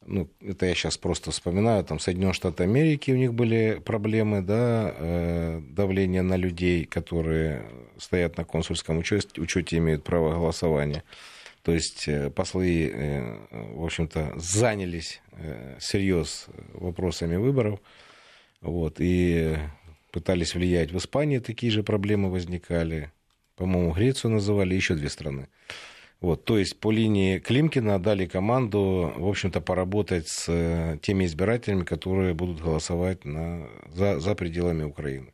ну, 0.07 0.29
это 0.41 0.67
я 0.67 0.75
сейчас 0.75 0.99
просто 0.99 1.31
вспоминаю, 1.31 1.85
там 1.85 1.99
Соединенные 1.99 2.35
Штаты 2.35 2.65
Америки, 2.65 3.11
у 3.11 3.17
них 3.17 3.35
были 3.35 3.81
проблемы, 3.85 4.43
да, 4.43 4.95
э, 4.97 5.61
давление 5.71 6.23
на 6.23 6.37
людей, 6.37 6.85
которые 6.85 7.65
стоят 7.99 8.37
на 8.37 8.45
консульском 8.45 8.99
учете, 8.99 9.41
учете 9.41 9.79
имеют 9.79 10.05
право 10.05 10.35
голосования. 10.35 11.05
То 11.63 11.73
есть 11.73 12.09
э, 12.09 12.31
послы, 12.31 12.91
э, 12.93 13.37
в 13.75 13.85
общем-то, 13.85 14.35
занялись 14.37 15.21
всерьез 15.79 16.47
вопросами 16.75 17.37
выборов, 17.37 17.81
вот, 18.61 18.97
и 18.99 19.57
пытались 20.11 20.55
влиять. 20.55 20.93
В 20.93 20.99
Испании 20.99 21.39
такие 21.39 21.73
же 21.73 21.83
проблемы 21.83 22.31
возникали, 22.31 23.11
по-моему, 23.57 23.93
Грецию 23.93 24.33
называли, 24.33 24.75
еще 24.75 24.95
две 24.95 25.09
страны. 25.09 25.49
Вот, 26.23 26.45
то 26.45 26.57
есть 26.57 26.79
по 26.79 26.93
линии 26.93 27.41
Климкина 27.41 27.99
дали 27.99 28.27
команду, 28.27 29.13
в 29.17 29.27
общем-то, 29.27 29.61
поработать 29.61 30.29
с 30.29 30.45
э, 30.49 30.99
теми 31.03 31.25
избирателями, 31.25 31.83
которые 31.83 32.33
будут 32.33 32.63
голосовать 32.63 33.25
на, 33.25 33.67
за, 33.93 34.21
за 34.21 34.37
пределами 34.37 34.85
Украины. 34.85 35.33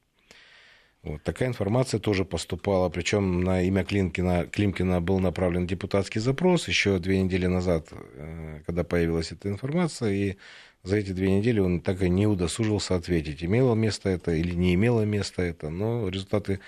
Вот, 1.02 1.22
такая 1.24 1.50
информация 1.50 2.00
тоже 2.00 2.24
поступала, 2.24 2.88
причем 2.88 3.44
на 3.44 3.60
имя 3.62 3.84
Климкина, 3.84 4.46
Климкина 4.46 5.02
был 5.02 5.18
направлен 5.20 5.66
депутатский 5.66 6.22
запрос 6.22 6.68
еще 6.68 6.98
две 6.98 7.20
недели 7.22 7.46
назад, 7.46 7.88
э, 7.92 8.62
когда 8.64 8.82
появилась 8.82 9.30
эта 9.30 9.50
информация, 9.50 10.10
и 10.10 10.36
за 10.84 10.96
эти 10.96 11.12
две 11.12 11.30
недели 11.32 11.60
он 11.60 11.82
так 11.82 12.00
и 12.00 12.08
не 12.08 12.26
удосужился 12.26 12.94
ответить, 12.96 13.44
имело 13.44 13.74
место 13.74 14.08
это 14.08 14.32
или 14.32 14.54
не 14.54 14.72
имело 14.72 15.02
места 15.02 15.42
это, 15.42 15.68
но 15.68 16.08
результаты 16.08 16.60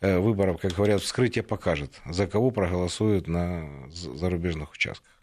выборов, 0.00 0.60
как 0.60 0.72
говорят, 0.72 1.02
вскрытие 1.02 1.44
покажет, 1.44 2.00
за 2.06 2.26
кого 2.26 2.50
проголосуют 2.50 3.28
на 3.28 3.68
зарубежных 3.90 4.72
участках. 4.72 5.19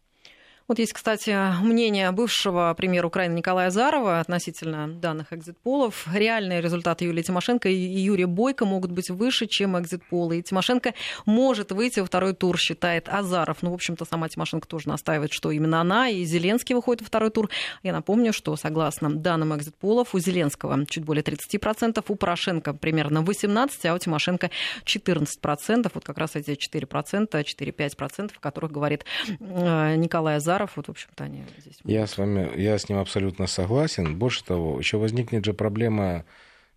Вот 0.68 0.80
есть, 0.80 0.92
кстати, 0.92 1.34
мнение 1.64 2.12
бывшего 2.12 2.74
премьера 2.76 3.08
Украины 3.08 3.36
Николая 3.36 3.70
Зарова 3.70 4.20
относительно 4.20 4.90
данных 4.90 5.32
экзит-полов. 5.32 6.06
Реальные 6.14 6.60
результаты 6.60 7.06
Юлии 7.06 7.22
Тимошенко 7.22 7.70
и 7.70 7.74
Юрия 7.74 8.28
Бойко 8.28 8.66
могут 8.66 8.92
быть 8.92 9.10
выше, 9.10 9.48
чем 9.48 9.80
экзит-полы. 9.80 10.40
И 10.40 10.44
Тимошенко 10.44 10.94
может 11.26 11.72
выйти 11.72 12.02
во 12.02 12.06
второй 12.06 12.34
тур, 12.34 12.58
считает 12.58 13.08
Азаров. 13.08 13.60
Ну, 13.62 13.72
в 13.72 13.76
общем-то, 13.76 14.04
сама 14.04 14.28
Тимошенко 14.28 14.68
тоже 14.68 14.90
настаивает, 14.90 15.32
что 15.32 15.52
именно 15.52 15.80
она 15.80 16.10
и 16.10 16.26
Зеленский 16.26 16.76
выходят 16.76 17.02
во 17.02 17.08
второй 17.08 17.30
тур. 17.30 17.50
Я 17.82 17.94
напомню, 17.94 18.34
что 18.34 18.54
согласно 18.58 19.10
данным 19.10 19.56
экзит-полов, 19.56 20.14
у 20.14 20.20
Зеленского 20.20 20.86
чуть 20.86 21.06
более 21.06 21.24
30%, 21.24 22.04
у 22.06 22.16
Порошенко 22.16 22.74
примерно 22.74 23.20
18%, 23.20 23.88
а 23.88 23.94
у 23.94 23.98
Тимошенко 24.00 24.52
14%. 24.84 25.92
Вот 25.94 26.04
как 26.04 26.18
раз 26.18 26.36
эти 26.36 26.52
4%, 26.52 27.32
4-5%, 27.32 28.32
о 28.36 28.40
которых 28.42 28.74
говорит 28.74 29.06
э, 29.40 29.96
Николай 29.96 30.36
Азаров 30.36 30.57
Назаров, 30.58 30.78
вот, 30.78 30.88
в 30.88 30.92
общем-то, 30.92 31.24
они 31.24 31.44
здесь... 31.60 31.78
Я 31.84 32.08
с 32.08 32.18
вами, 32.18 32.60
я 32.60 32.78
с 32.78 32.90
ним 32.90 32.98
абсолютно 32.98 33.48
согласен. 33.48 34.18
Больше 34.18 34.44
того, 34.44 34.80
еще 34.80 34.98
возникнет 34.98 35.46
же 35.46 35.54
проблема 35.54 36.26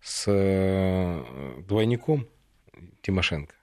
с 0.01 0.25
э, 0.27 1.63
двойником 1.67 2.27
Тимошенко. 3.01 3.55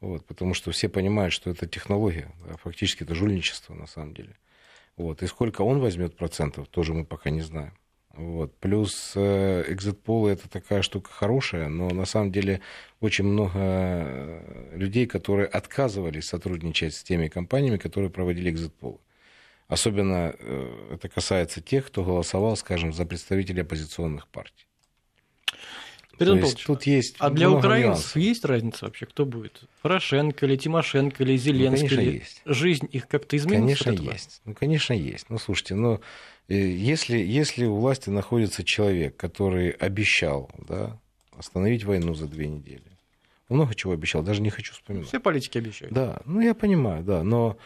Вот, 0.00 0.26
потому 0.26 0.52
что 0.52 0.70
все 0.72 0.90
понимают, 0.90 1.32
что 1.32 1.50
это 1.50 1.66
технология, 1.66 2.30
да, 2.46 2.56
фактически 2.58 3.04
это 3.04 3.14
жульничество 3.14 3.72
на 3.72 3.86
самом 3.86 4.12
деле. 4.12 4.36
Вот, 4.96 5.22
и 5.22 5.26
сколько 5.26 5.62
он 5.62 5.80
возьмет 5.80 6.16
процентов, 6.16 6.68
тоже 6.68 6.92
мы 6.92 7.04
пока 7.06 7.30
не 7.30 7.40
знаем. 7.40 7.72
Вот. 8.16 8.54
Плюс 8.58 9.12
э, 9.16 9.64
экзит-полы 9.68 10.32
это 10.32 10.48
такая 10.48 10.82
штука 10.82 11.10
хорошая, 11.10 11.68
но 11.68 11.88
на 11.88 12.04
самом 12.04 12.30
деле 12.30 12.60
очень 13.00 13.24
много 13.24 13.52
э, 13.56 14.76
людей, 14.76 15.06
которые 15.06 15.48
отказывались 15.48 16.26
сотрудничать 16.26 16.94
с 16.94 17.02
теми 17.02 17.26
компаниями, 17.28 17.76
которые 17.76 18.10
проводили 18.10 18.50
экзит-полы. 18.50 18.98
Особенно 19.68 20.34
э, 20.38 20.94
это 20.94 21.08
касается 21.08 21.60
тех, 21.60 21.86
кто 21.86 22.04
голосовал, 22.04 22.56
скажем, 22.56 22.92
за 22.92 23.06
представителей 23.06 23.62
оппозиционных 23.62 24.28
партий. 24.28 24.66
Петр 26.18 26.34
есть, 26.34 26.64
тут 26.64 26.84
есть 26.84 27.16
а 27.18 27.30
для 27.30 27.50
украинцев 27.50 27.86
нюансов. 27.86 28.16
есть 28.16 28.44
разница 28.44 28.84
вообще, 28.84 29.06
кто 29.06 29.26
будет? 29.26 29.62
Порошенко 29.82 30.46
или 30.46 30.56
Тимошенко 30.56 31.22
или 31.24 31.36
Зеленский? 31.36 31.82
Ну, 31.82 31.88
конечно, 31.88 32.00
или 32.00 32.18
есть. 32.18 32.42
Жизнь 32.44 32.88
их 32.92 33.08
как-то 33.08 33.36
изменится? 33.36 33.84
Конечно, 33.84 34.12
есть. 34.12 34.40
Ну, 34.44 34.54
конечно, 34.54 34.92
есть. 34.92 35.26
Ну, 35.28 35.38
слушайте, 35.38 35.74
ну, 35.74 36.00
э, 36.48 36.54
если, 36.54 37.16
если 37.18 37.64
у 37.64 37.76
власти 37.76 38.10
находится 38.10 38.64
человек, 38.64 39.16
который 39.16 39.70
обещал 39.70 40.50
да, 40.68 40.98
остановить 41.36 41.84
войну 41.84 42.14
за 42.14 42.26
две 42.26 42.46
недели, 42.46 42.82
много 43.48 43.74
чего 43.74 43.92
обещал, 43.92 44.22
даже 44.22 44.40
не 44.40 44.50
хочу 44.50 44.72
вспоминать. 44.72 45.08
Все 45.08 45.20
политики 45.20 45.58
обещают. 45.58 45.92
Да, 45.92 46.20
ну 46.24 46.40
я 46.40 46.54
понимаю, 46.54 47.02
да, 47.02 47.22
но 47.22 47.56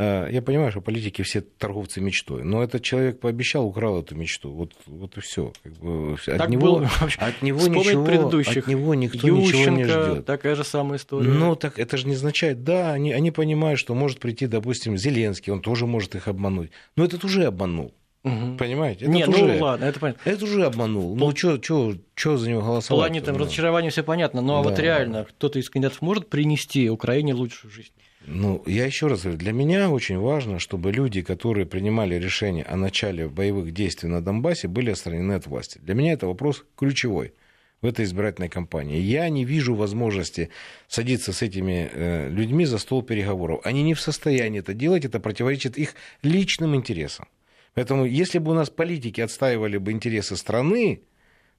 я 0.00 0.42
понимаю, 0.42 0.70
что 0.70 0.80
политики 0.80 1.22
все 1.22 1.40
торговцы 1.40 2.00
мечтой, 2.00 2.42
но 2.44 2.62
этот 2.62 2.82
человек 2.82 3.20
пообещал, 3.20 3.66
украл 3.66 4.00
эту 4.00 4.14
мечту. 4.14 4.50
Вот, 4.50 4.72
вот 4.86 5.16
и 5.16 5.20
все. 5.20 5.52
Как 5.62 5.72
бы, 5.74 6.14
от, 6.14 6.24
так 6.24 6.48
него, 6.48 6.78
было, 6.78 6.90
от 7.18 7.42
него 7.42 7.66
ничего, 7.66 8.04
предыдущих. 8.04 8.64
От 8.64 8.66
него 8.68 8.94
никто 8.94 9.26
Ющенко, 9.26 9.40
ничего 9.40 9.76
не 9.76 9.84
ждет. 9.84 10.26
Такая 10.26 10.54
же 10.54 10.64
самая 10.64 10.98
история. 10.98 11.28
Ну, 11.28 11.54
так 11.56 11.78
это 11.78 11.96
же 11.96 12.06
не 12.06 12.14
означает, 12.14 12.64
да, 12.64 12.92
они, 12.92 13.12
они 13.12 13.30
понимают, 13.30 13.78
что 13.78 13.94
может 13.94 14.20
прийти, 14.20 14.46
допустим, 14.46 14.96
Зеленский, 14.96 15.52
он 15.52 15.60
тоже 15.60 15.86
может 15.86 16.14
их 16.14 16.28
обмануть. 16.28 16.70
Но 16.96 17.04
этот 17.04 17.24
уже 17.24 17.44
обманул. 17.44 17.94
Угу. 18.22 18.56
Понимаете? 18.58 19.06
Нет, 19.06 19.28
ну 19.28 19.44
уже, 19.44 19.62
ладно, 19.62 19.84
это 19.86 19.98
понятно. 19.98 20.20
Это 20.28 20.44
уже 20.44 20.64
обманул. 20.66 21.16
Ну, 21.16 21.34
что 21.34 22.36
за 22.36 22.50
него 22.50 22.60
голосовать? 22.60 22.86
В 22.86 23.06
плане 23.06 23.20
там, 23.22 23.36
разочарования 23.36 23.90
все 23.90 24.02
понятно, 24.02 24.42
но 24.42 24.62
да. 24.62 24.68
вот 24.68 24.78
реально 24.78 25.24
кто-то 25.24 25.58
из 25.58 25.70
кандидатов 25.70 26.02
может 26.02 26.28
принести 26.28 26.90
Украине 26.90 27.32
лучшую 27.32 27.70
жизнь? 27.70 27.92
Ну, 28.26 28.62
я 28.66 28.84
еще 28.84 29.06
раз 29.06 29.22
говорю, 29.22 29.38
для 29.38 29.52
меня 29.52 29.90
очень 29.90 30.18
важно, 30.18 30.58
чтобы 30.58 30.92
люди, 30.92 31.22
которые 31.22 31.64
принимали 31.64 32.16
решение 32.16 32.64
о 32.64 32.76
начале 32.76 33.28
боевых 33.28 33.72
действий 33.72 34.10
на 34.10 34.20
Донбассе, 34.20 34.68
были 34.68 34.90
отстранены 34.90 35.32
от 35.32 35.46
власти. 35.46 35.78
Для 35.78 35.94
меня 35.94 36.12
это 36.12 36.26
вопрос 36.26 36.64
ключевой 36.76 37.32
в 37.80 37.86
этой 37.86 38.04
избирательной 38.04 38.50
кампании. 38.50 38.98
Я 38.98 39.26
не 39.30 39.46
вижу 39.46 39.74
возможности 39.74 40.50
садиться 40.86 41.32
с 41.32 41.40
этими 41.40 41.88
э, 41.90 42.28
людьми 42.28 42.66
за 42.66 42.76
стол 42.76 43.02
переговоров. 43.02 43.60
Они 43.64 43.82
не 43.82 43.94
в 43.94 44.00
состоянии 44.00 44.60
это 44.60 44.74
делать, 44.74 45.06
это 45.06 45.18
противоречит 45.18 45.78
их 45.78 45.94
личным 46.22 46.76
интересам. 46.76 47.26
Поэтому, 47.72 48.04
если 48.04 48.38
бы 48.38 48.50
у 48.50 48.54
нас 48.54 48.68
политики 48.68 49.22
отстаивали 49.22 49.78
бы 49.78 49.92
интересы 49.92 50.36
страны, 50.36 51.00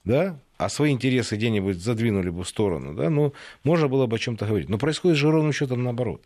да, 0.04 0.40
а 0.58 0.70
свои 0.70 0.92
интересы 0.92 1.38
где-нибудь 1.38 1.78
задвинули 1.78 2.30
бы 2.30 2.44
в 2.44 2.48
сторону, 2.48 2.94
да, 2.94 3.10
ну, 3.10 3.34
можно 3.64 3.88
было 3.88 4.06
бы 4.06 4.18
о 4.18 4.20
чем-то 4.20 4.46
говорить. 4.46 4.70
Но 4.70 4.78
происходит 4.78 5.18
же 5.18 5.32
ровно 5.32 5.54
счетом 5.54 5.82
наоборот 5.84 6.24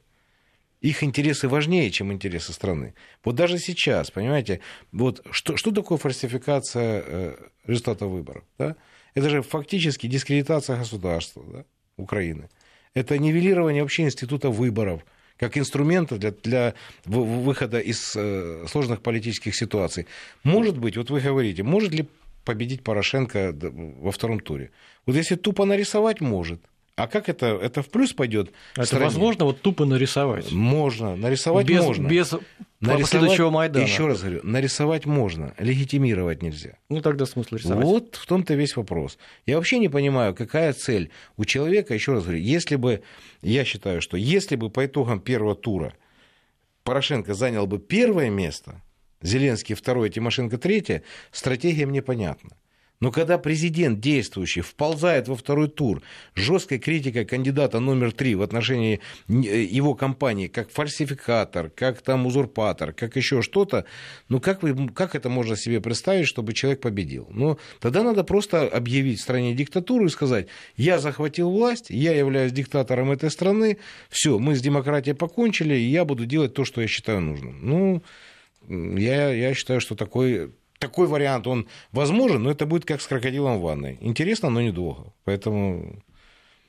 их 0.81 1.03
интересы 1.03 1.47
важнее, 1.47 1.89
чем 1.91 2.11
интересы 2.11 2.53
страны. 2.53 2.93
Вот 3.23 3.35
даже 3.35 3.57
сейчас, 3.57 4.11
понимаете, 4.11 4.59
вот 4.91 5.25
что, 5.31 5.57
что 5.57 5.71
такое 5.71 5.97
фальсификация 5.97 7.03
э, 7.05 7.35
результата 7.65 8.05
выборов? 8.05 8.43
Да? 8.57 8.75
Это 9.13 9.29
же 9.29 9.41
фактически 9.41 10.07
дискредитация 10.07 10.77
государства 10.77 11.43
да, 11.51 11.65
Украины. 11.97 12.49
Это 12.93 13.17
нивелирование 13.17 13.83
вообще 13.83 14.03
института 14.03 14.49
выборов 14.49 15.05
как 15.37 15.57
инструмента 15.57 16.17
для, 16.17 16.31
для 16.31 16.73
выхода 17.05 17.79
из 17.79 18.15
э, 18.15 18.65
сложных 18.69 19.01
политических 19.01 19.53
ситуаций. 19.53 20.07
Может 20.43 20.77
быть, 20.77 20.95
вот 20.95 21.09
вы 21.09 21.19
говорите, 21.19 21.61
может 21.63 21.91
ли 21.93 22.07
победить 22.45 22.83
Порошенко 22.83 23.53
во 23.53 24.11
втором 24.11 24.39
туре? 24.39 24.71
Вот 25.05 25.15
если 25.15 25.35
тупо 25.35 25.65
нарисовать, 25.65 26.21
может– 26.21 26.61
а 26.95 27.07
как 27.07 27.27
это? 27.27 27.47
Это 27.61 27.81
в 27.81 27.89
плюс 27.89 28.13
пойдет? 28.13 28.51
Это 28.75 28.85
стране? 28.85 29.05
возможно 29.05 29.45
вот 29.45 29.61
тупо 29.61 29.85
нарисовать? 29.85 30.51
Можно. 30.51 31.15
Нарисовать 31.17 31.65
без, 31.65 31.83
можно. 31.83 32.07
Без 32.07 32.33
последующего 32.79 33.49
Майдана. 33.49 33.83
Еще 33.83 34.07
раз 34.07 34.21
говорю, 34.21 34.39
нарисовать 34.43 35.05
можно, 35.05 35.53
легитимировать 35.57 36.41
нельзя. 36.41 36.77
Ну 36.89 37.01
тогда 37.01 37.25
смысл 37.25 37.55
рисовать. 37.55 37.83
Вот 37.83 38.15
в 38.15 38.25
том-то 38.25 38.53
весь 38.53 38.77
вопрос. 38.77 39.17
Я 39.45 39.57
вообще 39.57 39.77
не 39.79 39.89
понимаю, 39.89 40.33
какая 40.33 40.71
цель 40.71 41.11
у 41.35 41.43
человека, 41.43 41.93
еще 41.93 42.13
раз 42.13 42.23
говорю, 42.23 42.39
если 42.39 42.77
бы, 42.77 43.01
я 43.41 43.65
считаю, 43.65 44.01
что 44.01 44.15
если 44.15 44.55
бы 44.55 44.69
по 44.69 44.85
итогам 44.85 45.19
первого 45.19 45.55
тура 45.55 45.93
Порошенко 46.83 47.33
занял 47.33 47.67
бы 47.67 47.79
первое 47.79 48.29
место, 48.29 48.81
Зеленский 49.21 49.75
второе, 49.75 50.09
Тимошенко 50.09 50.57
третье, 50.57 51.03
стратегия 51.31 51.87
мне 51.87 52.01
понятна. 52.01 52.51
Но 52.99 53.11
когда 53.11 53.37
президент 53.37 53.99
действующий 53.99 54.61
вползает 54.61 55.27
во 55.27 55.35
второй 55.35 55.67
тур 55.67 56.01
жесткой 56.33 56.79
критикой 56.79 57.25
кандидата 57.25 57.79
номер 57.79 58.11
три 58.11 58.35
в 58.35 58.41
отношении 58.41 59.01
э, 59.27 59.33
его 59.33 59.95
компании 59.95 60.47
как 60.47 60.69
фальсификатор, 60.69 61.69
как 61.69 62.01
там 62.01 62.25
узурпатор, 62.25 62.93
как 62.93 63.15
еще 63.15 63.41
что-то, 63.41 63.85
ну 64.29 64.39
как, 64.39 64.63
вы, 64.63 64.89
как 64.89 65.15
это 65.15 65.29
можно 65.29 65.55
себе 65.55 65.81
представить, 65.81 66.27
чтобы 66.27 66.53
человек 66.53 66.81
победил? 66.81 67.27
Ну, 67.31 67.57
тогда 67.79 68.03
надо 68.03 68.23
просто 68.23 68.67
объявить 68.67 69.19
стране 69.19 69.53
диктатуру 69.53 70.05
и 70.05 70.09
сказать, 70.09 70.47
я 70.77 70.99
захватил 70.99 71.49
власть, 71.51 71.89
я 71.89 72.13
являюсь 72.13 72.53
диктатором 72.53 73.11
этой 73.11 73.29
страны, 73.29 73.77
все, 74.09 74.39
мы 74.39 74.55
с 74.55 74.61
демократией 74.61 75.15
покончили, 75.15 75.75
и 75.75 75.89
я 75.89 76.05
буду 76.05 76.25
делать 76.25 76.53
то, 76.53 76.63
что 76.63 76.81
я 76.81 76.87
считаю 76.87 77.21
нужным. 77.21 77.59
Ну, 77.61 78.03
я, 78.69 79.31
я 79.31 79.53
считаю, 79.53 79.81
что 79.81 79.95
такой 79.95 80.51
такой 80.79 81.07
вариант, 81.07 81.47
он 81.47 81.67
возможен, 81.91 82.43
но 82.43 82.51
это 82.51 82.65
будет 82.65 82.85
как 82.85 83.01
с 83.01 83.07
крокодилом 83.07 83.59
в 83.59 83.61
ванной. 83.61 83.97
Интересно, 84.01 84.49
но 84.49 84.61
недолго. 84.61 85.13
Поэтому 85.23 86.01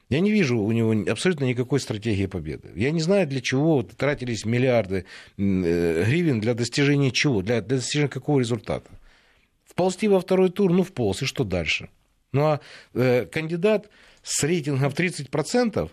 я 0.09 0.21
не 0.21 0.31
вижу 0.31 0.59
у 0.59 0.73
него 0.73 0.95
абсолютно 1.11 1.45
никакой 1.45 1.81
стратегии 1.81 2.27
победы. 2.27 2.71
Я 2.77 2.93
не 2.93 3.01
знаю, 3.01 3.27
для 3.27 3.41
чего 3.41 3.83
тратились 3.83 4.45
миллиарды 4.45 5.05
э, 5.37 6.05
гривен 6.07 6.41
для 6.41 6.55
достижения 6.55 7.11
чего, 7.11 7.43
для, 7.43 7.61
для 7.61 7.77
достижения 7.77 8.09
какого 8.09 8.39
результата. 8.39 8.89
Вползти 9.65 10.09
во 10.09 10.21
второй 10.21 10.51
тур, 10.51 10.73
ну, 10.73 10.85
вполз, 10.85 11.23
и 11.23 11.27
что 11.27 11.45
дальше? 11.45 11.91
Ну, 12.33 12.43
а 12.43 12.61
э, 12.95 13.27
кандидат 13.27 13.91
с 14.23 14.43
рейтингом 14.45 14.91
в 14.91 14.95
30%, 14.95 15.91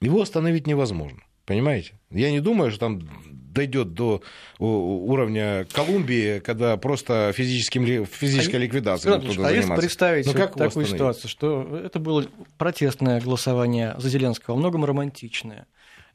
его 0.00 0.20
остановить 0.20 0.66
невозможно. 0.66 1.20
Понимаете? 1.48 1.94
Я 2.10 2.30
не 2.30 2.40
думаю, 2.40 2.70
что 2.70 2.80
там 2.80 3.08
дойдет 3.24 3.94
до 3.94 4.22
уровня 4.58 5.66
Колумбии, 5.72 6.40
когда 6.40 6.76
просто 6.76 7.32
физическим, 7.34 8.04
физической 8.04 8.56
а 8.56 8.58
ликвидацией 8.58 9.14
а 9.14 9.18
заниматься. 9.18 9.54
если 9.54 9.74
представить 9.74 10.26
ну, 10.26 10.34
как 10.34 10.54
такую 10.54 10.84
ситуацию, 10.84 11.30
что 11.30 11.80
это 11.82 11.98
было 11.98 12.26
протестное 12.58 13.22
голосование 13.22 13.94
за 13.96 14.10
Зеленского, 14.10 14.56
во 14.56 14.60
многом 14.60 14.84
романтичное. 14.84 15.66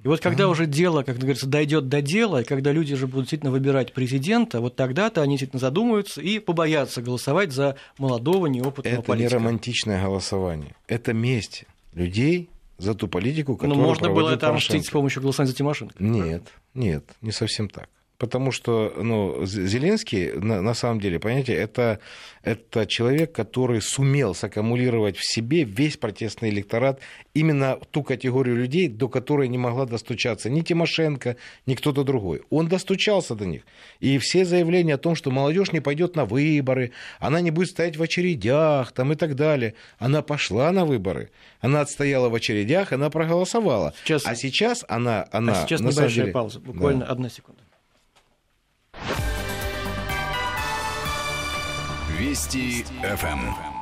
И 0.04 0.08
вот 0.08 0.20
когда 0.20 0.44
mm-hmm. 0.44 0.52
уже 0.52 0.66
дело, 0.68 1.02
как 1.02 1.18
говорится, 1.18 1.48
дойдет 1.48 1.88
до 1.88 2.04
дела, 2.04 2.42
и 2.42 2.44
когда 2.44 2.72
люди 2.72 2.94
уже 2.94 3.08
будут 3.08 3.24
действительно 3.24 3.52
выбирать 3.52 3.92
президента, 3.94 4.62
вот 4.62 4.76
тогда-то 4.76 5.24
они 5.24 5.32
действительно 5.32 5.62
задумаются 5.62 6.22
и 6.22 6.38
побоятся 6.38 7.02
голосовать 7.02 7.52
за 7.52 7.76
молодого, 7.98 8.46
неопытного 8.46 8.94
это 8.94 9.02
политика. 9.02 9.28
Это 9.28 9.36
не 9.36 9.44
романтичное 9.44 10.04
голосование, 10.04 10.76
это 10.88 11.12
месть 11.14 11.64
людей 11.96 12.52
за 12.84 12.94
ту 12.94 13.08
политику, 13.08 13.56
которую 13.56 13.78
Ну, 13.78 13.88
можно 13.88 14.10
было 14.10 14.38
там 14.38 14.56
мстить 14.56 14.86
с 14.86 14.90
помощью 14.90 15.22
голосования 15.22 15.52
за 15.52 15.58
Тимошенко. 15.58 15.96
Нет, 16.00 16.44
нет, 16.74 17.04
не 17.22 17.32
совсем 17.32 17.70
так. 17.70 17.90
Потому 18.24 18.54
что 18.54 18.94
ну, 18.96 19.46
Зеленский, 19.46 20.32
на, 20.32 20.62
на 20.62 20.74
самом 20.74 21.02
деле, 21.02 21.20
понимаете, 21.20 21.56
это, 21.56 22.00
это 22.42 22.86
человек, 22.86 23.34
который 23.34 23.82
сумел 23.82 24.34
саккумулировать 24.34 25.18
в 25.18 25.30
себе 25.30 25.66
весь 25.66 25.98
протестный 25.98 26.50
электорат, 26.50 27.02
именно 27.34 27.78
ту 27.92 28.02
категорию 28.02 28.56
людей, 28.56 28.88
до 28.88 29.10
которой 29.10 29.50
не 29.50 29.58
могла 29.58 29.86
достучаться 29.86 30.50
ни 30.50 30.62
Тимошенко, 30.62 31.36
ни 31.66 31.76
кто-то 31.76 32.06
другой. 32.06 32.44
Он 32.50 32.70
достучался 32.70 33.36
до 33.36 33.46
них. 33.46 33.64
И 34.00 34.18
все 34.20 34.46
заявления 34.46 34.94
о 34.94 34.98
том, 34.98 35.16
что 35.16 35.30
молодежь 35.30 35.74
не 35.74 35.82
пойдет 35.82 36.16
на 36.16 36.24
выборы, 36.24 36.94
она 37.20 37.42
не 37.42 37.52
будет 37.52 37.72
стоять 37.72 37.98
в 37.98 38.02
очередях 38.02 38.94
там, 38.94 39.12
и 39.12 39.16
так 39.16 39.36
далее. 39.36 39.74
Она 40.00 40.22
пошла 40.22 40.72
на 40.72 40.86
выборы. 40.86 41.30
Она 41.60 41.82
отстояла 41.82 42.30
в 42.30 42.36
очередях, 42.36 42.94
она 42.94 43.10
проголосовала. 43.10 43.94
Сейчас... 44.06 44.26
А 44.26 44.34
сейчас 44.34 44.86
она... 44.88 45.28
она 45.34 45.62
а 45.62 45.68
сейчас 45.68 45.82
небольшая 45.82 46.08
деле... 46.08 46.32
пауза, 46.32 46.62
буквально 46.62 47.02
да. 47.02 47.12
одна 47.12 47.28
секунда. 47.28 47.64
Вести 52.20 52.84
ФМ. 53.02 53.74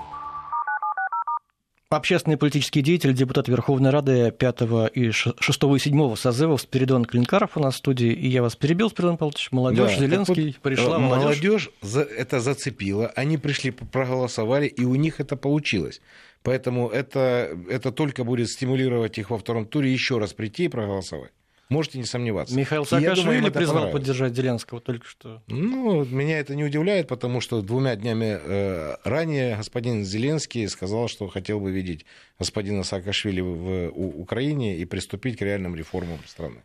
Общественный 1.91 2.37
политический 2.37 2.81
деятель, 2.81 3.13
депутат 3.13 3.49
Верховной 3.49 3.89
Рады 3.89 4.31
5 4.31 4.61
и 4.93 5.11
6 5.11 5.37
и 5.37 5.79
7 5.79 6.15
созывов 6.15 6.61
Спиридон 6.61 7.03
Клинкаров 7.03 7.57
у 7.57 7.59
нас 7.59 7.73
в 7.73 7.77
студии. 7.79 8.13
И 8.13 8.29
я 8.29 8.41
вас 8.41 8.55
перебил, 8.55 8.89
Спиридон 8.89 9.17
Павлович. 9.17 9.51
Молодежь, 9.51 9.97
да, 9.97 10.05
Зеленский, 10.05 10.45
вот, 10.45 10.61
пришла 10.61 10.99
молодежь. 10.99 11.69
Молодежь 11.81 12.07
это 12.17 12.39
зацепила, 12.39 13.07
они 13.07 13.37
пришли, 13.37 13.71
проголосовали, 13.71 14.67
и 14.67 14.85
у 14.85 14.95
них 14.95 15.19
это 15.19 15.35
получилось. 15.35 15.99
Поэтому 16.43 16.87
это, 16.87 17.57
это 17.69 17.91
только 17.91 18.23
будет 18.23 18.47
стимулировать 18.47 19.17
их 19.17 19.29
во 19.29 19.37
втором 19.37 19.65
туре 19.65 19.91
еще 19.91 20.17
раз 20.17 20.31
прийти 20.31 20.65
и 20.65 20.67
проголосовать. 20.69 21.31
Можете 21.71 21.99
не 21.99 22.03
сомневаться. 22.03 22.53
Михаил 22.53 22.85
Саакашвили 22.85 23.49
призвал 23.49 23.91
поддержать 23.91 24.35
Зеленского 24.35 24.81
только 24.81 25.07
что. 25.07 25.41
Ну, 25.47 26.03
меня 26.03 26.37
это 26.37 26.53
не 26.53 26.65
удивляет, 26.65 27.07
потому 27.07 27.39
что 27.39 27.61
двумя 27.61 27.95
днями 27.95 28.37
э, 28.43 28.97
ранее 29.05 29.55
господин 29.55 30.03
Зеленский 30.03 30.67
сказал, 30.67 31.07
что 31.07 31.29
хотел 31.29 31.61
бы 31.61 31.71
видеть 31.71 32.05
господина 32.37 32.83
Саакашвили 32.83 33.39
в 33.39 33.89
Украине 33.95 34.75
и 34.75 34.83
приступить 34.83 35.37
к 35.37 35.41
реальным 35.43 35.73
реформам 35.73 36.19
страны. 36.27 36.61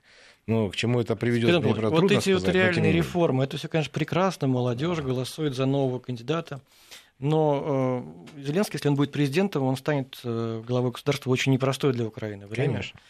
Ну, 0.49 0.71
к 0.71 0.75
чему 0.75 1.01
это 1.01 1.15
приведет, 1.15 1.63
мне 1.63 1.73
Вот 1.73 1.77
трудно 1.77 2.07
эти 2.07 2.23
сказать, 2.23 2.43
вот 2.43 2.49
реальные 2.53 2.93
реформы, 2.93 3.45
это 3.45 3.59
все, 3.59 3.69
конечно, 3.69 3.93
прекрасно, 3.93 4.49
молодежь 4.49 4.99
голосует 4.99 5.55
за 5.55 5.67
нового 5.67 6.01
кандидата. 6.01 6.61
Но 7.21 8.05
э, 8.37 8.43
Зеленский, 8.43 8.77
если 8.77 8.89
он 8.89 8.97
будет 8.97 9.13
президентом, 9.13 9.63
он 9.63 9.77
станет 9.77 10.19
э, 10.25 10.63
главой 10.67 10.91
государства 10.91 11.31
очень 11.31 11.53
непростое 11.53 11.95
для 11.95 12.07
Украины 12.07 12.49
время. 12.49 12.73
Конечно. 12.75 13.01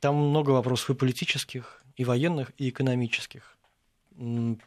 Там 0.00 0.16
много 0.16 0.50
вопросов 0.50 0.90
и 0.90 0.94
политических, 0.94 1.82
и 1.96 2.04
военных, 2.04 2.52
и 2.58 2.68
экономических. 2.68 3.56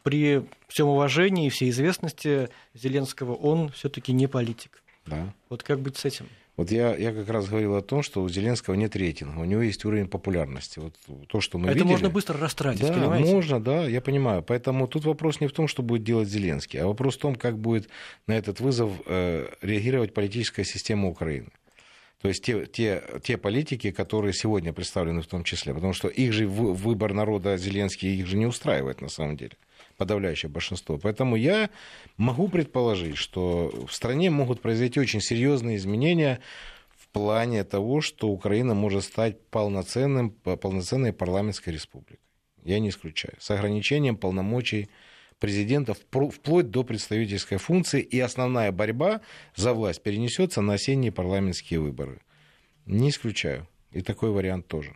При 0.02 0.46
всем 0.68 0.88
уважении 0.88 1.46
и 1.46 1.50
всей 1.50 1.70
известности 1.70 2.50
Зеленского 2.74 3.34
он 3.34 3.70
все-таки 3.70 4.12
не 4.12 4.26
политик. 4.26 4.82
Да. 5.06 5.32
Вот 5.48 5.62
как 5.62 5.80
быть 5.80 5.96
с 5.96 6.04
этим? 6.04 6.28
Вот 6.60 6.70
я, 6.70 6.94
я 6.94 7.12
как 7.12 7.26
раз 7.30 7.48
говорил 7.48 7.74
о 7.74 7.80
том, 7.80 8.02
что 8.02 8.22
у 8.22 8.28
Зеленского 8.28 8.74
нет 8.74 8.94
рейтинга, 8.94 9.38
у 9.38 9.46
него 9.46 9.62
есть 9.62 9.82
уровень 9.86 10.06
популярности. 10.08 10.78
Вот 10.78 10.94
то, 11.26 11.40
что 11.40 11.56
мы 11.56 11.68
Это 11.68 11.78
видели, 11.78 11.90
можно 11.90 12.10
быстро 12.10 12.38
растратить, 12.38 12.86
да, 12.86 12.92
понимаете? 12.92 13.32
можно, 13.32 13.60
да, 13.62 13.86
я 13.86 14.02
понимаю. 14.02 14.42
Поэтому 14.42 14.86
тут 14.86 15.06
вопрос 15.06 15.40
не 15.40 15.46
в 15.46 15.52
том, 15.52 15.68
что 15.68 15.82
будет 15.82 16.04
делать 16.04 16.28
Зеленский, 16.28 16.78
а 16.78 16.86
вопрос 16.86 17.16
в 17.16 17.20
том, 17.20 17.34
как 17.34 17.56
будет 17.58 17.88
на 18.26 18.36
этот 18.36 18.60
вызов 18.60 18.92
э, 19.06 19.48
реагировать 19.62 20.12
политическая 20.12 20.64
система 20.64 21.08
Украины. 21.08 21.48
То 22.20 22.28
есть 22.28 22.44
те, 22.44 22.66
те, 22.66 23.02
те 23.22 23.38
политики, 23.38 23.90
которые 23.90 24.34
сегодня 24.34 24.72
представлены 24.74 25.22
в 25.22 25.26
том 25.26 25.42
числе, 25.42 25.72
потому 25.72 25.94
что 25.94 26.08
их 26.08 26.32
же 26.32 26.46
выбор 26.46 27.14
народа 27.14 27.56
Зеленский 27.56 28.14
их 28.14 28.26
же 28.26 28.36
не 28.36 28.44
устраивает 28.44 29.00
на 29.00 29.08
самом 29.08 29.38
деле, 29.38 29.52
подавляющее 29.96 30.50
большинство. 30.50 30.98
Поэтому 30.98 31.36
я 31.36 31.70
могу 32.18 32.48
предположить, 32.48 33.16
что 33.16 33.72
в 33.86 33.92
стране 33.94 34.30
могут 34.30 34.60
произойти 34.60 35.00
очень 35.00 35.22
серьезные 35.22 35.78
изменения 35.78 36.40
в 36.90 37.08
плане 37.08 37.64
того, 37.64 38.02
что 38.02 38.28
Украина 38.28 38.74
может 38.74 39.04
стать 39.04 39.40
полноценным, 39.48 40.30
полноценной 40.30 41.14
парламентской 41.14 41.70
республикой. 41.70 42.20
Я 42.62 42.80
не 42.80 42.90
исключаю. 42.90 43.34
С 43.38 43.50
ограничением 43.50 44.18
полномочий 44.18 44.90
президента 45.40 45.94
вплоть 45.94 46.70
до 46.70 46.84
представительской 46.84 47.58
функции, 47.58 48.00
и 48.00 48.20
основная 48.20 48.70
борьба 48.70 49.22
за 49.56 49.72
власть 49.72 50.02
перенесется 50.02 50.60
на 50.60 50.74
осенние 50.74 51.10
парламентские 51.10 51.80
выборы. 51.80 52.20
Не 52.86 53.10
исключаю. 53.10 53.66
И 53.90 54.02
такой 54.02 54.30
вариант 54.30 54.68
тоже. 54.68 54.94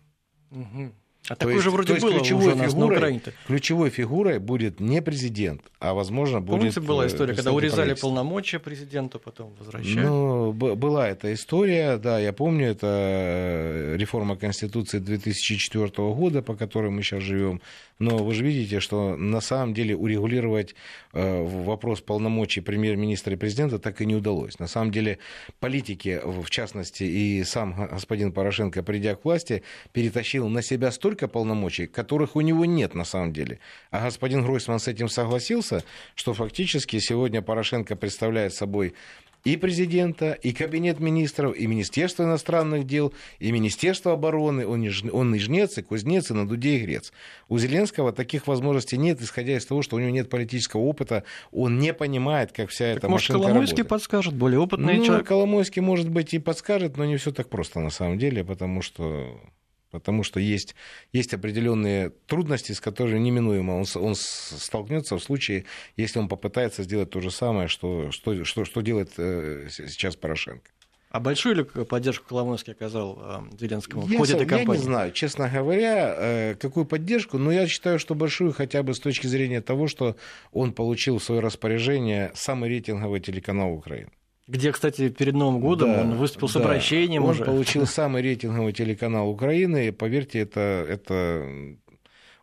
Угу. 0.50 0.92
А 1.28 1.36
такой 1.36 1.58
же 1.60 1.70
вроде 1.70 1.94
было 1.94 2.18
ключевой 2.18 2.52
уже 2.52 2.66
фигурой, 2.68 2.96
Украине-то. 2.96 3.32
Ключевой 3.46 3.88
фигурой 3.88 4.38
будет 4.38 4.78
не 4.78 5.00
президент, 5.00 5.62
а, 5.80 5.94
возможно, 5.94 6.40
будет... 6.40 6.58
Помните, 6.58 6.80
была 6.80 7.06
история, 7.06 7.34
когда 7.34 7.52
урезали 7.52 7.94
полномочия 7.94 8.58
президенту, 8.58 9.18
потом 9.18 9.54
возвращали? 9.58 10.04
Ну, 10.04 10.52
была 10.52 11.08
эта 11.08 11.32
история, 11.32 11.96
да, 11.96 12.18
я 12.18 12.34
помню, 12.34 12.66
это 12.66 12.86
э, 12.90 13.96
реформа 13.96 14.36
Конституции 14.36 14.98
2004 14.98 15.88
года, 16.12 16.42
по 16.42 16.54
которой 16.54 16.90
мы 16.90 17.02
сейчас 17.02 17.22
живем. 17.22 17.62
Но 17.98 18.18
вы 18.18 18.34
же 18.34 18.44
видите, 18.44 18.80
что 18.80 19.16
на 19.16 19.40
самом 19.40 19.72
деле 19.72 19.96
урегулировать 19.96 20.74
э, 21.12 21.42
вопрос 21.42 22.00
полномочий 22.00 22.60
премьер-министра 22.60 23.32
и 23.32 23.36
президента 23.36 23.78
так 23.78 24.00
и 24.00 24.06
не 24.06 24.16
удалось. 24.16 24.58
На 24.58 24.66
самом 24.66 24.90
деле 24.90 25.18
политики, 25.60 26.20
в 26.22 26.50
частности, 26.50 27.04
и 27.04 27.44
сам 27.44 27.88
господин 27.92 28.32
Порошенко, 28.32 28.82
придя 28.82 29.14
к 29.14 29.24
власти, 29.24 29.62
перетащил 29.92 30.48
на 30.48 30.60
себя 30.60 30.90
столько 30.90 31.13
полномочий, 31.14 31.86
которых 31.86 32.36
у 32.36 32.40
него 32.40 32.64
нет 32.64 32.94
на 32.94 33.04
самом 33.04 33.32
деле. 33.32 33.58
А 33.90 34.04
господин 34.04 34.42
Гройсман 34.42 34.78
с 34.78 34.88
этим 34.88 35.08
согласился, 35.08 35.84
что 36.14 36.34
фактически 36.34 36.98
сегодня 36.98 37.42
Порошенко 37.42 37.96
представляет 37.96 38.54
собой 38.54 38.94
и 39.44 39.58
президента, 39.58 40.32
и 40.32 40.52
кабинет 40.52 41.00
министров, 41.00 41.54
и 41.54 41.66
Министерство 41.66 42.24
иностранных 42.24 42.86
дел, 42.86 43.12
и 43.38 43.52
Министерство 43.52 44.12
обороны. 44.12 44.66
Он, 44.66 44.82
и, 44.82 45.10
он 45.10 45.34
и 45.34 45.38
жнец, 45.38 45.76
и 45.76 45.82
кузнец, 45.82 46.30
и 46.30 46.34
на 46.34 46.48
дуде, 46.48 46.76
и 46.76 46.80
грец. 46.80 47.12
У 47.48 47.58
Зеленского 47.58 48.12
таких 48.12 48.46
возможностей 48.46 48.96
нет, 48.96 49.20
исходя 49.20 49.56
из 49.56 49.66
того, 49.66 49.82
что 49.82 49.96
у 49.96 50.00
него 50.00 50.10
нет 50.10 50.30
политического 50.30 50.80
опыта, 50.80 51.24
он 51.52 51.78
не 51.78 51.92
понимает, 51.92 52.52
как 52.52 52.70
вся 52.70 52.86
так 52.86 52.96
эта 52.96 53.08
может, 53.08 53.28
машинка 53.28 53.42
Коломойский 53.42 53.76
работает. 53.76 53.88
подскажет, 53.88 54.34
более 54.34 54.60
опытный 54.60 54.96
ну, 54.96 55.04
человек. 55.04 55.26
Коломойский, 55.26 55.82
может 55.82 56.08
быть, 56.08 56.32
и 56.32 56.38
подскажет, 56.38 56.96
но 56.96 57.04
не 57.04 57.18
все 57.18 57.30
так 57.30 57.50
просто 57.50 57.80
на 57.80 57.90
самом 57.90 58.18
деле, 58.18 58.44
потому 58.44 58.80
что 58.80 59.38
потому 59.94 60.24
что 60.24 60.40
есть, 60.40 60.74
есть 61.12 61.32
определенные 61.34 62.10
трудности, 62.26 62.72
с 62.72 62.80
которыми 62.80 63.20
неминуемо 63.20 63.74
он, 63.74 63.84
он 63.94 64.14
столкнется 64.16 65.16
в 65.16 65.22
случае, 65.22 65.66
если 65.96 66.18
он 66.18 66.28
попытается 66.28 66.82
сделать 66.82 67.10
то 67.10 67.20
же 67.20 67.30
самое, 67.30 67.68
что, 67.68 68.10
что, 68.10 68.44
что, 68.44 68.64
что 68.64 68.80
делает 68.80 69.12
э, 69.18 69.68
сейчас 69.70 70.16
Порошенко. 70.16 70.68
А 71.10 71.20
большую 71.20 71.54
ли 71.54 71.62
поддержку 71.62 72.26
Коломойский 72.28 72.72
оказал 72.72 73.16
э, 73.22 73.56
Зеленскому 73.60 74.02
в 74.02 74.16
ходе 74.16 74.34
этой 74.34 74.46
кампании? 74.46 74.72
Я 74.72 74.78
не 74.78 74.82
знаю, 74.82 75.12
честно 75.12 75.48
говоря, 75.48 76.16
э, 76.18 76.54
какую 76.56 76.86
поддержку, 76.86 77.38
но 77.38 77.52
я 77.52 77.68
считаю, 77.68 78.00
что 78.00 78.16
большую 78.16 78.52
хотя 78.52 78.82
бы 78.82 78.94
с 78.94 78.98
точки 78.98 79.28
зрения 79.28 79.60
того, 79.60 79.86
что 79.86 80.16
он 80.50 80.72
получил 80.72 81.18
в 81.18 81.22
свое 81.22 81.40
распоряжение 81.40 82.32
самый 82.34 82.68
рейтинговый 82.68 83.20
телеканал 83.20 83.72
Украины. 83.74 84.10
Где, 84.46 84.72
кстати, 84.72 85.08
перед 85.08 85.34
Новым 85.34 85.60
годом 85.60 85.92
да, 85.92 86.00
он 86.02 86.16
выступил 86.16 86.48
с 86.48 86.56
обращением 86.56 87.24
он 87.24 87.30
уже. 87.30 87.44
получил 87.44 87.86
самый 87.86 88.22
рейтинговый 88.22 88.72
телеканал 88.72 89.30
Украины. 89.30 89.88
И, 89.88 89.90
поверьте, 89.90 90.40
это, 90.40 90.86
это 90.86 91.46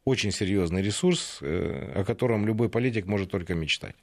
очень 0.04 0.32
серьезный 0.32 0.82
ресурс, 0.82 1.38
э, 1.41 1.93
о 1.95 2.04
котором 2.04 2.47
любой 2.47 2.70
политик 2.70 3.06
может 3.06 3.30
только 3.30 3.54
мечтать. 3.54 3.95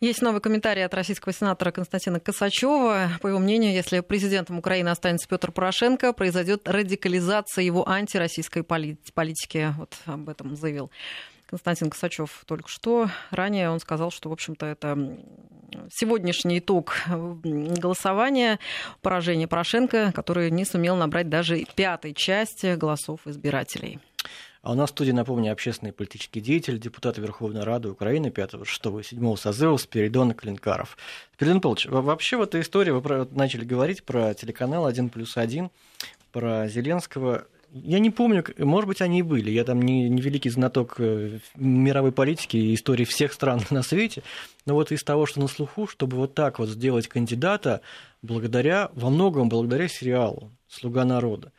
Есть 0.00 0.20
новый 0.20 0.40
комментарий 0.40 0.84
от 0.84 0.92
российского 0.94 1.32
сенатора 1.32 1.70
Константина 1.70 2.18
Косачева. 2.18 3.08
По 3.20 3.28
его 3.28 3.38
мнению, 3.38 3.72
если 3.72 4.00
президентом 4.00 4.58
Украины 4.58 4.88
останется 4.88 5.28
Петр 5.28 5.52
Порошенко, 5.52 6.12
произойдет 6.12 6.68
радикализация 6.68 7.62
его 7.62 7.88
антироссийской 7.88 8.64
политики. 8.64 9.72
Вот 9.78 9.94
об 10.06 10.28
этом 10.28 10.56
заявил 10.56 10.90
Константин 11.52 11.90
Косачев 11.90 12.44
только 12.46 12.66
что. 12.66 13.10
Ранее 13.30 13.68
он 13.68 13.78
сказал, 13.78 14.10
что, 14.10 14.30
в 14.30 14.32
общем-то, 14.32 14.64
это 14.64 15.18
сегодняшний 15.92 16.60
итог 16.60 16.96
голосования, 17.06 18.58
поражение 19.02 19.46
Порошенко, 19.46 20.12
который 20.14 20.50
не 20.50 20.64
сумел 20.64 20.96
набрать 20.96 21.28
даже 21.28 21.66
пятой 21.76 22.14
части 22.14 22.74
голосов 22.74 23.26
избирателей. 23.26 23.98
А 24.62 24.72
у 24.72 24.74
нас 24.74 24.88
в 24.88 24.92
студии, 24.94 25.10
напомню, 25.10 25.52
общественный 25.52 25.92
политический 25.92 26.40
деятель, 26.40 26.78
депутат 26.78 27.18
Верховной 27.18 27.64
Рады 27.64 27.90
Украины 27.90 28.30
5, 28.30 28.66
6 28.66 28.86
и 28.86 29.02
7 29.02 29.36
созыва 29.36 29.76
Спиридон 29.76 30.32
Клинкаров. 30.32 30.96
Спиридон 31.34 31.60
Павлович, 31.60 31.84
вообще 31.86 32.38
в 32.38 32.42
этой 32.42 32.62
истории 32.62 32.92
вы 32.92 33.28
начали 33.32 33.66
говорить 33.66 34.04
про 34.04 34.32
телеканал 34.32 34.88
«1 34.88 35.10
плюс 35.10 35.36
1», 35.36 35.68
про 36.32 36.66
Зеленского. 36.68 37.44
Я 37.74 38.00
не 38.00 38.10
помню, 38.10 38.44
может 38.58 38.86
быть, 38.86 39.00
они 39.00 39.20
и 39.20 39.22
были. 39.22 39.50
Я 39.50 39.64
там 39.64 39.80
не, 39.80 40.08
не 40.10 40.20
великий 40.20 40.50
знаток 40.50 40.96
э, 40.98 41.38
мировой 41.56 42.12
политики 42.12 42.58
и 42.58 42.74
истории 42.74 43.04
всех 43.04 43.32
стран 43.32 43.62
на 43.70 43.82
свете. 43.82 44.22
Но 44.66 44.74
вот 44.74 44.92
из 44.92 45.02
того, 45.02 45.24
что 45.24 45.40
на 45.40 45.48
слуху, 45.48 45.86
чтобы 45.86 46.18
вот 46.18 46.34
так 46.34 46.58
вот 46.58 46.68
сделать 46.68 47.08
кандидата, 47.08 47.80
благодаря, 48.20 48.90
во 48.94 49.08
многом 49.08 49.48
благодаря 49.48 49.88
сериалу 49.88 50.50
«Слуга 50.68 51.06
народа». 51.06 51.50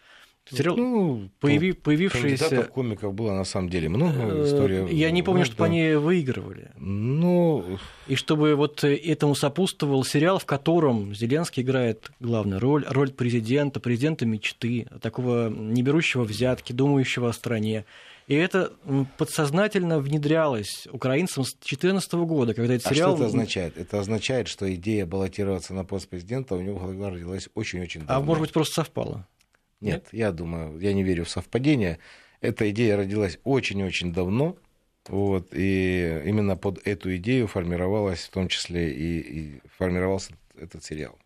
Сериал, 0.52 0.76
ну, 0.76 1.30
появи, 1.39 1.72
появившиеся... 1.72 2.64
комиков 2.64 3.14
было 3.14 3.32
на 3.32 3.46
самом 3.46 3.70
деле 3.70 3.88
много 3.88 4.14
э, 4.20 4.46
историй. 4.46 4.94
Я 4.94 5.10
не 5.12 5.24
помню, 5.24 5.46
чтобы 5.46 5.66
они 5.66 5.94
выигрывали. 5.94 6.72
Ну... 6.76 7.80
И 8.08 8.16
чтобы 8.16 8.56
вот 8.56 8.84
этому 8.84 9.36
сопутствовал 9.36 10.04
сериал, 10.04 10.39
в 10.39 10.46
котором 10.46 11.16
Зеленский 11.16 11.64
играет 11.64 12.12
главную 12.20 12.60
роль, 12.60 12.86
роль 12.89 13.12
президента, 13.12 13.80
президента 13.80 14.26
мечты, 14.26 14.88
такого 15.02 15.50
не 15.50 15.82
берущего 15.82 16.24
взятки, 16.24 16.74
думающего 16.74 17.30
о 17.30 17.34
стране. 17.34 17.86
И 18.28 18.36
это 18.36 18.72
подсознательно 19.18 20.00
внедрялось 20.00 20.88
украинцам 20.91 21.44
с 21.44 21.54
2014 21.54 22.14
года, 22.14 22.54
когда 22.54 22.74
этот 22.76 22.88
а 22.88 22.94
сериал... 22.94 23.16
что 23.16 23.24
это 23.24 23.28
означает? 23.28 23.78
Это 23.78 24.00
означает, 24.00 24.48
что 24.48 24.74
идея 24.76 25.06
баллотироваться 25.06 25.74
на 25.74 25.84
пост 25.84 26.08
президента 26.08 26.56
у 26.56 26.62
него 26.62 26.80
в 26.80 26.98
голове 26.98 27.08
родилась 27.08 27.50
очень-очень 27.54 28.02
давно. 28.02 28.16
А 28.16 28.22
может 28.22 28.41
быть, 28.41 28.52
просто 28.52 28.76
совпало? 28.76 29.28
Нет, 29.84 30.08
я 30.12 30.32
думаю, 30.32 30.80
я 30.80 30.94
не 30.94 31.04
верю 31.04 31.26
в 31.26 31.30
совпадение. 31.30 32.00
Эта 32.42 32.70
идея 32.72 32.98
родилась 32.98 33.40
очень-очень 33.44 34.14
давно, 34.14 34.58
вот, 35.08 35.50
и 35.54 36.22
именно 36.26 36.56
под 36.58 36.86
эту 36.88 37.16
идею 37.18 37.48
формировалась 37.48 38.24
в 38.24 38.30
том 38.32 38.48
числе 38.48 38.92
и, 38.92 39.20
и 39.20 39.62
формировался 39.78 40.34
этот 40.56 40.84
сериал. 40.84 41.18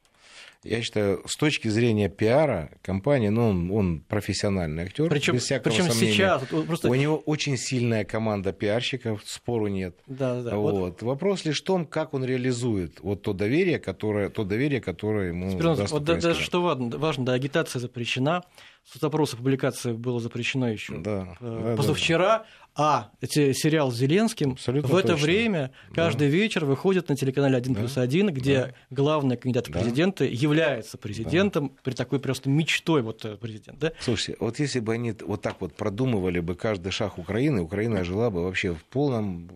Я 0.63 0.81
считаю, 0.81 1.23
с 1.27 1.35
точки 1.35 1.67
зрения 1.67 2.09
пиара 2.09 2.71
компании, 2.81 3.29
ну, 3.29 3.49
он, 3.49 3.71
он 3.71 4.01
профессиональный 4.01 4.83
актер. 4.83 5.09
Причем, 5.09 5.35
без 5.35 5.43
всякого 5.43 5.71
причем 5.71 5.89
сомнения. 5.89 6.13
сейчас 6.13 6.43
просто... 6.65 6.89
У 6.89 6.95
него 6.95 7.17
очень 7.17 7.57
сильная 7.57 8.03
команда 8.03 8.53
пиарщиков, 8.53 9.21
спору 9.25 9.67
нет. 9.67 9.95
Да, 10.07 10.41
да. 10.41 10.55
Вот. 10.55 10.73
Вот. 10.73 11.01
Вопрос 11.03 11.45
лишь 11.45 11.61
в 11.61 11.63
том, 11.63 11.85
как 11.85 12.13
он 12.13 12.25
реализует 12.25 12.99
вот 13.01 13.21
то 13.21 13.33
доверие, 13.33 13.79
которое, 13.79 14.29
то 14.29 14.43
доверие, 14.43 14.81
которое 14.81 15.29
ему 15.29 15.51
Спирон, 15.51 15.77
даст 15.77 15.91
вот 15.91 16.03
даже 16.03 16.41
что 16.41 16.61
важно, 16.61 16.97
важно, 16.97 17.25
да, 17.25 17.33
агитация 17.33 17.79
запрещена, 17.79 18.43
соцопросы 18.91 19.35
публикации 19.35 19.91
было 19.91 20.19
запрещено 20.19 20.69
еще 20.69 20.97
да, 20.97 21.35
э, 21.39 21.75
позавчера, 21.77 22.27
да, 22.27 22.37
да. 22.39 22.45
А 22.79 23.11
сериал 23.23 23.91
с 23.91 23.95
Зеленским 23.95 24.51
Абсолютно 24.51 24.93
в 24.93 24.95
это 24.95 25.07
точно. 25.09 25.25
время 25.25 25.71
каждый 25.93 26.29
да. 26.29 26.35
вечер 26.35 26.63
выходит 26.63 27.09
на 27.09 27.15
телеканале 27.15 27.57
1 27.57 27.73
плюс 27.73 27.97
1, 27.97 28.29
где 28.29 28.57
да. 28.57 28.73
главный 28.91 29.35
кандидат 29.35 29.67
в 29.67 29.71
да. 29.71 29.79
президенты 29.79 30.25
является 30.31 30.97
президентом 30.97 31.69
да. 31.69 31.75
при 31.83 31.93
такой 31.93 32.19
просто 32.19 32.49
мечтой 32.49 33.01
вот 33.01 33.25
э, 33.25 33.35
президента. 33.35 33.89
Да? 33.89 33.93
Слушайте, 33.99 34.37
вот 34.39 34.59
если 34.59 34.79
бы 34.79 34.93
они 34.93 35.13
вот 35.25 35.41
так 35.41 35.59
вот 35.59 35.73
продумывали 35.73 36.39
бы 36.39 36.55
каждый 36.55 36.91
шаг 36.91 37.17
Украины, 37.17 37.61
Украина 37.61 38.03
жила 38.03 38.29
бы 38.29 38.43
вообще 38.43 38.75
в 38.75 38.83
полном 38.85 39.49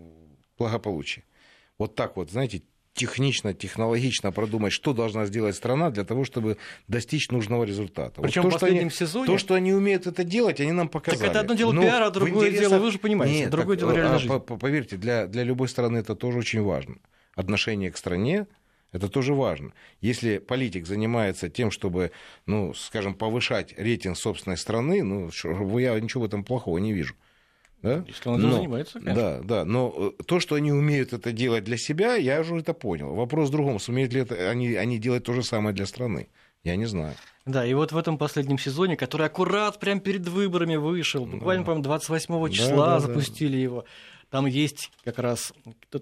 благополучии. 0.57 1.23
Вот 1.77 1.95
так 1.95 2.17
вот, 2.17 2.31
знаете, 2.31 2.63
технично, 2.93 3.53
технологично 3.53 4.31
продумать, 4.31 4.73
что 4.73 4.93
должна 4.93 5.25
сделать 5.25 5.55
страна 5.55 5.89
для 5.89 6.03
того, 6.03 6.23
чтобы 6.25 6.57
достичь 6.87 7.29
нужного 7.29 7.63
результата. 7.63 8.21
Причем 8.21 8.43
вот 8.43 8.51
то, 8.51 8.57
в 8.57 8.59
последнем 8.59 8.89
что 8.89 9.03
они, 9.03 9.09
сезоне... 9.09 9.25
То, 9.27 9.37
что 9.37 9.53
они 9.55 9.73
умеют 9.73 10.07
это 10.07 10.23
делать, 10.23 10.59
они 10.59 10.71
нам 10.71 10.89
показали. 10.89 11.21
Так 11.21 11.29
это 11.31 11.39
одно 11.41 11.53
дело 11.53 11.71
Но 11.71 11.81
пиара, 11.83 12.07
а 12.07 12.11
другое 12.11 12.49
интересах... 12.49 12.69
дело, 12.69 12.79
вы 12.81 12.91
же 12.91 12.99
понимаете, 12.99 13.39
Нет, 13.39 13.49
другое 13.49 13.77
так, 13.77 13.87
дело 13.87 13.95
реальной 13.95 14.15
а, 14.17 14.19
жизни. 14.19 14.39
Поверьте, 14.39 14.97
для, 14.97 15.27
для 15.27 15.43
любой 15.43 15.69
страны 15.69 15.97
это 15.97 16.15
тоже 16.15 16.39
очень 16.39 16.61
важно. 16.61 16.97
Отношение 17.35 17.91
к 17.91 17.97
стране, 17.97 18.47
это 18.91 19.07
тоже 19.07 19.33
важно. 19.33 19.71
Если 20.01 20.37
политик 20.39 20.85
занимается 20.85 21.49
тем, 21.49 21.71
чтобы, 21.71 22.11
ну, 22.45 22.73
скажем, 22.73 23.13
повышать 23.13 23.73
рейтинг 23.77 24.17
собственной 24.17 24.57
страны, 24.57 25.03
ну, 25.03 25.29
я 25.79 25.97
ничего 25.99 26.23
в 26.23 26.25
этом 26.25 26.43
плохого 26.43 26.77
не 26.77 26.91
вижу. 26.91 27.15
Да? 27.81 28.03
Если 28.07 28.29
он 28.29 28.41
но, 28.41 28.51
занимается, 28.53 28.99
конечно. 28.99 29.15
Да, 29.15 29.39
да. 29.43 29.65
Но 29.65 29.93
э, 30.19 30.23
то, 30.23 30.39
что 30.39 30.55
они 30.55 30.71
умеют 30.71 31.13
это 31.13 31.31
делать 31.31 31.63
для 31.63 31.77
себя, 31.77 32.15
я 32.15 32.41
уже 32.41 32.57
это 32.57 32.73
понял. 32.73 33.15
Вопрос 33.15 33.49
в 33.49 33.51
другом, 33.51 33.79
сумеют 33.79 34.13
ли 34.13 34.21
это, 34.21 34.49
они, 34.49 34.75
они 34.75 34.99
делать 34.99 35.23
то 35.23 35.33
же 35.33 35.43
самое 35.43 35.75
для 35.75 35.85
страны. 35.85 36.27
Я 36.63 36.75
не 36.75 36.85
знаю. 36.85 37.15
Да, 37.45 37.65
и 37.65 37.73
вот 37.73 37.91
в 37.91 37.97
этом 37.97 38.19
последнем 38.19 38.59
сезоне, 38.59 38.95
который 38.95 39.25
аккурат 39.25 39.79
прямо 39.79 39.99
перед 39.99 40.27
выборами 40.27 40.75
вышел, 40.75 41.25
буквально, 41.25 41.63
да. 41.63 41.65
по-моему, 41.65 41.83
28 41.83 42.49
числа 42.51 42.85
да, 42.85 42.93
да, 42.93 42.99
запустили 42.99 43.53
да. 43.53 43.63
его. 43.63 43.85
Там 44.31 44.45
есть 44.45 44.91
как 45.03 45.19
раз, 45.19 45.53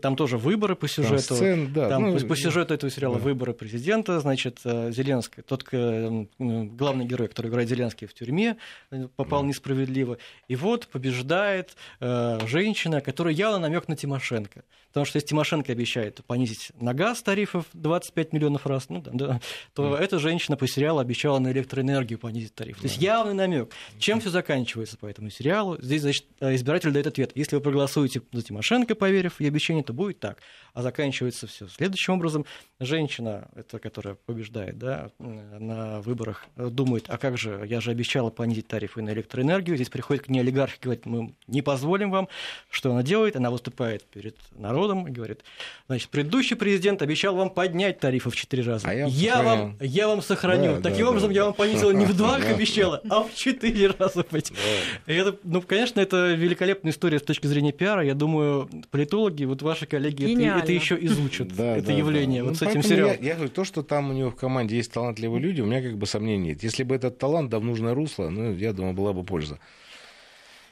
там 0.01 0.15
тоже 0.15 0.37
выборы 0.37 0.75
по 0.75 0.87
сюжету. 0.87 1.29
Там, 1.29 1.37
сцен, 1.37 1.73
да, 1.73 1.89
там 1.89 2.11
ну, 2.11 2.19
по, 2.19 2.27
по 2.27 2.35
сюжету 2.35 2.75
этого 2.75 2.91
сериала 2.91 3.15
да. 3.15 3.21
выборы 3.23 3.53
президента, 3.53 4.19
значит, 4.19 4.59
э, 4.65 4.91
Зеленский, 4.91 5.41
тот 5.41 5.63
главный 5.67 7.05
герой, 7.05 7.27
который 7.27 7.47
играет 7.47 7.67
Зеленский 7.67 8.05
в 8.05 8.13
тюрьме, 8.13 8.57
э, 8.91 9.07
попал 9.15 9.41
да. 9.41 9.47
несправедливо. 9.47 10.19
И 10.47 10.55
вот 10.55 10.87
побеждает 10.89 11.75
э, 12.01 12.39
женщина, 12.45 13.01
которая 13.01 13.33
явно 13.33 13.57
намек 13.57 13.87
на 13.87 13.95
Тимошенко. 13.95 14.63
Потому 14.89 15.07
что 15.07 15.17
если 15.17 15.29
Тимошенко 15.29 15.71
обещает 15.71 16.23
понизить 16.25 16.71
на 16.79 16.93
газ 16.93 17.23
тарифов 17.23 17.65
25 17.73 18.31
миллионов 18.33 18.67
раз, 18.67 18.89
ну, 18.89 19.01
да, 19.01 19.11
да, 19.11 19.41
то 19.73 19.95
да. 19.95 20.03
эта 20.03 20.19
женщина 20.19 20.55
по 20.55 20.67
сериалу 20.67 20.99
обещала 20.99 21.39
на 21.39 21.51
электроэнергию 21.51 22.19
понизить 22.19 22.53
тариф. 22.53 22.75
Да. 22.75 22.81
То 22.81 22.87
есть 22.89 23.01
явный 23.01 23.33
намек. 23.33 23.71
Чем 23.97 24.19
все 24.19 24.29
заканчивается 24.29 24.97
по 24.97 25.07
этому 25.07 25.31
сериалу? 25.31 25.81
Здесь, 25.81 26.01
значит, 26.01 26.25
избиратель 26.39 26.91
дает 26.91 27.07
ответ. 27.07 27.31
Если 27.33 27.55
вы 27.55 27.61
проголосуете 27.61 28.18
за 28.31 28.41
Тимошенко, 28.41 28.95
поверив 28.95 29.39
ей 29.39 29.47
обещание, 29.47 29.83
то 29.83 29.93
будет 29.93 30.19
так. 30.19 30.39
А 30.73 30.81
заканчивается 30.81 31.47
все 31.47 31.67
следующим 31.67 32.13
образом. 32.13 32.45
Женщина, 32.79 33.49
это, 33.55 33.79
которая 33.79 34.15
побеждает 34.15 34.77
да, 34.77 35.11
на 35.19 36.01
выборах, 36.01 36.45
думает, 36.55 37.05
а 37.07 37.17
как 37.17 37.37
же, 37.37 37.65
я 37.67 37.81
же 37.81 37.91
обещала 37.91 38.29
понизить 38.29 38.67
тарифы 38.67 39.01
на 39.01 39.11
электроэнергию. 39.11 39.75
Здесь 39.75 39.89
приходит 39.89 40.25
к 40.25 40.29
ней 40.29 40.39
олигарх 40.39 40.75
и 40.75 40.79
говорит, 40.81 41.05
мы 41.05 41.33
не 41.47 41.61
позволим 41.61 42.11
вам. 42.11 42.29
Что 42.69 42.91
она 42.91 43.03
делает? 43.03 43.35
Она 43.35 43.51
выступает 43.51 44.03
перед 44.05 44.37
народом 44.51 45.07
и 45.07 45.11
говорит, 45.11 45.43
значит, 45.87 46.09
предыдущий 46.09 46.55
президент 46.55 47.01
обещал 47.01 47.35
вам 47.35 47.49
поднять 47.49 47.99
тарифы 47.99 48.29
в 48.29 48.35
четыре 48.35 48.63
раза. 48.63 48.87
А 48.87 48.93
я, 48.93 49.05
я, 49.07 49.43
вам, 49.43 49.77
я 49.81 50.07
вам 50.07 50.21
сохраню. 50.21 50.75
Да, 50.75 50.89
Таким 50.89 51.05
да, 51.05 51.09
образом, 51.09 51.29
да. 51.29 51.35
я 51.35 51.45
вам 51.45 51.53
понизила 51.53 51.91
не 51.91 52.05
в 52.05 52.15
два, 52.15 52.39
как 52.39 52.51
обещала, 52.51 53.01
а 53.09 53.23
в 53.23 53.33
четыре 53.33 53.87
раза. 53.87 54.25
Да. 54.31 54.39
Это, 55.05 55.37
ну, 55.43 55.61
конечно, 55.61 55.99
это 55.99 56.33
великолепная 56.33 56.91
история 56.91 57.19
с 57.19 57.23
точки 57.23 57.47
зрения 57.47 57.71
пиара 57.71 58.05
я 58.09 58.15
думаю, 58.15 58.67
политологи, 58.89 59.43
вот 59.45 59.61
ваши 59.61 59.85
коллеги 59.85 60.33
это, 60.33 60.63
это 60.63 60.71
еще 60.71 60.97
изучат, 61.05 61.49
да, 61.55 61.77
это 61.77 61.87
да, 61.87 61.93
явление, 61.93 62.41
да. 62.41 62.49
вот 62.49 62.59
ну, 62.59 62.67
с 62.67 62.69
этим 62.69 62.81
сериалом. 62.81 63.17
Я, 63.21 63.29
я 63.29 63.35
говорю, 63.35 63.51
то, 63.51 63.63
что 63.63 63.83
там 63.83 64.09
у 64.09 64.13
него 64.13 64.31
в 64.31 64.35
команде 64.35 64.75
есть 64.75 64.91
талантливые 64.91 65.39
люди, 65.39 65.61
у 65.61 65.67
меня 65.67 65.81
как 65.81 65.95
бы 65.95 66.07
сомнений 66.07 66.49
нет. 66.49 66.63
Если 66.63 66.83
бы 66.83 66.95
этот 66.95 67.19
талант 67.19 67.51
дал 67.51 67.61
в 67.61 67.65
нужное 67.65 67.93
русло, 67.93 68.29
ну, 68.29 68.51
я 68.53 68.73
думаю, 68.73 68.93
была 68.93 69.13
бы 69.13 69.23
польза. 69.23 69.59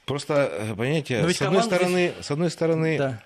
Просто, 0.06 0.52
э, 0.52 0.76
понимаете, 0.76 1.30
с 1.30 1.42
одной, 1.42 1.62
стороны, 1.62 2.12
здесь... 2.14 2.26
с 2.26 2.32
одной 2.32 2.50
стороны, 2.50 2.98
да. 2.98 3.24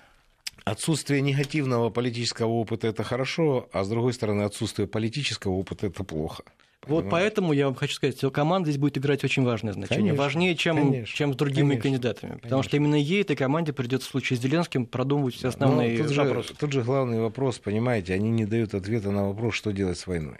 отсутствие 0.64 1.22
негативного 1.22 1.88
политического 1.88 2.50
опыта 2.50 2.88
это 2.88 3.04
хорошо, 3.04 3.68
а 3.72 3.84
с 3.84 3.88
другой 3.88 4.12
стороны, 4.12 4.42
отсутствие 4.42 4.86
политического 4.86 5.52
опыта 5.52 5.86
это 5.86 6.04
плохо. 6.04 6.44
Вот 6.86 7.08
поэтому 7.10 7.52
я 7.52 7.66
вам 7.66 7.74
хочу 7.74 7.94
сказать, 7.94 8.16
что 8.16 8.30
команда 8.30 8.70
здесь 8.70 8.80
будет 8.80 8.98
играть 8.98 9.22
очень 9.24 9.44
важное 9.44 9.72
значение. 9.72 9.98
Конечно, 9.98 10.22
Важнее, 10.22 10.56
чем, 10.56 10.76
конечно, 10.76 11.16
чем 11.16 11.32
с 11.32 11.36
другими 11.36 11.70
конечно, 11.70 11.82
кандидатами. 11.82 12.30
Потому 12.32 12.42
конечно. 12.42 12.62
что 12.68 12.76
именно 12.76 12.94
ей, 12.96 13.22
этой 13.22 13.36
команде, 13.36 13.72
придется 13.72 14.08
в 14.08 14.10
случае 14.10 14.38
с 14.38 14.42
Зеленским 14.42 14.86
продумывать 14.86 15.34
все 15.34 15.48
основные 15.48 15.98
тут 15.98 16.16
вопросы. 16.16 16.48
Же, 16.48 16.54
тут 16.54 16.72
же 16.72 16.82
главный 16.82 17.20
вопрос, 17.20 17.58
понимаете, 17.58 18.14
они 18.14 18.30
не 18.30 18.46
дают 18.46 18.74
ответа 18.74 19.10
на 19.10 19.28
вопрос, 19.28 19.54
что 19.54 19.72
делать 19.72 19.98
с 19.98 20.06
войной. 20.06 20.38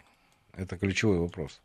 Это 0.55 0.77
ключевой 0.77 1.19
вопрос 1.19 1.61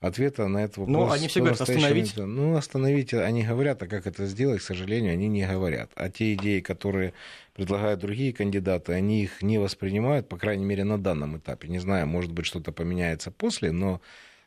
ответа 0.00 0.46
на 0.48 0.58
этот 0.58 0.78
ну, 0.78 1.00
вопрос. 1.00 1.08
Ну, 1.08 1.14
они 1.14 1.28
все 1.28 1.40
говорят, 1.40 1.60
остановить. 1.60 2.16
Ну, 2.16 2.56
остановить, 2.56 3.14
они 3.14 3.42
говорят, 3.42 3.82
а 3.82 3.86
как 3.86 4.06
это 4.06 4.26
сделать, 4.26 4.60
к 4.60 4.64
сожалению, 4.64 5.12
они 5.12 5.28
не 5.28 5.46
говорят. 5.46 5.90
А 5.94 6.10
те 6.10 6.34
идеи, 6.34 6.60
которые 6.60 7.12
предлагают 7.56 8.00
другие 8.00 8.34
кандидаты, 8.34 8.92
они 8.92 9.22
их 9.22 9.40
не 9.40 9.56
воспринимают, 9.56 10.28
по 10.28 10.36
крайней 10.36 10.66
мере, 10.66 10.84
на 10.84 10.98
данном 10.98 11.38
этапе. 11.38 11.68
Не 11.68 11.78
знаю, 11.78 12.06
может 12.06 12.30
быть, 12.30 12.44
что-то 12.44 12.70
поменяется 12.70 13.30
после, 13.30 13.72
но 13.72 14.02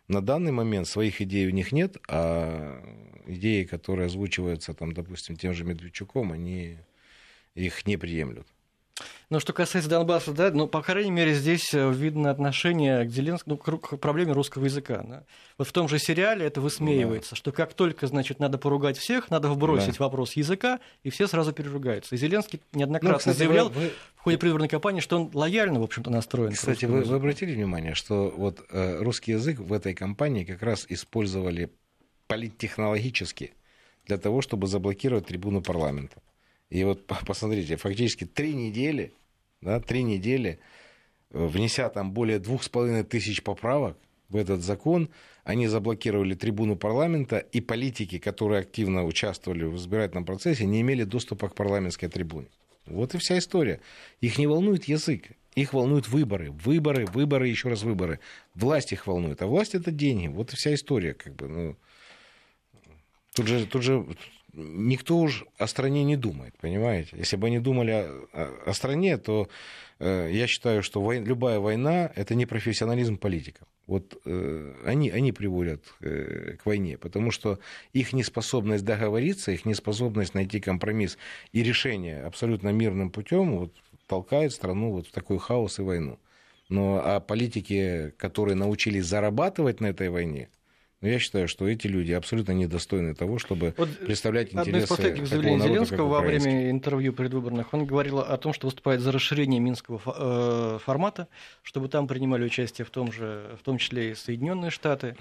на 0.08 0.22
данный 0.22 0.52
момент 0.52 0.88
своих 0.88 1.20
идей 1.20 1.48
у 1.48 1.50
них 1.50 1.72
нет, 1.72 1.98
а 2.08 2.80
идеи, 3.26 3.64
которые 3.64 4.06
озвучиваются, 4.06 4.76
там, 4.76 4.94
допустим, 4.94 5.38
тем 5.38 5.54
же 5.56 5.66
Медведчуком, 5.66 6.32
они 6.32 6.78
их 7.56 7.88
не 7.88 7.98
приемлют. 7.98 8.48
Но 9.30 9.40
что 9.40 9.54
касается 9.54 9.90
Донбасса, 9.92 10.34
да, 10.34 10.50
ну, 10.50 10.68
по 10.68 10.82
крайней 10.82 11.12
мере, 11.12 11.36
здесь 11.36 11.72
э, 11.76 11.92
видно 11.92 12.32
отношение 12.32 13.06
к 13.06 13.12
Зеленскому, 13.12 13.62
ну, 13.64 13.78
к 13.78 13.98
проблеме 13.98 14.32
русского 14.32 14.66
языка. 14.66 15.04
Да. 15.08 15.24
Вот 15.60 15.68
в 15.68 15.72
том 15.72 15.88
же 15.88 16.00
сериале 16.00 16.48
это 16.48 16.62
высмеивается, 16.62 17.32
да. 17.32 17.36
что 17.36 17.52
как 17.52 17.76
только, 17.76 18.08
значит, 18.08 18.40
надо 18.40 18.58
поругать 18.58 18.98
всех, 18.98 19.30
надо 19.30 19.50
вбросить 19.50 20.00
да. 20.00 20.06
вопрос 20.06 20.34
языка, 20.34 20.80
и 21.04 21.12
все 21.12 21.28
сразу 21.28 21.54
переругаются. 21.54 22.16
И 22.16 22.18
Зеленский 22.18 22.60
неоднократно 22.74 23.14
ну, 23.14 23.20
кстати, 23.20 23.38
заявлял 23.38 23.70
вы, 23.70 23.82
вы... 23.82 23.92
в 24.16 24.22
ходе 24.22 24.38
предвыборной 24.40 24.68
кампании, 24.68 25.00
что 25.00 25.22
он 25.22 25.30
лояльно, 25.32 25.80
в 25.80 25.84
общем-то, 25.84 26.10
настроен. 26.10 26.54
Кстати, 26.54 26.86
вы, 26.86 27.04
вы 27.04 27.16
обратили 27.16 27.54
внимание, 27.54 27.94
что 27.94 28.34
вот 28.36 28.66
э, 28.72 28.98
русский 28.98 29.34
язык 29.34 29.60
в 29.60 29.72
этой 29.74 29.94
кампании 29.94 30.44
как 30.44 30.64
раз 30.64 30.88
использовали 30.90 31.70
политтехнологически 32.26 33.54
для 34.08 34.18
того, 34.18 34.42
чтобы 34.42 34.66
заблокировать 34.66 35.28
трибуну 35.28 35.62
парламента. 35.62 36.20
И 36.70 36.84
вот 36.84 37.06
посмотрите, 37.28 37.76
фактически 37.76 38.26
три 38.26 38.54
недели, 38.54 39.14
да, 39.62 39.80
три 39.80 40.04
недели, 40.04 40.60
э, 41.32 41.46
внеся 41.46 41.90
там 41.90 42.12
более 42.12 42.40
двух 42.40 42.64
с 42.64 42.70
половиной 42.70 43.04
тысяч 43.04 43.44
поправок 43.44 43.98
в 44.30 44.36
этот 44.36 44.62
закон, 44.62 45.10
они 45.44 45.68
заблокировали 45.68 46.36
трибуну 46.36 46.76
парламента, 46.76 47.38
и 47.38 47.62
политики, 47.62 48.20
которые 48.20 48.62
активно 48.62 49.06
участвовали 49.06 49.64
в 49.64 49.76
избирательном 49.76 50.26
процессе, 50.26 50.66
не 50.66 50.82
имели 50.82 51.04
доступа 51.04 51.50
к 51.50 51.56
парламентской 51.56 52.08
трибуне. 52.08 52.48
Вот 52.86 53.16
и 53.16 53.18
вся 53.18 53.38
история. 53.38 53.82
Их 54.22 54.38
не 54.38 54.48
волнует 54.48 54.86
язык, 54.86 55.32
их 55.56 55.74
волнуют 55.74 56.08
выборы. 56.08 56.52
Выборы, 56.52 57.06
выборы, 57.06 57.48
еще 57.48 57.70
раз 57.70 57.84
выборы. 57.84 58.20
Власть 58.56 58.92
их 58.92 59.08
волнует. 59.08 59.42
А 59.42 59.48
власть 59.48 59.76
это 59.76 59.92
деньги. 59.92 60.28
Вот 60.28 60.54
и 60.54 60.56
вся 60.56 60.74
история. 60.74 61.14
Как 61.14 61.36
бы, 61.36 61.48
ну, 61.48 61.76
тут, 63.34 63.48
же, 63.48 63.66
тут 63.66 63.84
же 63.84 64.06
никто 64.60 65.18
уж 65.18 65.46
о 65.58 65.68
стране 65.68 66.04
не 66.04 66.16
думает, 66.16 66.56
понимаете? 66.60 67.18
Если 67.18 67.38
бы 67.38 67.48
они 67.48 67.60
думали 67.60 67.92
о, 67.92 68.64
о 68.66 68.74
стране, 68.74 69.18
то 69.18 69.50
э, 70.00 70.30
я 70.32 70.48
считаю, 70.48 70.84
что 70.84 71.02
вой, 71.02 71.20
любая 71.20 71.60
война– 71.60 72.12
это 72.16 72.36
не 72.36 72.46
профессионализм 72.46 73.18
политиков. 73.18 73.68
Вот 73.88 74.22
э, 74.26 74.76
они, 74.86 75.10
они 75.10 75.32
приводят 75.32 75.84
э, 76.02 76.58
к 76.62 76.66
войне, 76.66 76.98
потому 76.98 77.32
что 77.32 77.60
их 77.94 78.14
неспособность 78.14 78.86
договориться, 78.86 79.52
их 79.52 79.66
неспособность 79.66 80.36
найти 80.36 80.60
компромисс 80.60 81.18
и 81.54 81.64
решение 81.64 82.22
абсолютно 82.22 82.70
мирным 82.70 83.10
путем 83.10 83.58
вот, 83.58 83.74
толкает 84.06 84.52
страну 84.54 84.92
вот 84.92 85.08
в 85.08 85.12
такой 85.12 85.40
хаос 85.40 85.80
и 85.80 85.82
войну. 85.82 86.20
Но 86.70 87.02
а 87.04 87.20
политики, 87.20 88.14
которые 88.18 88.56
научились 88.56 89.06
зарабатывать 89.06 89.82
на 89.82 89.88
этой 89.88 90.10
войне, 90.10 90.50
но 91.02 91.08
я 91.08 91.20
считаю, 91.20 91.48
что 91.48 91.68
эти 91.68 91.88
люди 91.88 92.12
абсолютно 92.12 92.52
недостойны 92.52 93.16
того, 93.16 93.40
чтобы 93.40 93.74
вот 93.78 93.90
представлять 94.00 94.48
интересы 94.48 94.70
Одно 94.70 94.78
из 94.80 94.88
последних 94.88 95.28
заявлений 95.28 95.62
Зеленского 95.62 96.08
во 96.10 96.22
время 96.22 96.70
интервью 96.70 97.14
предвыборных, 97.14 97.74
он 97.74 97.86
говорил 97.86 98.20
о 98.20 98.38
том, 98.38 98.54
что 98.54 98.68
выступает 98.68 99.00
за 99.00 99.12
расширение 99.12 99.60
минского 99.60 100.02
э, 100.06 100.80
формата, 100.84 101.28
чтобы 101.64 101.88
там 101.88 102.08
принимали 102.08 102.44
участие 102.44 102.86
в 102.86 102.90
том, 102.90 103.12
же, 103.12 103.58
в 103.60 103.64
том 103.64 103.78
числе 103.78 104.12
и 104.12 104.16
Соединенные 104.16 104.72
Штаты. 104.72 105.16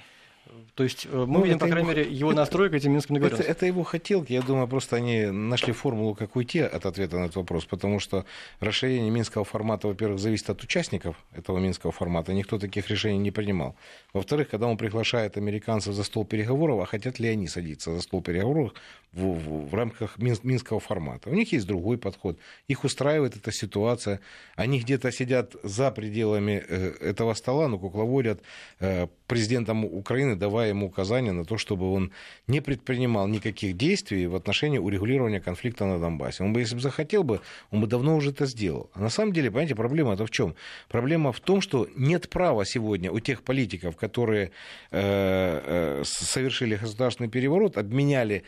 То 0.75 0.85
есть 0.85 1.07
э, 1.07 1.17
мы 1.27 1.39
ну, 1.39 1.45
видим, 1.45 1.59
по 1.59 1.67
крайней 1.67 1.91
его... 1.91 1.99
мере, 1.99 2.13
его 2.13 2.33
настройку 2.33 2.77
этим 2.77 2.93
Минским 2.93 3.15
договоренностям. 3.17 3.51
Это, 3.51 3.59
это 3.59 3.67
его 3.67 3.83
хотелки. 3.83 4.33
Я 4.33 4.43
думаю, 4.43 4.69
просто 4.69 4.97
они 4.97 5.27
нашли 5.27 5.73
формулу, 5.73 6.15
как 6.15 6.37
уйти 6.37 6.61
от 6.61 6.87
ответа 6.87 7.19
на 7.19 7.25
этот 7.25 7.37
вопрос, 7.37 7.65
потому 7.65 8.01
что 8.01 8.25
расширение 8.61 9.11
минского 9.11 9.45
формата, 9.45 9.89
во-первых, 9.89 10.19
зависит 10.19 10.51
от 10.51 10.63
участников 10.63 11.17
этого 11.35 11.59
минского 11.59 11.93
формата. 11.93 12.33
Никто 12.33 12.59
таких 12.59 12.89
решений 12.91 13.19
не 13.19 13.31
принимал. 13.31 13.75
Во-вторых, 14.13 14.49
когда 14.51 14.67
он 14.67 14.77
приглашает 14.77 15.37
американцев 15.37 15.95
за 15.95 16.05
стол 16.05 16.25
переговоров, 16.25 16.81
а 16.81 16.87
хотят 16.87 17.19
ли 17.19 17.29
они 17.29 17.49
садиться 17.49 17.93
за 17.95 18.01
стол 18.01 18.23
переговоров 18.23 18.73
в, 19.13 19.23
в, 19.23 19.71
в 19.71 19.75
рамках 19.75 20.19
минского 20.19 20.81
формата? 20.81 21.31
У 21.31 21.35
них 21.35 21.53
есть 21.53 21.67
другой 21.67 21.99
подход. 21.99 22.39
Их 22.69 22.85
устраивает 22.85 23.37
эта 23.37 23.53
ситуация. 23.53 24.21
Они 24.57 24.81
где-то 24.81 25.11
сидят 25.13 25.57
за 25.63 25.91
пределами 25.91 26.65
э, 26.69 26.95
этого 27.01 27.35
стола, 27.35 27.69
но 27.69 27.79
кукловодят 27.79 28.41
э, 28.81 29.09
президентом 29.29 29.85
Украины 29.85 30.35
давая 30.35 30.71
ему 30.71 30.87
указания 30.87 31.33
на 31.33 31.45
то, 31.45 31.59
чтобы 31.59 31.93
он 31.93 32.11
не 32.49 32.61
предпринимал 32.61 33.29
никаких 33.29 33.77
действий 33.77 34.27
в 34.27 34.35
отношении 34.35 34.79
урегулирования 34.79 35.41
конфликта 35.41 35.85
на 35.85 36.01
Донбассе. 36.01 36.43
Он 36.43 36.53
бы, 36.53 36.61
если 36.61 36.75
бы 36.75 36.81
захотел 36.81 37.23
бы, 37.23 37.41
он 37.71 37.83
бы 37.83 37.87
давно 37.87 38.17
уже 38.17 38.31
это 38.31 38.47
сделал. 38.47 38.91
А 38.95 39.01
на 39.01 39.11
самом 39.11 39.33
деле, 39.33 39.51
понимаете, 39.51 39.77
проблема-то 39.77 40.27
в 40.27 40.31
чем? 40.31 40.55
Проблема 40.89 41.33
в 41.33 41.41
том, 41.41 41.61
что 41.61 41.87
нет 41.95 42.29
права 42.31 42.65
сегодня 42.65 43.13
у 43.13 43.21
тех 43.21 43.43
политиков, 43.43 43.97
которые 43.97 44.51
э, 44.91 46.01
э, 46.01 46.03
совершили 46.05 46.77
государственный 46.77 47.29
переворот, 47.29 47.77
обменяли 47.77 48.45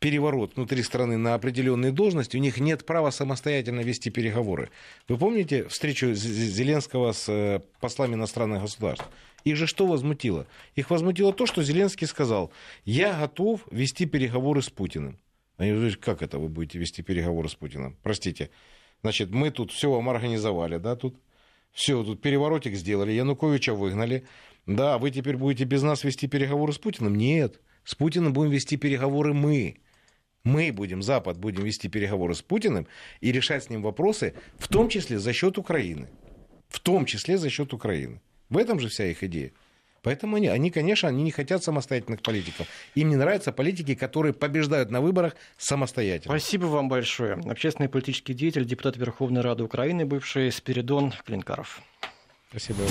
переворот 0.00 0.56
внутри 0.56 0.82
страны 0.82 1.16
на 1.16 1.34
определенные 1.34 1.92
должности, 1.92 2.36
у 2.36 2.40
них 2.40 2.58
нет 2.58 2.84
права 2.86 3.10
самостоятельно 3.10 3.80
вести 3.80 4.10
переговоры. 4.10 4.70
Вы 5.08 5.16
помните 5.16 5.66
встречу 5.68 6.12
Зеленского 6.14 7.12
с 7.12 7.28
э, 7.28 7.60
послами 7.80 8.14
иностранных 8.14 8.62
государств? 8.62 9.06
Их 9.48 9.56
же 9.56 9.66
что 9.66 9.86
возмутило? 9.86 10.46
Их 10.74 10.90
возмутило 10.90 11.32
то, 11.32 11.46
что 11.46 11.62
Зеленский 11.62 12.06
сказал, 12.06 12.52
я 12.84 13.18
готов 13.18 13.66
вести 13.70 14.04
переговоры 14.04 14.60
с 14.60 14.68
Путиным. 14.68 15.18
Они 15.56 15.72
говорят, 15.72 15.96
как 15.96 16.20
это 16.20 16.38
вы 16.38 16.48
будете 16.48 16.78
вести 16.78 17.02
переговоры 17.02 17.48
с 17.48 17.54
Путиным? 17.54 17.96
Простите. 18.02 18.50
Значит, 19.00 19.30
мы 19.30 19.50
тут 19.50 19.72
все 19.72 19.90
вам 19.90 20.10
организовали, 20.10 20.76
да, 20.76 20.96
тут 20.96 21.16
все, 21.72 22.04
тут 22.04 22.20
переворотик 22.20 22.74
сделали, 22.74 23.12
Януковича 23.12 23.72
выгнали. 23.72 24.26
Да, 24.66 24.98
вы 24.98 25.10
теперь 25.10 25.38
будете 25.38 25.64
без 25.64 25.82
нас 25.82 26.04
вести 26.04 26.28
переговоры 26.28 26.74
с 26.74 26.78
Путиным? 26.78 27.14
Нет, 27.14 27.62
с 27.84 27.94
Путиным 27.94 28.34
будем 28.34 28.50
вести 28.50 28.76
переговоры 28.76 29.32
мы. 29.32 29.78
Мы 30.44 30.72
будем, 30.72 31.02
Запад, 31.02 31.38
будем 31.38 31.64
вести 31.64 31.88
переговоры 31.88 32.34
с 32.34 32.42
Путиным 32.42 32.86
и 33.22 33.32
решать 33.32 33.64
с 33.64 33.70
ним 33.70 33.80
вопросы, 33.80 34.34
в 34.58 34.68
том 34.68 34.90
числе 34.90 35.18
за 35.18 35.32
счет 35.32 35.56
Украины. 35.56 36.10
В 36.68 36.80
том 36.80 37.06
числе 37.06 37.38
за 37.38 37.48
счет 37.48 37.72
Украины. 37.72 38.20
В 38.50 38.58
этом 38.58 38.80
же 38.80 38.88
вся 38.88 39.06
их 39.06 39.22
идея. 39.22 39.52
Поэтому 40.02 40.36
они, 40.36 40.48
они, 40.48 40.70
конечно, 40.70 41.08
они 41.08 41.22
не 41.22 41.30
хотят 41.30 41.62
самостоятельных 41.62 42.22
политиков. 42.22 42.66
Им 42.94 43.08
не 43.08 43.16
нравятся 43.16 43.52
политики, 43.52 43.94
которые 43.94 44.32
побеждают 44.32 44.90
на 44.90 45.00
выборах 45.00 45.34
самостоятельно. 45.56 46.38
Спасибо 46.38 46.66
вам 46.66 46.88
большое. 46.88 47.34
Общественный 47.34 47.88
политический 47.88 48.32
деятель, 48.32 48.64
депутат 48.64 48.96
Верховной 48.96 49.42
Рады 49.42 49.64
Украины, 49.64 50.06
бывший 50.06 50.52
Спиридон 50.52 51.12
Клинкаров. 51.26 51.82
Спасибо. 52.50 52.84